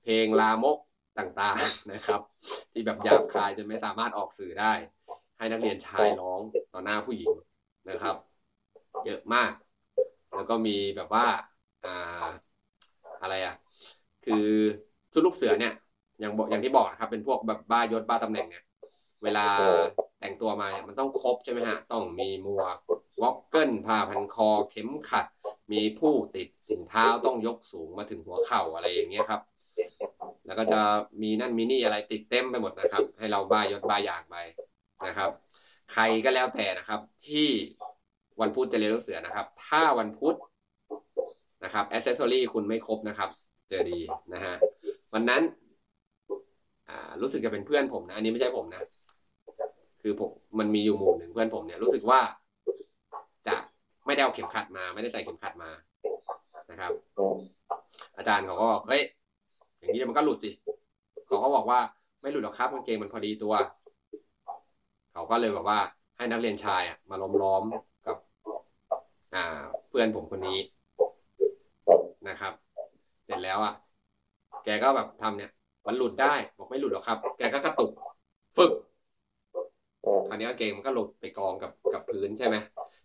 [0.03, 0.77] เพลงลามก
[1.19, 2.21] ต่างๆนะครับ
[2.71, 4.73] ที่แบบหยาบคายจนไม่สามารถออกสื่อได้
[5.37, 6.41] ให้นักเรียนชายร้อง
[6.73, 7.31] ต่อหน้าผู้หญิง
[7.89, 8.15] นะครับ
[9.05, 9.53] เยอะมาก
[10.35, 11.25] แล้วก็มีแบบว่า
[11.85, 12.25] อ่า
[13.21, 13.55] อะไรอะ
[14.25, 14.45] คือ
[15.13, 15.73] ชุดลูกเสือเนี่ย
[16.19, 18.63] อย่างบอกอย่างที่บอกนะครับ เป็นพวกแบบบ้ายศบ้าตำแหน่งเนี่ย
[19.23, 19.47] เวลา
[20.19, 22.77] แต่งตัวมาเนี่ยมันต้องครบใช่ไหมฮะ ต้องมีหมวก
[23.21, 25.25] วอกเกิลผ้าพันคอเข็มขัด
[25.71, 29.41] มีผู้ติดสินเท้าต้องยกสูงมาถึงหัวเข่าอะไรอย่างเงี้ยครับ
[30.45, 30.79] แล้วก็จะ
[31.21, 34.35] มีนั่นมีนี่อะไรติดเต็มไปหมดนะครับ ให้เราบ้ายศบ้าอย่างไป
[35.07, 35.29] นะครับ
[35.93, 37.49] ใครก็แล้วแต่นะครับ ที่
[38.41, 40.35] วันพุธจะเรียนลูกเสือนะครับ ถ้าวันพุธ
[41.63, 43.29] นะครับอ c เซสซอรี่คุณไม่ครบนะครับ
[43.69, 43.99] เจอดี
[44.33, 44.53] นะฮะ
[45.13, 45.41] วันนั้น
[46.89, 48.81] อ่ารู้สึกจะเป็นเพื่อนผมนะ อันนี้ไม่ใช่ผมนะ
[50.03, 52.19] คือผมมันมีอยู่หมู่หนึ่งเพื่อนผมเนี่ยรู้สึกว่า
[53.47, 53.55] จะ
[54.05, 55.69] ไม่ได้เอาเข็มขัดมา ไม่ได้ใส่เข็มขัดมา
[56.71, 56.91] นะครับ
[58.17, 59.01] อาจารย์เขาก็บอกเฮ้ย
[59.79, 60.51] อย่างนี้มันก็หลุดสิ
[61.27, 61.79] เขาก็บอกว่า
[62.21, 63.53] ไม่หลุดหรอกครับกางเกงมันพอดีตัว
[65.13, 65.79] เขาก็เลยแบบว่า
[66.17, 67.63] ให้นักเรียนชายมาล้อมล้อม
[68.07, 68.17] กับ
[69.33, 69.43] อ่า
[69.89, 70.59] เพื่อนผมคนนี้
[72.27, 72.53] นะครับ
[73.25, 73.73] เสร็จแล้วอะ
[74.65, 75.51] แกก็แบบทำเนี่ย
[75.87, 77.91] มันหลุดได้ บอกไม่หลุดหรอกครับ แกก็กระตุก
[78.57, 78.71] ฝึก
[80.29, 82.55] คราวนี้เกงมันก็หลุดไปกองกับกับพื้นใช่ไหม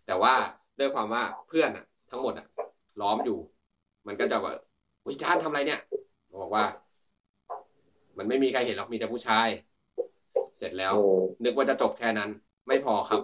[0.05, 0.33] แต่ว่า
[0.79, 2.45] ด้วยความว่าเพื่อนอะ ทั้งหมดอะ
[3.01, 3.37] ล้อมอยู่
[4.07, 4.57] มันก็จะแบบ
[5.07, 5.79] วิจารณ์ทำอะไรเนี่ย
[6.41, 6.65] บอกว่า
[8.17, 9.47] มันไม่มีใครเห็นหรอกมีแต่ผู้ชาย
[10.57, 10.93] เสร็จแล้ว
[11.43, 12.29] นึกว่าจะจบแค่นั้น
[12.67, 13.21] ไม่พอครับ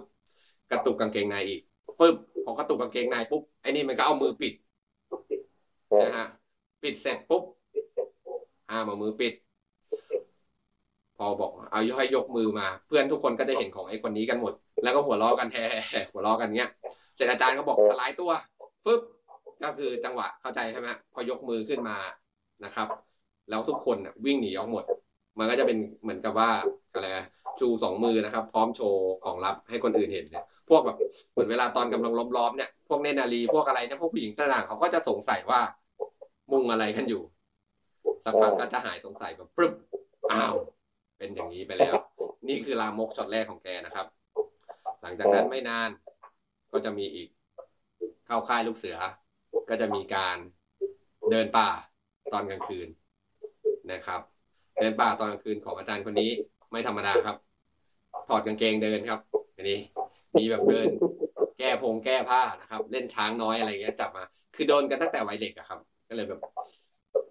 [0.70, 1.60] กระตุกกางเกงในอีก
[1.98, 4.52] ฟึบพอกระตุกกางเกงในปุ๊บไอ้นี่มันก็เอามือปิด
[6.02, 6.26] นะฮะ
[6.82, 7.42] ปิดเสร็จปุ๊บ
[8.70, 9.32] อ่ามามือปิด
[11.16, 14.52] พอบอกเอาให้ยกมือมา เพื่อนทุกคนก็จะเห็นของไอ้คนนี้กันหมด
[14.82, 15.64] แล้วก็หัวล้อกันแฮ่
[16.12, 16.70] หัวล้อกันเงี้ย
[17.16, 18.30] เสร็จอาจารย์ก็บอกสลายตัว
[18.84, 19.00] ฟึบ
[19.62, 21.96] ก็คือจังหวะเข้าใจใช่ไหมพอยกมือขึ้นมา
[22.64, 22.88] นะครับ
[23.50, 24.84] แล้วทุกคนวิ่งหนีออกหมด
[25.38, 26.50] มันก็จะเป็นเหมือนกับว่า
[26.92, 27.06] อะไร
[27.60, 30.96] ชูสองมือนะครับ พร้อมโชว์ของลับให้คนอื่นเห็นเนี่ยพวกแบบ
[31.32, 35.60] เหมือนเวลาตอนกำลังล้อมๆเนี่ยพวกเนนารีพวกอะไรเนี่ยพวกผู้หญิงต่างๆเขาก็จะสงสัยว่า
[36.52, 37.22] มุงอะไรกันอยู่
[38.24, 39.74] สักพักก็จะหายสงสัยแบบปรึบ
[40.32, 40.54] อ้าว
[41.18, 41.94] เป็นอย่างนี้ไปแล้ว
[42.48, 44.06] นี่คือลามกช็อตแรกของแกนะครับ
[45.02, 45.90] หลังจากนั้นไม่นาน
[46.72, 47.28] ก็จะมีอีก
[48.26, 48.98] เข้าค่ายลูกเสือ
[49.68, 50.36] ก็จะมีการ
[51.30, 51.68] เดินป่า
[52.32, 52.88] ตอนกลางคืน
[53.92, 54.20] นะครับ
[54.80, 56.30] เดินป่าตอนกลางคืนของอาจารย์คนนี้
[56.70, 57.36] ไม่ธรรมดาครับ
[58.28, 59.20] ถอดกางเกงเดินครับ
[59.56, 59.78] อันนี้
[60.36, 60.88] มีแบบเดิน
[61.58, 66.40] แก้พงแก้ผ้านะครับ เล่นช้างน้อยอะไรเงี้ยจับมา คือโดนกันตั้งแต่วัยเด็กอะครับ ก็เลยแบบ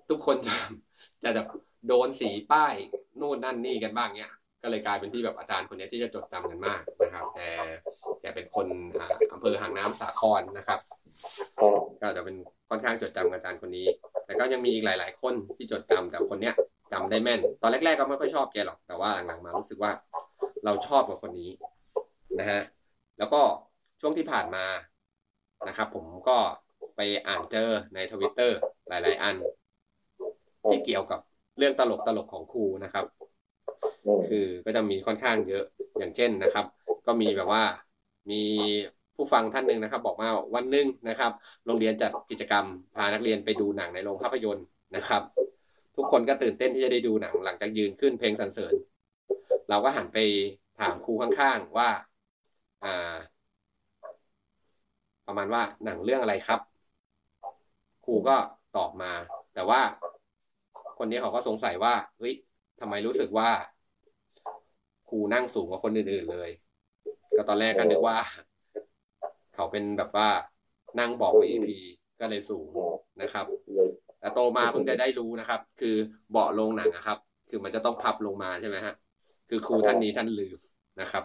[0.09, 0.55] ทุกคนจะ
[1.23, 1.47] จะแบบ
[1.87, 2.73] โดนสีป้าย
[3.21, 4.31] นู่นนั่นนี่กันบ้างเนี้ย
[4.63, 7.39] ก็เลยกลายเป็นที่แบบอาจารย์คนนี้ที่จะจดจำกันมากนะครับ แก
[8.21, 8.67] แกเป็นคน
[9.33, 10.79] อำเภอหางน้ำสาครนะครับ
[12.01, 12.35] ก็จะเป็น
[12.69, 13.87] ค่อนข้างจดจำอาจารย์คนนี้
[14.25, 16.55] แต่ก็ยังมีอีกหลาย ๆ คนที่จดจำแต่คนเนี้ย
[16.93, 19.91] จำได้แม่น ตอนแรก ๆ ก็ไม่ค่อยชอบแกหรอก แต่ว่าหลังๆมารู้สึกว่า
[20.65, 21.49] เราชอบกับคนนี้
[22.39, 22.61] นะฮะ
[23.19, 23.41] แล้วก็
[24.01, 24.65] ช่วงที่ผ่านมา
[25.67, 26.37] นะครับ ผมก็
[26.95, 28.57] ไปอ่านเจอในทวิตเตอร์
[28.87, 29.35] หลาย ๆ อัน
[30.69, 31.19] ที่เกี่ยวกับ
[31.57, 33.05] เรื่องตลกตลกของครูนะครับ
[34.29, 35.63] คือก็จะมีค่อนข้างเยอะ
[35.97, 36.65] อย่างเช่นนะครับ
[37.07, 37.63] ก็มีแบบว่า
[38.31, 38.41] มี
[39.15, 41.31] ผู้ฟังท่านหนึ่งนะครับ บอกว่าวันหนึ่งนะครับ
[41.65, 45.21] โรงเรียนจัดกิจกรรมพานักเรียนไปดูหนังในโรงภาพยนตร์นะครับ
[45.95, 48.73] ทุกคนก็ตื่นเต้นที่จะได้ดูหนังหลังจากยืนขึ้นเพลงสรรเสริญ
[49.69, 50.17] เราก็หันไป
[50.79, 51.89] ถามครูข้างๆว่า
[52.83, 53.15] อ่า
[55.27, 56.59] ประมาณว่าหนังเรื่องอะไรครับ
[58.05, 58.35] ครูก็
[58.75, 59.11] ตอบมา
[59.53, 59.81] แต่ว่า
[60.97, 62.33] คนนี้เขาก็สงสัยว่าเฮ้ย
[62.79, 63.49] ทำไมรู้สึกว่า
[65.09, 66.49] ครูนั่งสูงกว่าคนอื่นๆเลย
[67.35, 68.17] ก็ตอนแรกก็นึกว่า
[69.55, 70.29] เขาเป็นแบบว่า
[70.99, 71.69] นั่งบอก VIP
[72.19, 72.67] ก็เลยสูง
[73.21, 73.45] นะครับ
[74.19, 75.95] แต่โตมาเพิ่งจะได้รู้นะครับ คือ
[76.31, 77.17] เบาะลงหนังนะครับ
[77.49, 78.95] คือมันจะต้องพับลงมาใช่ไหมฮะ
[79.49, 80.57] คือครูท่านนี้ท่านลืม
[81.01, 81.23] นะครับ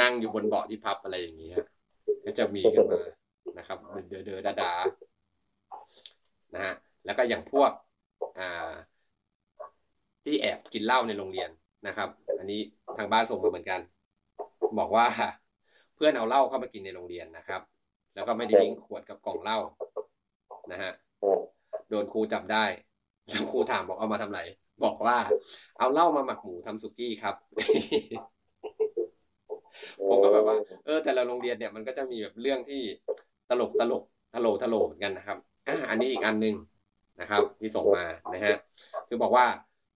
[0.00, 1.66] นั่งอยู่บนเบาะที่พับอะไรอย่างนี้ฮะ
[2.24, 3.00] ก็จะมีขึ้นมา
[3.58, 4.72] นะครับเดอเดอดาดา
[6.54, 7.70] นะฮะแล้วก็อย่างพวก
[8.38, 8.72] อ่า
[10.26, 11.50] ที่แอบกินเหล้าในโรงเรียน
[11.86, 12.08] นะครับ
[12.38, 12.60] อันนี้
[12.96, 13.80] ทางบ้านส่งมาเหมือนกัน
[14.78, 15.06] บอกว่า
[15.94, 17.60] เพื่อนเอาเหล้าเข้ามากินในโรงเรียนนะครับ
[18.14, 19.58] แล้วก็ไม่ได้ทิ้งขวดกับกล่องเหล้า
[20.72, 20.92] นะฮะ
[21.88, 22.64] โดนครูจับได้
[23.28, 24.40] แล้วครูถามบอกเอามาทำไร
[24.84, 25.16] บอกว่า
[25.78, 27.34] เอาเหล้ามาหมักหมูทำสุกี้ครับ
[30.08, 32.82] ผมก็แบบว่า เออแต่ละโรงเรียนเนี่ยมันก็จะมีแบบเรื่องที่
[33.50, 34.02] ตลกตลก
[34.34, 36.54] ทะโลทะโลเหมือนกันนะครับอ่าอันนี้อีกอันหนึ่ง
[37.20, 38.04] นะครับ ที่ส่งมา
[38.34, 38.56] นะฮะ
[39.08, 39.46] คือบอกว่า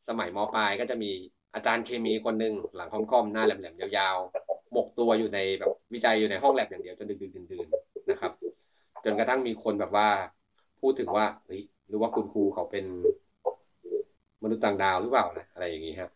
[0.09, 1.11] สมัยมปลายก็จะมี
[1.55, 8.33] อาจารย์เคมีคนหนึ่งหลังคอมๆหน้าแหลมๆยาวๆหมกตัวอยู่ในแบบวิจัยอยู่ในห้องแลบอย่างเดียวจนดึกๆดื่นๆนะครับ
[9.05, 10.09] จนกระทั่งมีคนแบบว่า
[10.81, 12.85] พูดถึงว่าเฮ้ยหรือว่าคุณครูเขาเป็น
[14.43, 16.11] มนุษย์ต่างดาวหรือเปล่านะอะไรอย่างนี้ครับ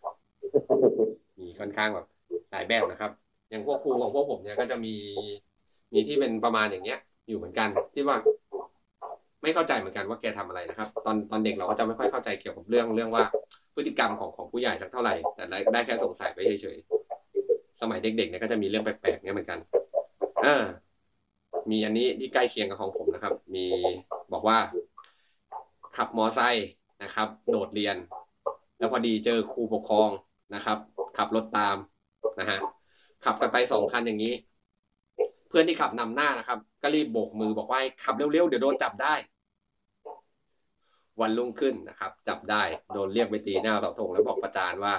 [1.38, 2.06] มีค่อนข้างแบบ
[2.52, 3.10] หลายแบบนะครับ
[3.50, 4.94] อย่างพวกครูของพวกผมเนี่ยก็จะมี
[5.94, 8.18] มีที่เป็นประมาณอย่างเงี้ย อยู่เหมือนกันที่ว่า
[9.42, 13.24] ไม่เข้าใจเหมือนกันว่าแกทำอะไรนะครับ ตอนตอนเด็กเราก็จะไม่ค่อยเข้าใจเกี่ยวกับเรื่องเรื่องว่า
[13.74, 19.58] พฤติกรรมของของผู้ใหญ่สักเท่าไหร่ แต่ได้แค่สงสัยไปเฉยๆ สมัยเด็กๆเนี่ยก็จะมีเรื่องแปลกๆเนี่ยเหมือนกัน
[20.44, 20.64] อ่า
[21.70, 23.66] มีอันนี้ที่ใกล้เคียงกับของผมนะครับ มี
[24.32, 24.58] บอกว่า
[25.96, 26.68] ขับมอไซค์
[27.02, 27.96] นะครับ โดดเรียน
[28.78, 30.10] แล้วพอดีเจอครูปกครอง
[30.54, 30.78] นะครับ
[31.16, 31.76] ขับรถตาม
[32.40, 32.58] นะฮะ
[33.24, 34.32] ขับกันไปสองคันอย่างนี้
[35.48, 39.14] เพื่อนที่ขับนำหน้านะครับ ก็รีบโบกมือบอกว่าขับเร็วๆเดี๋ยวโดนจับได้
[41.20, 42.62] วันรุ่งขึ้นนะครับ จับได้
[42.92, 44.94] โดนเรียกไปตีหน้าเสาธงแล้วบอกประจานว่า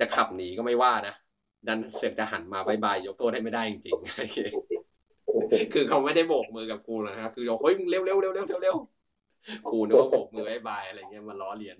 [0.00, 1.14] จะขับหนีก็ไม่ว่านะ
[1.66, 8.76] ดันเสือกจะหันมาบายบายยกโทษให้ไม่ได้จริงๆคือเขาไม่ได้โบกมือกับครูนะครับคือยกเฮ้ยเร็วเร็วเร็วเร็วเร็ว
[9.70, 11.76] ครูนึกว่าโบกมือบายบายอะไรเงี้ยมาล้อเลียน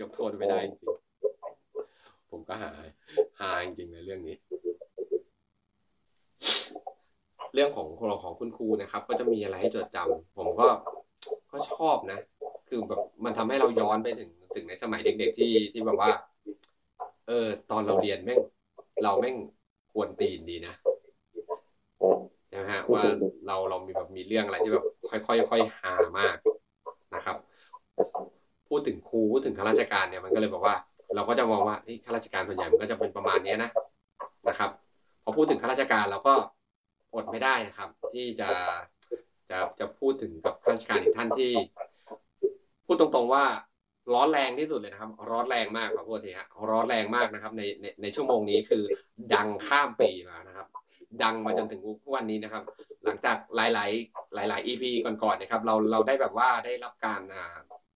[0.00, 0.96] ยกโทษไม่ได้จริง
[2.30, 2.70] ผมก็หา
[3.40, 4.36] หาจริงในเรื่องนี้
[7.54, 7.86] เรื่องของ
[8.22, 10.68] ของคุณครูนะครับ ก็จะมีอะไรให้จดจำผมก็
[11.50, 12.20] ก็ชอบนะ
[12.68, 16.10] คือแบบมันทำให้เราย้อนไปถึงถึงในสมัยเด็ก ๆ ที่ที่แบบว่า
[17.26, 18.38] เออ ตอนเราเรียนแม่ง
[19.02, 19.36] เราแม่ง
[19.92, 20.74] ควรตีนดีนะ
[22.48, 23.02] ใช่ไหมฮะว่า
[23.46, 26.36] เราเรามีแบบมีเรื่องอะไรที่แบบค่อยๆค่อยหามาก
[27.14, 27.36] นะครับ
[28.68, 30.76] พูดถึงครูพูดถึงข้าราชการเนี่ยมันก็เลยบอกว่า
[31.14, 33.70] เราก็จะมองว่าข้าราชการส่วนใหญ่มันก็จะเป็นประมาณนี้นะ
[34.48, 34.70] นะครับ
[35.22, 36.34] พอพูดถึงข้าราชการเราก็
[37.14, 38.50] อดไม่ได้นะครับ ที่จะ
[39.50, 41.50] จะจะพูดถึงกับข้าราชการอีกท่านที่
[42.88, 43.44] พูดตรงๆว่า
[44.14, 48.82] ร้อนแรงที่สุดเลยนะครับ ร้อนแรงมากครับพูดทีฮะร้อนแรงมากนะครับในในในชั่วโมงนี้คือ
[49.34, 50.66] ดังข้ามปีมานะครับ
[51.22, 51.82] ดังมาจนถึง
[52.14, 52.62] วันนี้นะครับ
[53.04, 57.20] หลังจากหลาย ๆ หลาย ๆ EP ก่อนๆนะครับ เราเราได้แบบว่าได้รับการ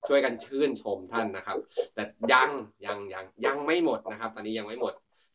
[0.09, 1.57] ช่วยกันชื่นชมท่านนะครับ
[1.95, 2.51] แต่ยัง
[2.87, 4.95] ยังยังยังไม่หมดนะครับ ตอนนี้ยังไม่หมด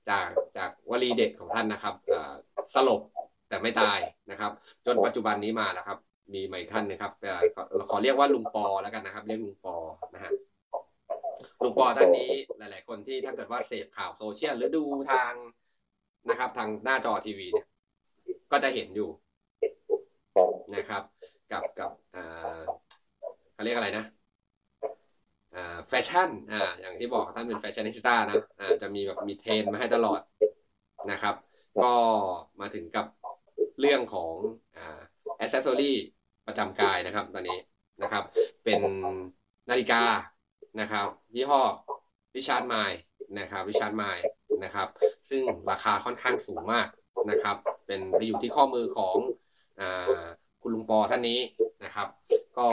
[0.09, 1.95] จากจากวลีเด็ดของท่านนะครับ
[2.75, 3.01] สลบ
[3.49, 3.99] แต่ไม่ตาย
[4.31, 4.51] นะครับ
[4.85, 5.97] จนปัจจุบันนี้มาแล้วครับ
[6.33, 7.11] มีใหม่ท่านนะครับ
[7.75, 9.75] เราขอเรียกว่าลุงปอแล้วกันนะครับ เรียกลุงปอ
[10.13, 10.31] นะฮะ
[11.63, 15.33] ลุงปอท่านนี้หลาย ๆ คนที่ถ้าเกิดว่าเสพข่าวโซเชียลหรือดูทาง
[16.29, 17.67] นะครับ ทางหน้าจอทีวีเนี่ย
[18.51, 19.09] ก็จะเห็นอยู่
[20.75, 21.03] นะครับ
[21.51, 21.91] กับกับ
[23.53, 24.05] เขาเรียกอะไรนะ
[25.87, 30.19] แฟชั่นอ่าอย่างที่บอกท่านเป็น fashionista นะอ่าจะมีแบบมีเทรนมาให้ตลอด
[31.11, 31.35] นะครับ
[31.79, 31.91] ก็
[32.61, 33.05] มาถึงกับ
[33.79, 34.31] เรื่องของ
[34.77, 34.99] อ่า
[35.39, 35.97] อ c เซสซอรี่
[36.47, 37.59] ประจำกายนะครับ ตอนนี้
[38.01, 38.23] นะครับ
[38.63, 38.81] เป็น
[39.69, 40.03] นาฬิกา
[40.79, 41.61] นะครับ ยี่ห้อ
[42.35, 42.99] Richard Mille
[43.39, 44.23] นะครับ Richard Mille
[44.63, 44.87] นะครับ
[45.29, 45.41] ซึ่ง
[45.71, 46.87] ราคาค่อนข้างสูงมาก
[47.29, 47.55] นะครับ
[47.87, 49.15] เป็นไปอยู่ที่ข้อมือของ
[49.79, 49.81] อ
[50.61, 51.39] คุณลุงปอท่านนี้
[51.83, 52.07] นะครับ
[52.57, 52.67] ก็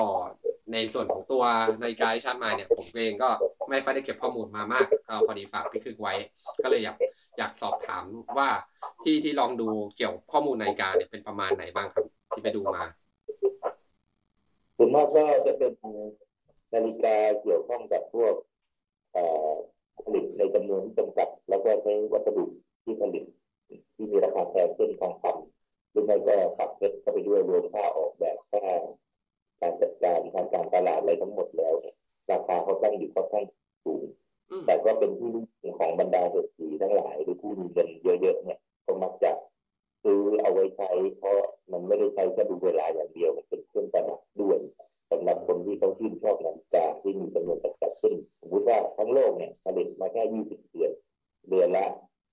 [0.72, 1.44] ในส่วนของตัว
[1.82, 3.28] นาฬิกาที่ชาร์จมาเนี่ยผมเองก็
[3.70, 6.14] ไม่ค่อยได้เก็บข้อมูลมามากก็พอดีฝากพี่คึกไว้
[6.62, 6.96] ก็เลยอยาก
[7.38, 8.04] อยากสอบถาม
[8.38, 8.48] ว่า
[9.02, 12.82] ที่ที่ลองดูเกี่ยวข้อมูลนาฬิกาเนี่ยเป็นประมาณไหนบ้างครับ ที่ไปดูมา
[14.76, 15.72] ส่วนมากก็จะเป็น
[16.72, 18.34] นาฬิกาเกี่ยวข้องกับพวก
[20.02, 22.44] ผลิตในจำนวนจำกัด แล้วก็ใช้วัสดุ
[22.84, 23.24] ที่ผลิต
[23.94, 28.64] ที่มีราคาแพงเช่นทองคำหรือไม่ก็ปักเพชรเข้าไปด้วยรวมค่าออกแบบค่า
[29.60, 31.96] การจัดการทางการตลาดอะไรทั้งหมดแล้วเนี่ย
[32.30, 33.44] ราคาเขาตั้งอยู่ค่อนข้าง
[33.84, 34.02] สูง
[34.66, 37.88] แต่ก็เป็นที่นิยมของบรรดาเศรษฐีทั้งหลายหรือผู้มีเงิน
[38.22, 39.30] เยอะๆเนี่ยก็มักจะ
[40.04, 41.38] ซื้อเอาไว้ใช้เพราะ
[41.72, 44.58] มันไม่ได้ใช้แค่ดูเวลาอย่างเดียวมันเป็นเครื่องประดับด้วย
[45.10, 50.92] สำหรับคนที่เขาชื่นชอบนาฬิกาที่มีจำนวนจำกัดขึ้นสมมติว่าทั้งโลกเนี่ยผลิตมาแค่ยี่สิบเดือน
[51.48, 51.86] เดือนละ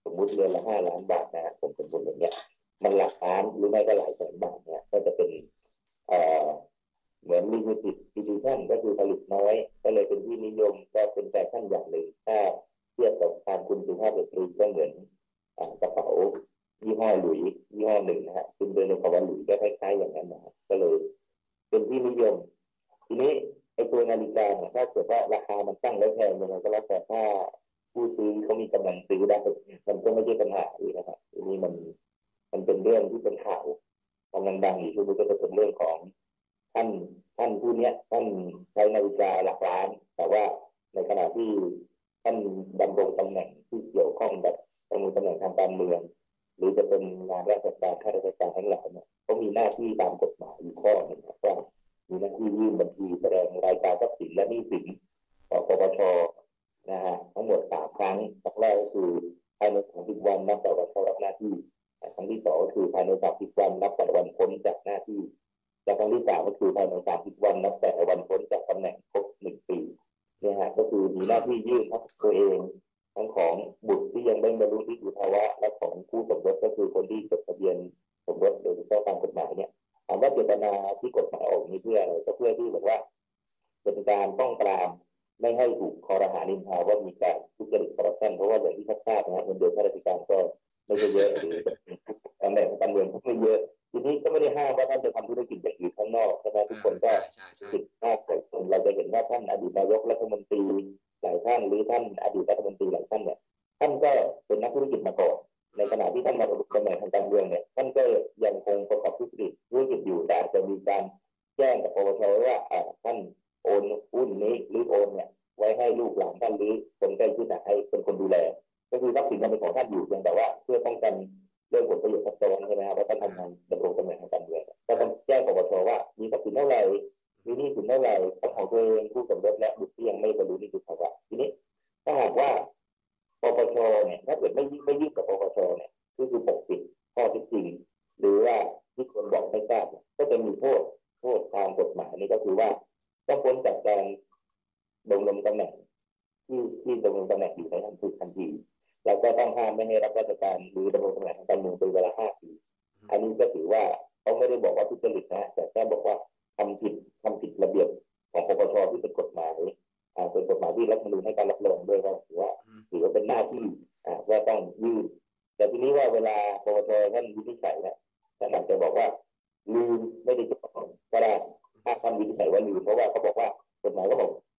[0.06, 2.34] สมมติเดือนละห้าล้านบาทนะผมเป็นคนอย่างเงี้ย
[2.84, 5.30] มันหลักล้านหรือไม่ก็หลายแสนบาทเนี่ยก็จะเป็น
[6.08, 6.48] เอ่อ
[7.24, 9.54] เหมือน limited edition ก็คือผลิตน้อย
[9.84, 12.38] ก็เลยเป็นที่นิยมก็เป็นแฟชั่นอย่างหนึ่งถ้า
[12.94, 14.92] เทียบกับการคุณสุภาพสตรีก็เหมือน
[15.82, 16.08] กระเป๋า
[16.86, 17.40] ยี่ห้อหลุย
[17.74, 20.96] ยี่ห้อหนึ่งนะฮะคุณเดินในคำว่าหลุยก็คล้ายๆอย่างนั้นนะก็เลย
[21.70, 22.36] เป็นที่นิยม
[23.06, 23.32] ทีนี้
[23.74, 27.22] ไอ้ตัวนาฬิกาเนี่ยถ้าเกิดว่าราคามันตั้งแล้วแพงยังไงก็แล้วแต่ถ้า
[27.94, 29.38] ผู้ซื้อเขามีกำลังซื้อได้
[29.88, 31.74] มันก็ไม่ใช่ปัญหาเลยนะครับทีนี้มัน
[32.52, 33.66] มันเป็นเรื่องที่เป็นข่าว
[34.34, 35.98] กำลังดังอยู่ช่วงนี้ก็จะเป็นเรื่องของ
[36.74, 36.88] ท่าน
[37.38, 38.26] ท่านผู้นี้ท่าน
[38.74, 40.44] ใช้นาฬิกาหลักล้าน แต่ว่า
[40.94, 41.50] ในขณะที่
[42.24, 42.36] ท่าน
[42.82, 44.56] ดำรงตำแหน่งที่เกี่ยวข้องแบบ
[44.92, 46.02] ดำรงตำแหน่งทางการเมือง
[46.62, 51.56] หรือจะเป็นงานราชการข้าราชการทั้งหลายเนี่ยเขามีหน้าที่ตามกฎหมายอยู่ข้อหนึ่งว่า
[52.10, 54.86] มีหน้าที่ยื่นบัญชีแสดงรายการทรัพย์สินและหนี้สิน
[55.52, 56.00] ต่อปปช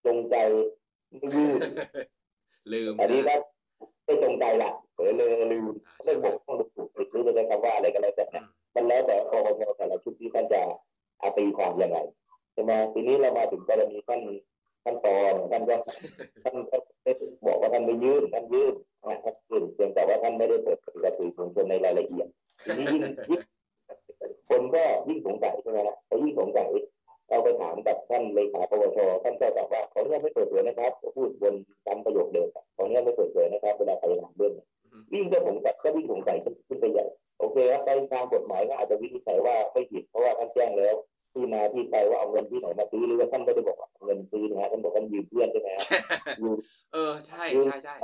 [0.06, 0.36] จงใจ
[1.08, 1.60] ไม่ยื่น
[2.72, 3.36] ลืมอันนี้นะ
[3.78, 5.64] ก็ไม่จงใจละเผลอเลยลืม
[6.04, 8.44] ไม่บอกต้องดูถูกผิดหรือจะใช้คำว่าอะไรก็แล้วแต่เนี่ย
[8.74, 10.60] มันแล้วแต่ปปชแต่ละชุดที่ท่านจะ
[11.22, 11.98] อาตีความยังไง
[12.52, 14.20] ใช่ไหมทีนี้เรามาถึงกรณีท่าน
[14.84, 15.74] ขั้นตอนท่านก็
[16.44, 17.12] ท่านก็ได้
[17.46, 18.74] บอกว่าท่านไม่ยื่นท่านยื่น
[19.10, 22.26] นะครับยื่นเพียงแต่ว่าท่านไม่ได้เปิดเผยกับสื่อมวลชนในรายละเอียด
[22.64, 23.40] ทีนี้ยิ่งยิ่ง
[24.48, 26.68] คนก็ยิ่งสงสัยใช่ไหมล่ะพอยิ่งสงสัย
[27.32, 31.54] เราไปถามกับท่านเลขาปวชท่านก็ตอบว่าขออนุญาตไม่เปิดเผยนะครับ พูดบน
[31.86, 34.66] ซ้ำประโยคเดิมขออนุญาตไม่เปิดเผยนะครับเวลาไปถามเรื่องนี้
[35.14, 36.36] ยิ่งก็สงสัยก็ยิ่งสงสัย
[36.68, 37.06] ขึ้นไปใหญ่
[37.38, 40.94] โอเคครับในทางกฎหมายก็อาจจะวินิจฉัยว่าไม่ผิดเพราะว่าท่านแจ้งแล้ว
[41.32, 45.82] ที่มาที่ไปว่าเอาเงินที่ไหนมาซื้อหรือว่าท่านไม่ได้บอกว่าเอาเงินซื้อนะฮะท่านบอกท่านยืมเพื่อนใช่ไหมฮะ
[46.40, 46.56] ยืม
[46.92, 47.94] เออใช่ใช่ใช่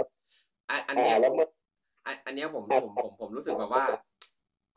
[0.70, 1.48] อันอันอ่าเนี้ยแล้วเมื่อ
[2.06, 3.84] อันอันเนี้ยผมผมผมผมรู้สึกแบบว่า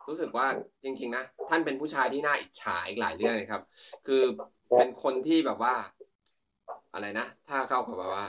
[0.08, 0.48] รู้สึกว่า
[0.84, 3.62] จริง ๆ นะ ท่านเป็นผู้ชายที่น่าอิจฉาอีกหลายเรื่องเลยครับ
[4.08, 4.24] คือ
[4.78, 5.76] เป็นคนที่แบบว่า
[6.94, 8.26] อะไรนะ ถ้าเข้ากับแบบว่า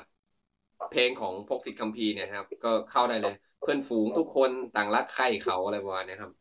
[0.90, 6.32] เพลงของพกสิทธิ์คัมภีร์เนี่ยครับ ก็เข้าได้เลย เพื่อนฝูงทุกคนต่างรักใคร่เขาอะไรประมาณเนี้ยครับ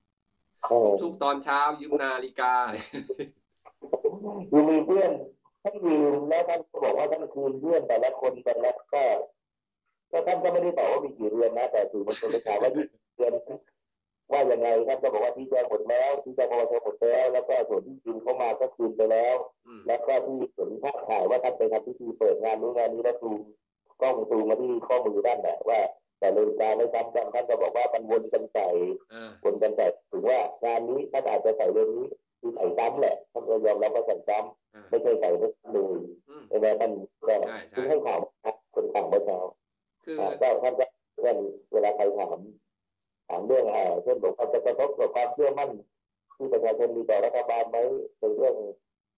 [0.68, 2.54] เออทุกๆตอนเช้ายืมนาฬิกา
[4.52, 5.12] ยืมมีเพื่อน
[5.64, 9.04] ท่านยืมแล้วท่านก็บอกว่าท่านคืนเพื่อนแต่ละคนแต่ละก็
[10.12, 13.32] ก็ท่านก็ไม่ได้ตอบว่ามีกี่เรือนนะแต่สื่อมวลชนไปถามว่ายี่เรือน
[14.34, 19.36] ว่ายังไงท่านก็บอกว่าที่แจ้งหมดแล้วที่แจ้งปปชหมดแล้ว แล้วก็ส่วนที่ยืมเข้ามาก็คืนไปแล้ว
[19.68, 23.40] อืมแล้วก็ที่เห็นภาพถ่ายว่าท่านไปทำพิธีเปิดงานนู้นงานนี้แล้วซูม
[24.02, 25.80] กล้องซูมมาที่ข้อมือด้านแหละว่า
[26.20, 28.68] แต่นาฬิกาไม่ซ้ำกันท่านก็บอกว่ามันวนกันใส่
[29.12, 32.08] เออวนกันใส่ถึงว่างานนี้ท่านอาจจะใส่เรื่องนี้
[32.40, 34.38] คือใส่ซ้ำแหละท่านก็ยอมรับว่าใส่ซ้
[34.72, 36.92] เออำไม่ใช่ใส่ไม่ซ้ำเลยอืมใช่ไหมท่าน
[37.28, 39.40] ก็ใช่ใช่คือให้ข่าวนะคนข่าวเมื่อเช้า
[40.06, 40.86] คืออ่าก็ท่านก็
[41.22, 41.38] เรื่อง
[41.74, 42.42] เวลาใครถามถาม
[43.48, 45.70] เรื่องอ่าเช่นบอกว่าจะกระทบกับความเชื่อมั่น
[46.38, 47.78] ที่ประชาชนมีต่อรัฐบาลไหม
[48.20, 48.56] ในเรื่อง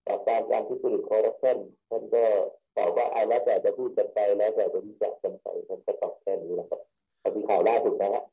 [0.05, 1.57] ปราบปรามการทุจริตคอร์รัปชัน
[1.89, 2.23] ท่านก็
[2.77, 6.81] ตอบว่าเอาแล้วแต่จะพูดกันไปแล้วแต่จะวิจารณ์กันไปท่านก็ตอบแค่นี้นะครับ
[7.19, 8.23] แต่ที่ข่าวล่าสุดนะฮะ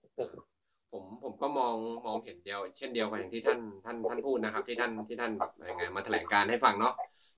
[0.92, 1.74] ผมผมก็มอง
[2.06, 6.94] มองเห็นเดียว เช่นเดียวกับอย่างที่ท่านท่านท่านพูดนะครับ ที่ท่านที่ท่านแบบยังไงมาแถลงการให้ฟังเนาะ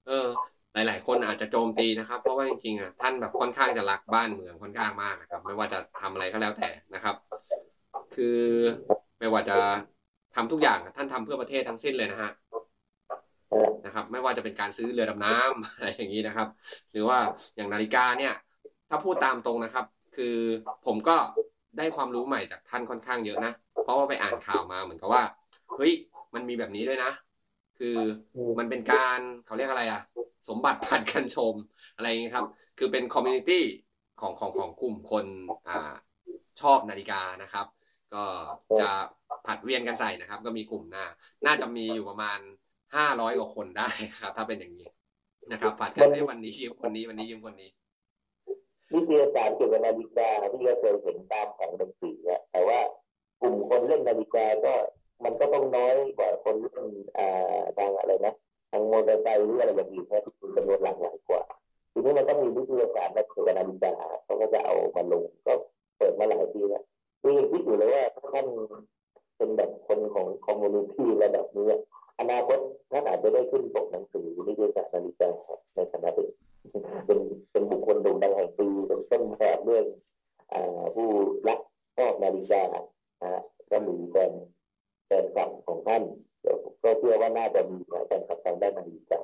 [0.07, 0.29] เออ
[0.75, 7.15] หลาย ๆ คนอาจจะโจมตีนะครับ เพราะว่าจริงๆอะท่านแบบค่อนข้างจะรักบ้านเมืองค่อนข้างมากนะครับ ไม่ว่าจะทำอะไรก็แล้วแต่นะครับ
[8.15, 8.39] คือ
[9.19, 9.59] ไม่ว่าจะ
[10.35, 12.31] ทำทุกอย่างท่านทำเพื่อประเทศทั้งสิ้นเลยนะฮะ
[13.87, 16.49] นะครับ ไม่ว่าจะเป็นการซื้อเรือดำน้ำอะไรอย่างนี้นะครับ
[16.93, 17.19] หรือว่า
[17.57, 18.35] อย่างนาฬิกาเนี่ย
[18.89, 19.87] ถ้าพูดตามตรงนะครับ
[20.17, 20.37] คือ
[20.87, 21.17] ผมก็
[21.79, 23.53] ได้ความรู้ใหม่จากท่านค่อนข้างเยอะนะ
[23.83, 25.23] เพราะว่าไปอ่านข่าวมาเหมือนกับว่า
[25.77, 25.93] เฮ้ย
[26.35, 27.13] มันมีแบบนี้ด้วยนะ
[27.79, 27.97] คือ
[28.59, 30.03] มันเป็นการเขาเรียกอะไรอะ
[30.49, 31.55] สมบัติผลัดกันชม
[31.97, 32.47] อะไรอย่างนี้ครับ
[32.79, 33.65] คือเป็น community
[34.21, 35.27] ของของของกลุ่มคน
[35.69, 35.93] อ่า
[36.61, 37.67] ชอบนาฬิกานะครับ
[38.15, 38.25] ก็
[38.81, 38.91] จะ
[39.47, 41.05] ผลัดเวียนกันใส่นะครับ ก็มีกลุ่มหน้า
[41.47, 42.39] น่าจะมีอยู่ประมาณ
[42.97, 43.89] ห้าร้อยกว่าคนได้
[44.21, 44.89] ครับ ถ้าเป็นอย่างนี้
[45.53, 47.71] นะครับผลัดกันให้วันนี้ยืมคนนี้วันนี้ยืมคนนี้
[48.95, 52.81] วิทยาศาสตร์เกี่ยวกับนาฬิกาที่เราเคยเห็นตามของหนังสืออะแต่ว่า
[53.41, 54.75] กลุ่มคนเล่นนาฬิกาก็
[55.25, 56.87] มันก็ต้องน้อยกว่าคนเล่น
[57.19, 58.35] อ่าทางอะไรนะ
[58.71, 61.43] ทางมอเตอร์ไซค์หรืออะไรอย่างอื่นนะที่มีจำนวนหลากหลายกว่า
[61.93, 63.95] ทีนี้มันก็มีวิทยาศาสตร์และเกี่ยวกับนาฬิกา
[64.25, 65.53] เขาก็จะเอามาลงก็
[65.99, 66.85] เปิดมาหลายปีแล้ว
[67.23, 68.47] คือยังคิดอยู่เลยว่าท่าน
[69.37, 71.67] เป็นแบบคนของ community ระดับนี้
[72.21, 72.59] อนาคต
[72.93, 75.31] ท่านอาจจะได้ขึ้นปกหนังสือวิยาศาสตร์นาฬิกา
[75.75, 76.29] ในฐานะเป็น
[77.07, 77.19] เป็น
[77.51, 79.87] เป็นบุคคลโด่งดังแห่งปีเป็นต้นแบบเรื่อง
[80.53, 81.09] อ่าผู้
[81.49, 81.61] รัก
[81.97, 82.63] ชอบนาฬิกา
[83.25, 84.33] ฮะก็มีแฟน
[85.07, 86.03] แฟนคลับของท่าน
[86.83, 89.23] ก็เชื่อว่าน่าจะมีแฟนคลับทางด้านนาฬิกา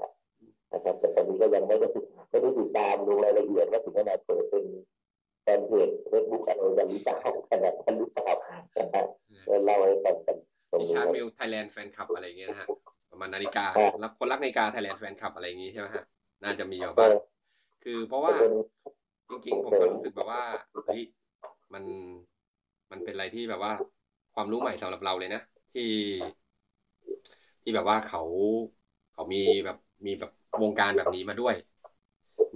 [0.73, 1.89] นะครับแต่ตอนนี้ก็ยังไม่ได้
[2.31, 4.65] ไม่ได้ติดตามดูรายละเอียดว่าถึงขนาดเปิดเป็น
[5.49, 7.17] แฟนเพจเฟซบุ๊กอะไรกันหรือเปล่า
[7.51, 8.29] ขนาดนั้นหรือเปล่า
[8.77, 9.03] นะฮะ
[9.49, 10.37] ก็เล่าให้ฟังกัน
[10.71, 12.67] ตรงนี้ Richard Mille Thailand fan club อะไรอย่างเงี้ยนะฮะ
[13.11, 16.05] ประมาณนาฬิกาอ่าแล้วคนรักนาฬิกาไทยแลนด์แฟนคลับอะไรอย่างงี้ใช่ไหมฮะ
[16.45, 17.13] น่าจะมีอยู่ก็บ้าง
[17.85, 18.53] คือเพราะว่าเป็น
[19.31, 20.43] จริง ๆ ผมก็รู้สึกแบบว่า
[20.87, 21.03] เฮ้ย
[21.73, 21.85] มัน
[22.91, 23.73] มันเป็นอะไรที่แบบว่า
[24.35, 25.43] ความรู้ใหม่สำหรับเราเลยนะ
[25.73, 25.91] ที่
[27.63, 28.23] ที่แบบว่าเขา
[29.13, 30.31] เขามีแบบมีแบบ
[30.63, 31.55] วงการแบบนี้มาด้วย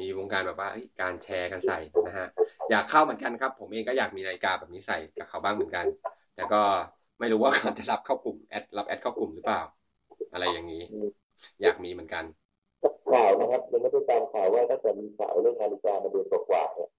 [0.00, 0.68] มีวงการแบบว่า
[1.00, 2.26] การแชร์กันใส่นะฮะ
[2.70, 5.86] อยากเข้าเหมือนกันครับ ผมเองก็อยากมีนาฬิกาแบบนี้ใส่กับเขาบ้างเหมือนกัน
[6.34, 6.62] แต่ก็
[7.18, 9.62] ไม่รู้ว่าเขาจะรับเข้ากลุ่ม add รับ add เข้ากลุ่มหรือเปล่า
[10.32, 10.82] อะไรอย่างนี้
[11.62, 12.24] อยากมีเหมือนกัน
[13.10, 16.90] ข่าวนะครับยังไม่ได้ตามข่าวว่าถ้าเกิดมีข่าวเรื่องนาฬิกามาเดือนกว่าๆเนี่ย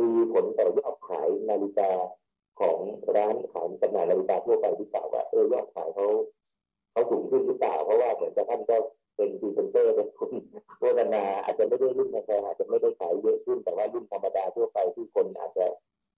[0.00, 1.90] มีผลต่อยอดขายนาฬิกา
[2.60, 2.78] ของ
[3.16, 6.06] ร้านขายจำหน่ายนาฬิกาทั่วไปหรือเปล่าว่าเออยอดขายเขา
[6.92, 8.76] เขาสูงขึ้นหรือเปล่าเพราะว่าเหมือนกับท่านก็
[9.16, 10.30] เป็นพรีเซนเตอร์เป็นคน
[10.78, 15.66] โฆษณาอาจจะไม่ได้รุ่นแพงๆอาจจะไม่ได้ขายเยอะขึ้น แต่ว่ารุ่นธรรมดาทั่วไปที่คนอาจจะ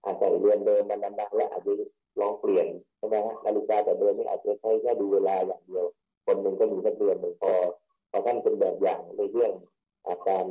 [0.04, 1.72] อาจจะเรียนเดิมมานานๆและอาจจะ
[2.20, 2.66] ลองเปลี่ยน
[2.98, 5.84] ใช่ไหมฮะนาฬิกาแต่เดิดือนนี่อาจจะใช้แค่ดูเวลาอย่างเดียว
[6.26, 7.52] คนหนึ่งก็มีสักเดือนหนึ่งพอ
[8.10, 9.52] พอท่านเป็นแบบอย่างในเรื่อง
[10.08, 10.44] อาการ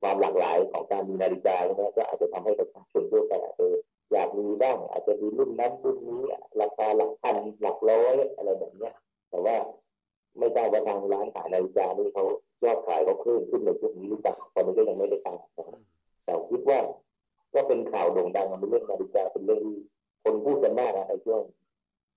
[0.00, 3.76] ความหลากหลายของการมีนาฬิกาใช่ไหมก็อาจจะทำให้ประชาชนทั่วไปเออ
[4.12, 6.22] อยากมีบ้างอาจจะมีรุ่นนั้นรุ่นนี้
[6.60, 8.94] ราคาหลักพันหลักร้อยอะไรแบบเนี้ย
[9.30, 9.56] แต่ว่า
[10.38, 12.24] ไม่ทราบว่าทางร้านขายนาฬิกานี่เขา
[12.64, 15.38] ยอดขายเขาเพิ่มขึ้นในช่วงนี้หรือเปล่าตอนนี้ก็ยังไม่ได้ตาม
[16.24, 16.78] แต่คิดว่า
[17.54, 19.76] ก็เป็นข่าวโด่งดังในเรื่องนาฬิกาเป็นเรื่องที่
[20.24, 21.40] คนพูดกันมากนะในช่วง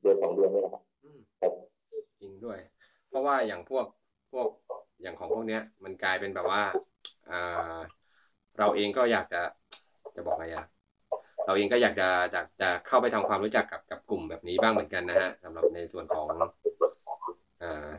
[0.01, 0.84] เดือนสองเดือนนี้นะครับ
[2.22, 2.57] จริงด้วย
[3.09, 3.86] เพราะว่าอย่างพวก
[4.32, 4.47] พวก
[5.01, 6.61] อย่างของพวกเนี้ย มันกลายเป็นแบบว่า
[8.59, 9.41] เราเองก็อยากจะ
[10.15, 10.65] จะบอกอะไรอะ
[11.45, 16.28] เราเองก็อยากจะจะจะเข้าไปทำความรู้จักกับกับกลุ่มแบบนี้บ้างเหมือนกันนะฮะสำหรับในส่วนของ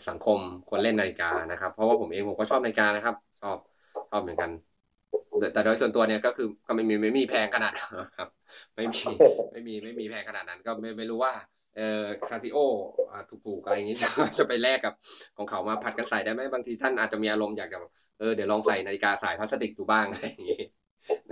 [0.09, 0.39] สังคม
[0.71, 3.57] คนเล่นนาฬิกานะครับ เพราะว่าผมเองผมก็ชอบนาฬิกานะครับ ชอบ
[4.11, 4.51] ชอบเหมือนกัน
[5.53, 7.73] แต่โดยส่วนตัวเนี่ยก็คือก็ไม่มีไม่มีแพงขนาด
[8.19, 8.29] ครับ
[8.75, 9.03] ไม่มี
[9.53, 11.33] ไม่มีไม่มีแพงขนาดนั้น ก็ไม่ไม่รู้ว่า
[11.77, 12.59] เอ่อคาซิโอ
[13.47, 13.97] ถูกๆอะไรอย่างนี้
[14.39, 14.95] จะไปแลกกับ
[15.37, 17.79] ของเขามาผัดกันใส่ได้ไหมบางทีท่านอาจจะมีอารมณ์อยากจะ
[18.19, 20.63] เออเดี๋ยวลองใส่นาฬิกาสายพลาสติกดูบ้างอะไรอย่างนี้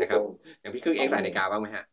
[0.00, 0.20] นะครับ
[0.60, 1.84] อย่างพี่ครึ่งเองใส่นาฬิกาบ้างไหมฮะ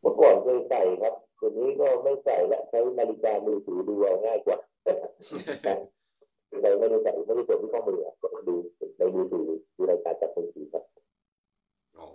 [0.00, 4.56] เมื่อก่อนเคยใส่ครับทีนี้ก็ไม่ใส่ละใช้นาฬิกามือถือดูเอาง่ายกว่า
[6.62, 8.54] เราไม่ได้ใส่ไม่ได้กดที่ข้อมือกดดู
[8.98, 10.84] ในมือถือดูรายการจากมือถือครับ
[11.98, 12.08] อ๋อ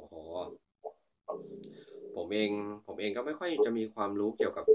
[2.16, 2.50] ผมเอง
[2.88, 4.66] ผมเองก็ไม่ค่อยจะมีความรู้เกี่ยวกับ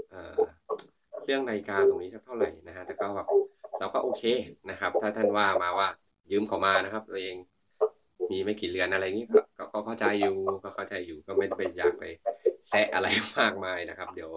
[1.25, 3.27] เรื่องนาฬิกาตรงนี้สักเท่าไหร่นะฮะแต่ก็แบบ
[3.79, 4.23] เราก็โอเค
[4.69, 5.87] นะครับ ถ้าท่านว่ามาว่า
[6.31, 7.35] ยืมเขามานะครับ ตัวเอง
[8.31, 9.25] มีไม่กี่เรือนอะไรนี้
[9.73, 12.03] ก็เข้าใจอยู่ก็เข้าใจอยู่ก็ไม่ไปอยากไป
[12.69, 13.07] แซะอะไร
[13.39, 14.31] มากมายนะครับ เดี๋ยว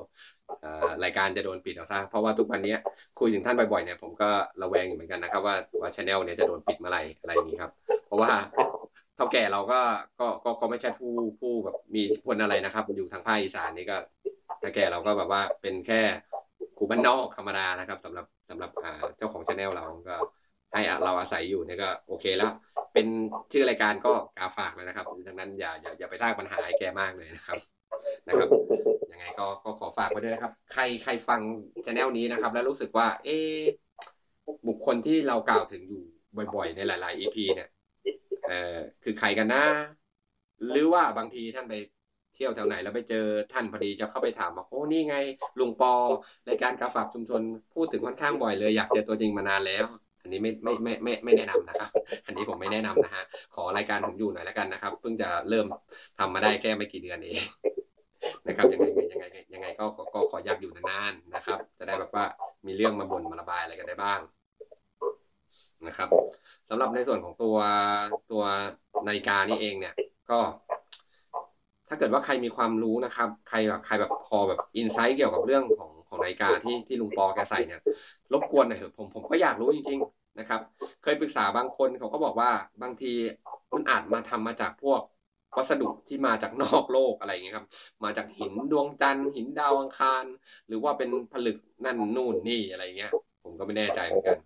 [1.04, 2.74] รายการจะโดนปิดเอาซะเพราะว่าทุกวันนี้
[3.20, 4.28] คุยถึงท่านบ่อยๆเนี่ยผมก็
[4.62, 7.72] ระแวงอยู่เหมือนกันนะครับ ว่าว่าชแนลเนี่ยจะโดนปิดเมื่อไหร่อะไรนี้ครับ
[8.06, 8.30] เพราะว่า
[9.16, 9.80] เท่าแก่เราก็
[10.20, 13.96] ก็ก็ก็ไม่ใช่ผู้ผู้แบบมีผลอะไรนะครับ อยู่ทางภาคอีสานนี่ก็
[14.62, 16.00] ถ้าแก่เราก็แบบว่าเป็นแค่
[16.76, 18.70] ครูบ้านนอกธรรมดานะครับสำหรับสำหรับ
[19.16, 20.16] เจ้าของชแนลเราก็
[20.72, 22.52] ให้เราอาศัยอยู่เนี่ยก็โอเคแล้ว
[22.94, 23.06] เป็น
[23.52, 27.81] ชื่อรายการก็กาฝากเลยนะครับดังนั้นอย่าอย่าอย่าไปสร้างปัญหาให้แกมากเลยนะครับ
[28.28, 28.48] นะครับ
[29.12, 31.40] ยังไงก็ก็ขอฝากไว้ด้วยนะครับ ใครใครฟัง
[31.86, 33.38] ชแนลนี้นะครับ แล้วรู้สึกว่า เอ๊
[34.68, 36.02] บุคคลที่เรากล่าวถึงอยู่
[36.54, 37.68] บ่อยๆ ในหลายๆ EP เนี่ย
[38.46, 39.64] เอ่อคือใครกันนะ
[40.70, 41.74] หรือว่าบางทีท่านไป
[42.34, 45.16] เที่ยวแถวไหนแล้วไปเจอท่านพอดีจะเข้าไปถามบอกโอ้นี่ไง
[45.58, 45.92] ลุงปอ
[46.48, 47.40] รายการกาฝากชุมชน
[47.74, 49.86] พูดถึงค่อนข้างบ่อยเลย อยากเจอตัวจริงมานานแล้ว
[50.22, 51.90] อันนี้ไม่ไม่ไม่ไม่ไม่แนะนำนะครับ
[52.26, 53.24] อันนี้ผมไม่แนะนำนะฮะ
[53.54, 55.66] ขอรายการผมอยู่หน่อยแล้วกันนะครับเพิ่งจะเริ่ม
[56.18, 57.42] ทำมาได้แค่ไม่กี่เดือนเอง
[58.46, 62.24] นะครับยังไงยังไงยังไงก็ก็ขออยากอยู่นานๆนะครับ จะได้แบบว่า
[62.66, 64.20] มีเรื่องมาบ่นมาระบายอะไรกันได้บ้าง
[65.86, 66.08] นะครับ
[66.68, 67.56] สำหรับในส่วนของตัว
[68.32, 68.44] ตัว
[69.06, 69.94] นาฬิกานี่เองเนี่ย
[70.30, 70.38] ก็
[71.88, 77.80] ถ้าเกิดว่าใครมีความรู้นะครับ ใครแบบใครแบบพอแบบอินไซต์เกี่ยวกับเรื่องของของนาฬิกาที่ที่ลุงปอแกใส่เนี่ย
[78.32, 80.60] รบกวนหน่อยเถอะผมผมก็อยากรู้จริง ๆ นะครับ
[81.02, 82.50] เคยปรึกษาบางคนเขาก็บอกว่า
[82.82, 83.12] บางที
[83.74, 85.00] มันอาจมาทำมาจากพวก
[85.56, 87.66] วัสดุที่มาจากนอกโลกอะไรอย่างเงี้ยครับ
[88.04, 90.24] มาจากหินดวงจันทร์หินดาวอังคาร
[90.68, 93.12] หรือว่าเป็นผลึกนั่นนู่นนี่อะไรเงี้ย
[93.44, 94.38] ผมก็ไม่แน่ใจเหมือนกัน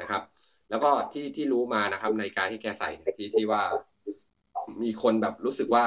[0.00, 0.22] นะครับ
[0.70, 3.62] แล้วก็ที่ที่รู้มานะครับในการที่แกใส่เนี่ยที่ที่ว่า
[4.82, 5.84] มีคนแบบรู้สึกว่า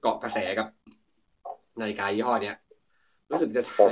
[0.00, 0.66] เกาะกระแสกับ
[1.80, 2.56] นาฬิกายี่ห้อเนี้ย
[3.30, 3.90] รู้สึกจะใช้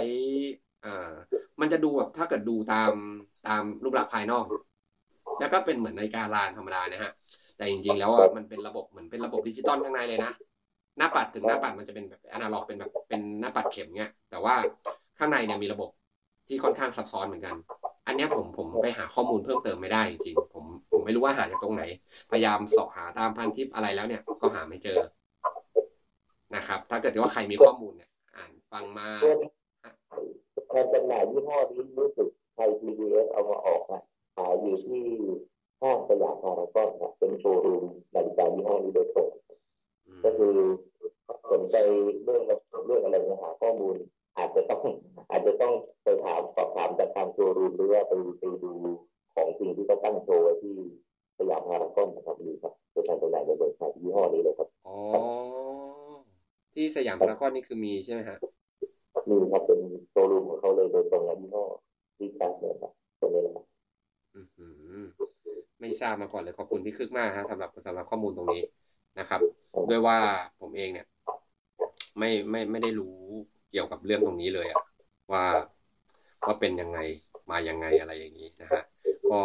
[0.84, 1.12] อ่า
[1.61, 2.92] มันจะดูแบบถ้าเกิดดูตาม
[3.46, 4.44] ตามรูปลักษณ์ภายนอก
[5.40, 7.12] แล้วก็เป็นเหมือนนาฬิกาลานธรรมดานะฮะ
[7.57, 10.32] แต่จริงๆ แล้วอะมันเป็นระบบเหมือนเป็นระบบดิจิตอลข้างในเลยนะ
[10.98, 14.54] หน้าปัดถึงหน้าปัดมันจะเป็นแบบอนาล็อกเป็นแบบเป็นหน้าปัดเข็มเงี้ย แต่ว่า
[15.18, 15.90] ข้างในเนี่ยมีระบบ
[16.48, 17.57] ที่ค่อนข้างซับซ้อนเหมือนกัน
[18.07, 21.84] อันนี้ผมผมไปหาข้อมูลเพิ่มเติมไม่ได้จริงๆผมผมไม่รู้ว่าหาจากตรงไหน
[22.30, 24.98] พยายามเสาะหาตามพันทิปอะไรแล้วเนี่ยก็หาไม่เจอ
[26.54, 29.09] นะครับ ถ้าเกิดว่าใครมีข้อมูลเนี่ย อ่านฟังมา
[30.72, 34.02] การจำหน่ายยี่ห้อนี้รู้สึกไทยพีดีเอสเอามาออกนะ
[34.36, 35.02] ขายอยู่ที่
[35.83, 39.29] ห้างสยามพารากอนเป็นโชว์รูมนาฬิกายี่ห้อนี้โดยตรง
[40.24, 40.57] ก็คือ
[41.53, 41.77] สนใจ
[42.24, 42.43] เรื่อง
[42.87, 43.97] เรื่องอะไรนะหาข้อมูล
[44.39, 44.83] อาจจะต้อง
[45.31, 45.72] อาจจะต้อง
[46.03, 48.72] ไปถามสอบถามจากทางโชว์รูมหรือว่าไปไปดู
[49.35, 50.74] ของจริงที่เขาตั้งโชว์ที่
[51.39, 54.97] สยามพารากอนนะครับมีครับเป็นการจำหน่ายในเมืองไทยยี่ห้อนี้เลยครับอ๋อ
[56.74, 58.37] ที่สยามพารากอนนี่คือมีใช่ไหมฮะ
[59.31, 61.64] มีครับเป็นโชว์รูมของเขาเลยโดยตรงยี่ห้อ
[62.16, 63.64] ที่ตั้งเนี่ยครับตรงนี้นะครับ
[65.81, 68.62] ไม่ทราบมาก่อนเลยขอบคุณพี่คึกมากฮะสำหรับสำหรับข้อมูลตรงนี้
[69.18, 69.41] นะครับ
[69.91, 70.18] ด้วยว่า
[70.61, 71.07] ผมเองเนี่ย
[72.18, 73.16] ไม่ไม่ไม่ได้รู้
[73.70, 74.81] เกี่ยวกับเรื่องตรงนี้เลยอะ
[75.33, 75.45] ว่า
[76.47, 76.99] ว่าเป็นยังไง
[77.51, 78.83] มายังไงอะไรอย่างนี้นะฮะ
[79.31, 79.41] ก็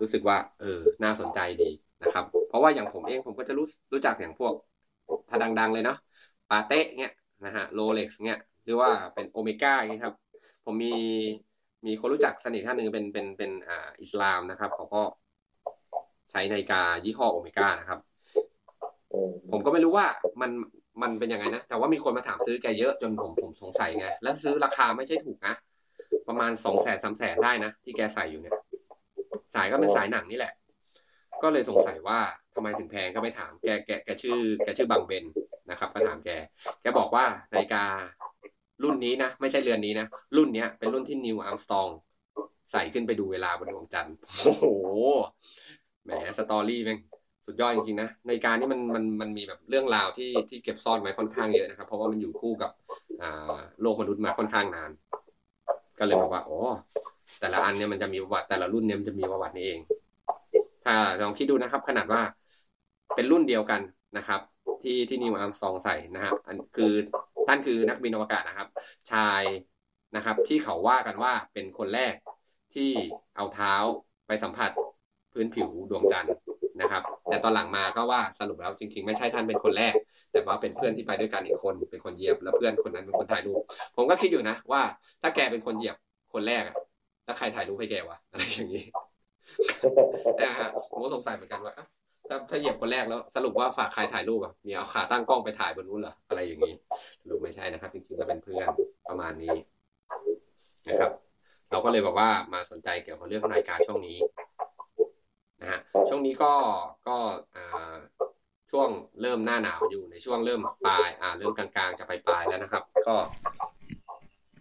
[0.00, 1.70] รู้สึกว่า เออ น่าสนใจดี
[2.02, 4.52] นะครับ เพราะว่าอย่างผมเองผมก็จะรู้รู้จักอย่างพวก
[5.28, 5.98] ถ้าดัง ๆ เลยเนาะ
[6.50, 7.14] ปาเต้เงี้ย
[7.44, 10.14] นะฮะโรเล็กซ์เงี้ยหรือว่าเป็นโอเมก้าเงี้ยครับ
[10.64, 10.94] ผมมี
[11.86, 15.02] มีคนรู้จักสนิทท่านหนึ่งเป็นเป็นเป็นอ่าอิสลามนะครับเขาก็
[16.30, 17.98] ใช้นาฬิกายี่ห้อโอเมก้านะครับ
[19.52, 20.06] ผมก็ไม่รู้ว่า
[20.40, 20.50] มัน
[21.02, 25.54] มันเป็นยังไงนะ แต่ว่ามีคนมาถามซื้อแกเยอะจนผมผมสงสัยไง แล้วซื้อราคาไม่ใช่ถูกนะ
[26.28, 28.56] ประมาณสองแสนสามแสนได้นะ ที่แกใส่อยู่เนี่ย
[29.54, 30.52] สายก็เป็นสายหนังนี่แหละ
[31.42, 32.18] ก็เลยสงสัยว่า
[32.54, 35.24] ทำไมถึงแพงก็ไม่ถามแกแกแกชื่อ แกชื่อบางเบน
[35.70, 36.30] นะครับ ก็ถามแก
[36.82, 37.84] แกบอกว่านาฬิกา
[38.84, 40.06] รุ่นนี้นะ ไม่ใช่เรือนนี้นะ
[40.36, 41.88] รุ่นเนี้ยเป็นรุ่นที่นิวอัมสตอง
[42.72, 44.64] ใส่ขึ้นไปดูเวลาบนดวงจันทร์โอ้โห
[46.04, 46.98] แหมสตอรี่แม่ง
[47.46, 52.70] สุดยอดจริงๆนะในการนี่มันมันมันมีแบบเรื่องราวที่ที่เก็บซ่อนไว้ค่อนข้างเยอะนะครับ เพราะว่ามันอยู่คู่กับ
[53.22, 54.90] อ่าโลกมนุษย์มาค่อนข้างนาน
[55.98, 56.58] ก็เลยบอกว่าอ๋อ
[57.40, 59.80] แต่ละอันเนี่ยมันจะมีประวัติแต่ละรุ่นเนี่ยมันจะมีประวัตินี่เอง
[60.84, 62.22] ถ้าลองคิดดูนะครับ ขนาดว่า
[63.14, 63.80] เป็นรุ่นเดียวกัน
[64.16, 64.40] นะครับ
[64.82, 66.92] ที่ที่นิวอัมสตองใส่นะฮะอันคือ
[67.46, 68.68] ท่านคือนักบินอวกาศนะครับ
[69.12, 69.42] ชาย
[70.16, 72.14] นะครับ ที่เขาว่ากันว่าเป็นคนแรก
[72.74, 72.90] ที่
[73.36, 73.74] เอาเท้า
[74.26, 74.70] ไปสัมผัส
[75.32, 76.34] พื้นผิวดวงจันทร์
[76.80, 79.94] นะครับ แต่ตอนหลังมาก็ว่าสรุปแล้วจริง ๆ ไม่ใช่ท่านเป็นคนแรก
[80.32, 83.60] แต่ว่าเป็นเพื่อนที่ไปด้วยกันอีกคนเป็นคนเหยียบ แล้วเพื่อนคนนั้นเป็นคนถ่ายรูป
[83.96, 84.82] ผมก็คิดอยู่นะว่า
[85.22, 85.96] ถ้าแกเป็นคนเหยียบ
[86.34, 86.76] คนแรกอะ
[87.24, 88.82] แล้วใครถ่ายรูปให้แกวะอะไรอย่างนี้
[90.40, 91.74] นะฮะผมก็สงสัยเหมือนกันว่า
[92.32, 96.74] ถ้าถ้าเหยียบคนแรกแล้ว สรุปว่าฝากใครถ่ายรูปอะมีเอาขาตั้งกล้องไปถ่ายบนนู้นเหรออะไรอย่างนี้
[97.22, 98.66] สรุปไม่ใช่นะครับ จริงๆก็เป็นเพื่อน
[99.08, 99.56] ประมาณนี้
[100.88, 101.10] นะครับ
[101.70, 104.18] เราก็เลยบอกว่ามาสนใจเกี่ยวกับเรื่องนาฬิกาช่วงนี้
[105.60, 106.52] นะฮะช่วงนี้ก็
[107.08, 107.16] ก็
[108.70, 108.88] ช่วง
[109.22, 113.16] เริ่มหน้าหนาวอยู่ในช่วงเริ่มปลาย อ่า เริ่มกลางๆจะไปปลายแล้วนะครับ ก็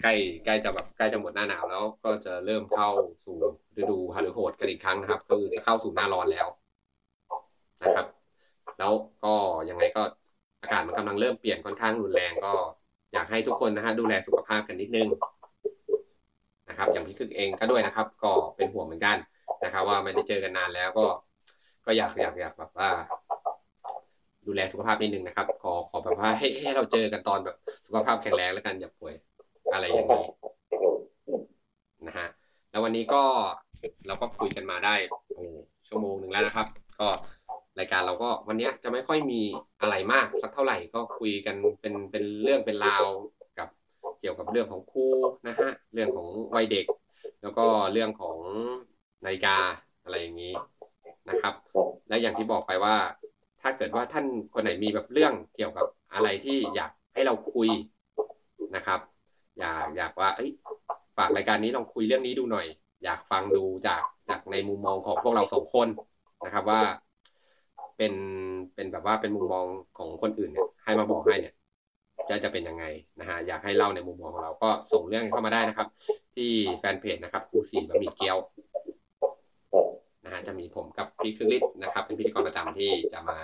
[0.01, 0.13] ใกล้
[0.45, 2.89] ใกล้จะแบบใกล้จะหมดหน้าหนาวแล้วก็จะเริ่มเข้า
[3.25, 3.37] สู่
[3.77, 6.47] ฤดูฮารุโหดกันอีกครั้งนะครับ คือจะเข้าสู่หน้าร้อนแล้ว
[7.83, 8.05] นะครับ
[8.79, 8.91] แล้ว
[9.23, 9.33] ก็
[9.69, 10.03] ยังไงก็
[10.61, 12.53] อากาศมันกำลังเริ่มเปลี่ยนค่อนข้างรุนแรงก็
[13.13, 15.07] อยากให้ทุกคนนะฮะดูแลสุขภาพกันนิดนึง
[16.69, 19.17] นะครับ อย่างพี่คึกเองก็ด้วยนะครับ ก็เป็นห่วงเหมือนกัน
[19.63, 21.05] นะครับ ว่าไม่ได้เจอกันนานแล้วก็
[21.85, 22.89] ก็อยากอยากอยากแบบว่า
[24.47, 27.55] ดูแลสุขภาพนิดนึงนะครับ ขอขอแบบว่าให้ให้เราเจอกันตอนแบบ
[27.87, 29.13] สุขภาพแข็งแรงแล้วกันอย่าป่วย
[29.73, 30.25] อะไรอย่างนี้
[32.07, 32.27] นะฮะ
[32.71, 33.23] แล้ววันนี้ก็
[34.07, 34.95] เราก็คุยกันมาได้
[35.35, 35.45] โอ้
[35.87, 36.67] ชั่วโมงหนึ่งแล้วนะครับ
[36.99, 37.07] ก็
[37.81, 39.41] รายการเราก็วันนี้จะไม่ค่อยมี
[39.81, 43.05] อะไรมากสักเท่าไหร่ก็คุยกันเป็นเป็นเรื่องเป็นราว
[43.59, 43.69] กับ
[44.19, 45.07] เกี่ยวกับเรื่องของครู
[45.47, 46.85] นะฮะเรื่องของวัยเด็ก
[47.41, 48.37] แล้วก็เรื่องของ
[49.25, 49.57] นาฬิกา
[50.03, 50.53] อะไรอย่างนี้
[51.29, 51.53] นะครับ
[52.07, 52.95] และอย่างที่บอกไปว่า
[53.61, 57.69] ถ้าเกิดว่าท่านคนไหนมีแบบเรื่องเกี่ยวกับอะไรที่อยากให้เราคุย
[58.75, 58.99] นะครับ
[59.59, 60.51] อยากอยากว่าเอ้ย
[61.17, 62.67] ฝากรายการนี้ลองคุยเรื่องนี้ดูหน่อย
[63.03, 65.87] อยากฟังดูจากจากในมุมมองของพวกเราสองคน
[66.45, 66.81] นะครับว่า
[68.03, 68.19] เป็น
[68.75, 69.65] เป็นแบบว่าเป็นมุมมอง
[69.97, 71.53] ของคนอื่นเนี่ยให้มาบอกให้เนี่ย
[72.29, 72.85] จะจะเป็นยังไง
[73.19, 75.87] นะฮะอยากให้เล่าในมุมมองของเราก็ส่งเรื่องเข้ามาได้นะครับ
[76.35, 78.37] ที่แฟนเพจนะครับครูสีบะหมี่เกี๊ยว
[80.25, 83.37] นะฮะจะมีผมกับพี่คึกฤทธิ์นะครับ เป็นพิธีกรประจำที่จะมา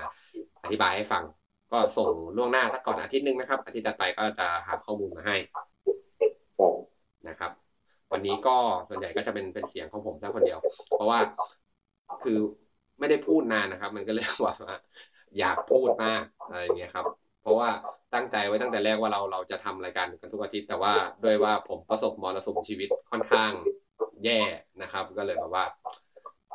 [0.63, 1.23] อธิบายให้ฟัง
[1.71, 5.35] ก็ส่งล่วงหน้าสักก่อนอาทิตย์หนึ่งนะครับ อาทิตย์ถัดไปก็จะหาข้อมูลมาให้
[7.27, 7.51] นะครับ
[8.11, 10.59] วันนี้ก็ส่วนใหญ่ก็จะเป็นเป็นเสียงของผมแค่คนเดียว
[10.95, 11.19] เพราะว่า
[12.23, 12.37] คือ
[12.99, 14.55] ไม่ได้พูดนานนะครับ มันก็เลยว่า
[15.39, 17.05] อยากพูดมากอะไรอย่างเงี้ยครับ
[17.41, 17.69] เพราะว่า
[18.13, 20.93] ตั้งใจไว้ตั้งแต่แรกว่าเราเราจะทำรายการกันทุกอาทิตย์ แต่ว่า
[21.23, 23.51] ด้วยว่าผมประสบมรสุมชีวิตค่อนข้าง
[24.23, 24.41] แย่
[24.81, 25.63] นะครับ ก็เลยแบบว่า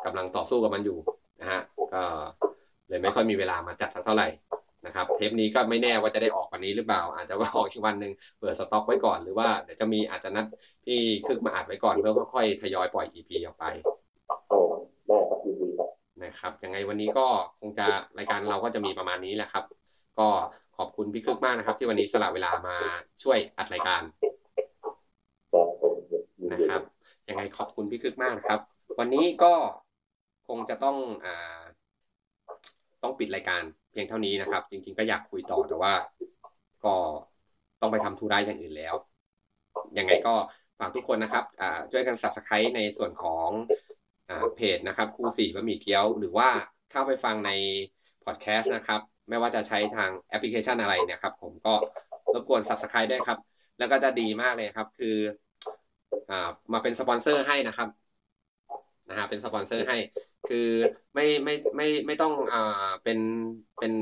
[0.05, 0.99] กำลังต่อสู้กับมันอยู่
[1.40, 1.61] นะฮะ
[1.93, 2.03] ก็
[2.88, 4.28] เลยไม่ค่อยมีเวลามาจัดสักเท่าไหร่
[4.86, 10.47] นะครับ เทปนี้ก็ไม่แน่ว่าจะได้ออกวันนี้หรือเปล่า อาจจะว่าออกอีกวันหนึ่งเปิดสต็อกไว้ก่อนหรือว่าเดี๋ยวจะมีอาจจะนัด
[10.84, 13.64] พี่คึกมาอัดไว้ก่อนเพื่อค่อยๆทยอยปล่อย EP ออกไป
[14.49, 14.59] โอ้
[15.09, 15.41] ได้ครับ
[16.25, 17.27] นะครับยังไงวันนี้ก็
[17.61, 17.87] คงจะ
[18.18, 19.64] รายการเราก็จะมีประมาณนี้แหละครับ
[20.18, 20.29] ก็
[20.77, 22.77] ขอบคุณพี่คึกมากนะครับ ที่วันนี้สละเวลามา
[23.23, 24.03] ช่วยอัดรายการ
[26.53, 26.81] นะครับ
[27.29, 28.61] ยังไงขอบคุณพี่คึกมากนะครับ
[28.99, 29.55] วันนี้ก็
[30.49, 31.62] คงจะต้องอ่า
[33.03, 35.95] ต้องปิดรายการเพียงเท่านี้นะครับ จริง ๆ ก็อยากคุยต่อแต่ว่า
[36.85, 36.95] ก็
[37.81, 38.95] ต้องไปทำธุระอย่างอื่นแล้ว
[39.99, 40.35] ยังไงก็
[40.79, 43.49] ฝากทุกคนนะครับอ่าช่วยกัน subscribe ในส่วนของ
[44.55, 46.49] เพจนะครับครูสี่บะหมี่เกี๊ยว หรือว่า
[46.91, 47.51] เข้าไปฟังใน
[48.24, 51.74] พอดแคสต์นะครับ ไม่ว่าจะใช้ทางแอปพลิเคชันอะไรเนี่ยครับผมก็
[52.35, 53.39] รบกวน subscribe ด้วยครับ
[53.78, 55.16] แล้วก็จะดีมากเลยครับ คือ
[56.30, 57.89] อ่ามาเป็นสปอนเซอร์ให้นะครับ
[59.09, 59.97] นะฮะเป็นสปอนเซอร์ให้
[60.49, 60.68] คือ
[61.14, 62.59] ไม่ไม่ไม่ไม่ต้องอ่า
[63.03, 63.18] เป็น
[63.78, 63.93] เป็น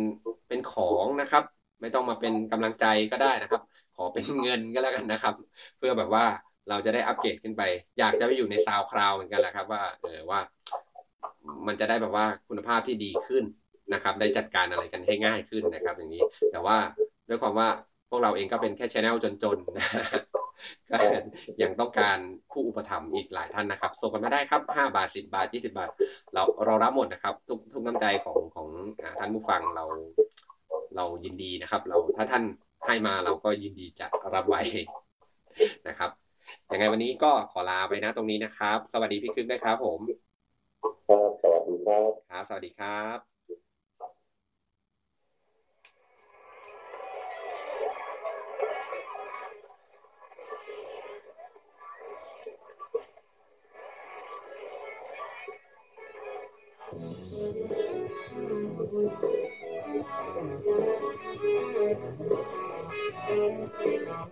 [0.48, 1.44] เป็นของนะครับ
[1.80, 3.62] ไม่ต้องมาเป็นกำลังใจก็ได้นะครับ
[3.94, 5.34] ขอเป็นเงินก็แล้วกันนะครับ
[5.76, 6.24] เพื่อแบบว่า
[6.70, 7.62] เราจะได้อัปเกรดขึ้นไป
[7.98, 10.40] อยากจะไปอยู่ในซาวคลาวเหมือนกันแหละครับ ว่าเออว่า
[11.66, 13.44] มันจะได้แบบว่าคุณภาพที่ดีขึ้น
[13.94, 16.76] นะครับ ได้จัดการอะไรกันให้ง่ายขึ้นนะครับ อย่างนี้ แต่ว่า
[17.28, 17.68] ด้วยความว่า
[18.10, 20.96] พวกเราเองก็เป็นแค่ชแนลจนๆก็
[21.62, 22.18] ยังต้องการ
[22.52, 25.90] ผู้อุปถัมภ์อีกหลายท่านนะครับส่งกันมาได้ครับห้าบาทสิบาทยี่สิบาท
[26.34, 28.68] เราเรารับหมดนะครับ ทุกทุกน้ำใจของของ
[29.20, 29.84] ท่านผู้ฟังเรา
[30.96, 32.44] เรายินดีนะครับ เราถ้าท่าน
[32.86, 34.62] ให้มาเราก็ยินดีจะรับไว้
[35.88, 36.10] นะครับ
[36.72, 40.00] ยังไงวันนี้ก็ขอลาไปนะตรงนี้นะครับ สวัสดีพี่คึกด้วยครับผม
[41.08, 43.00] สวัสดีครับสวัสดีครั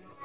[0.04, 0.07] บ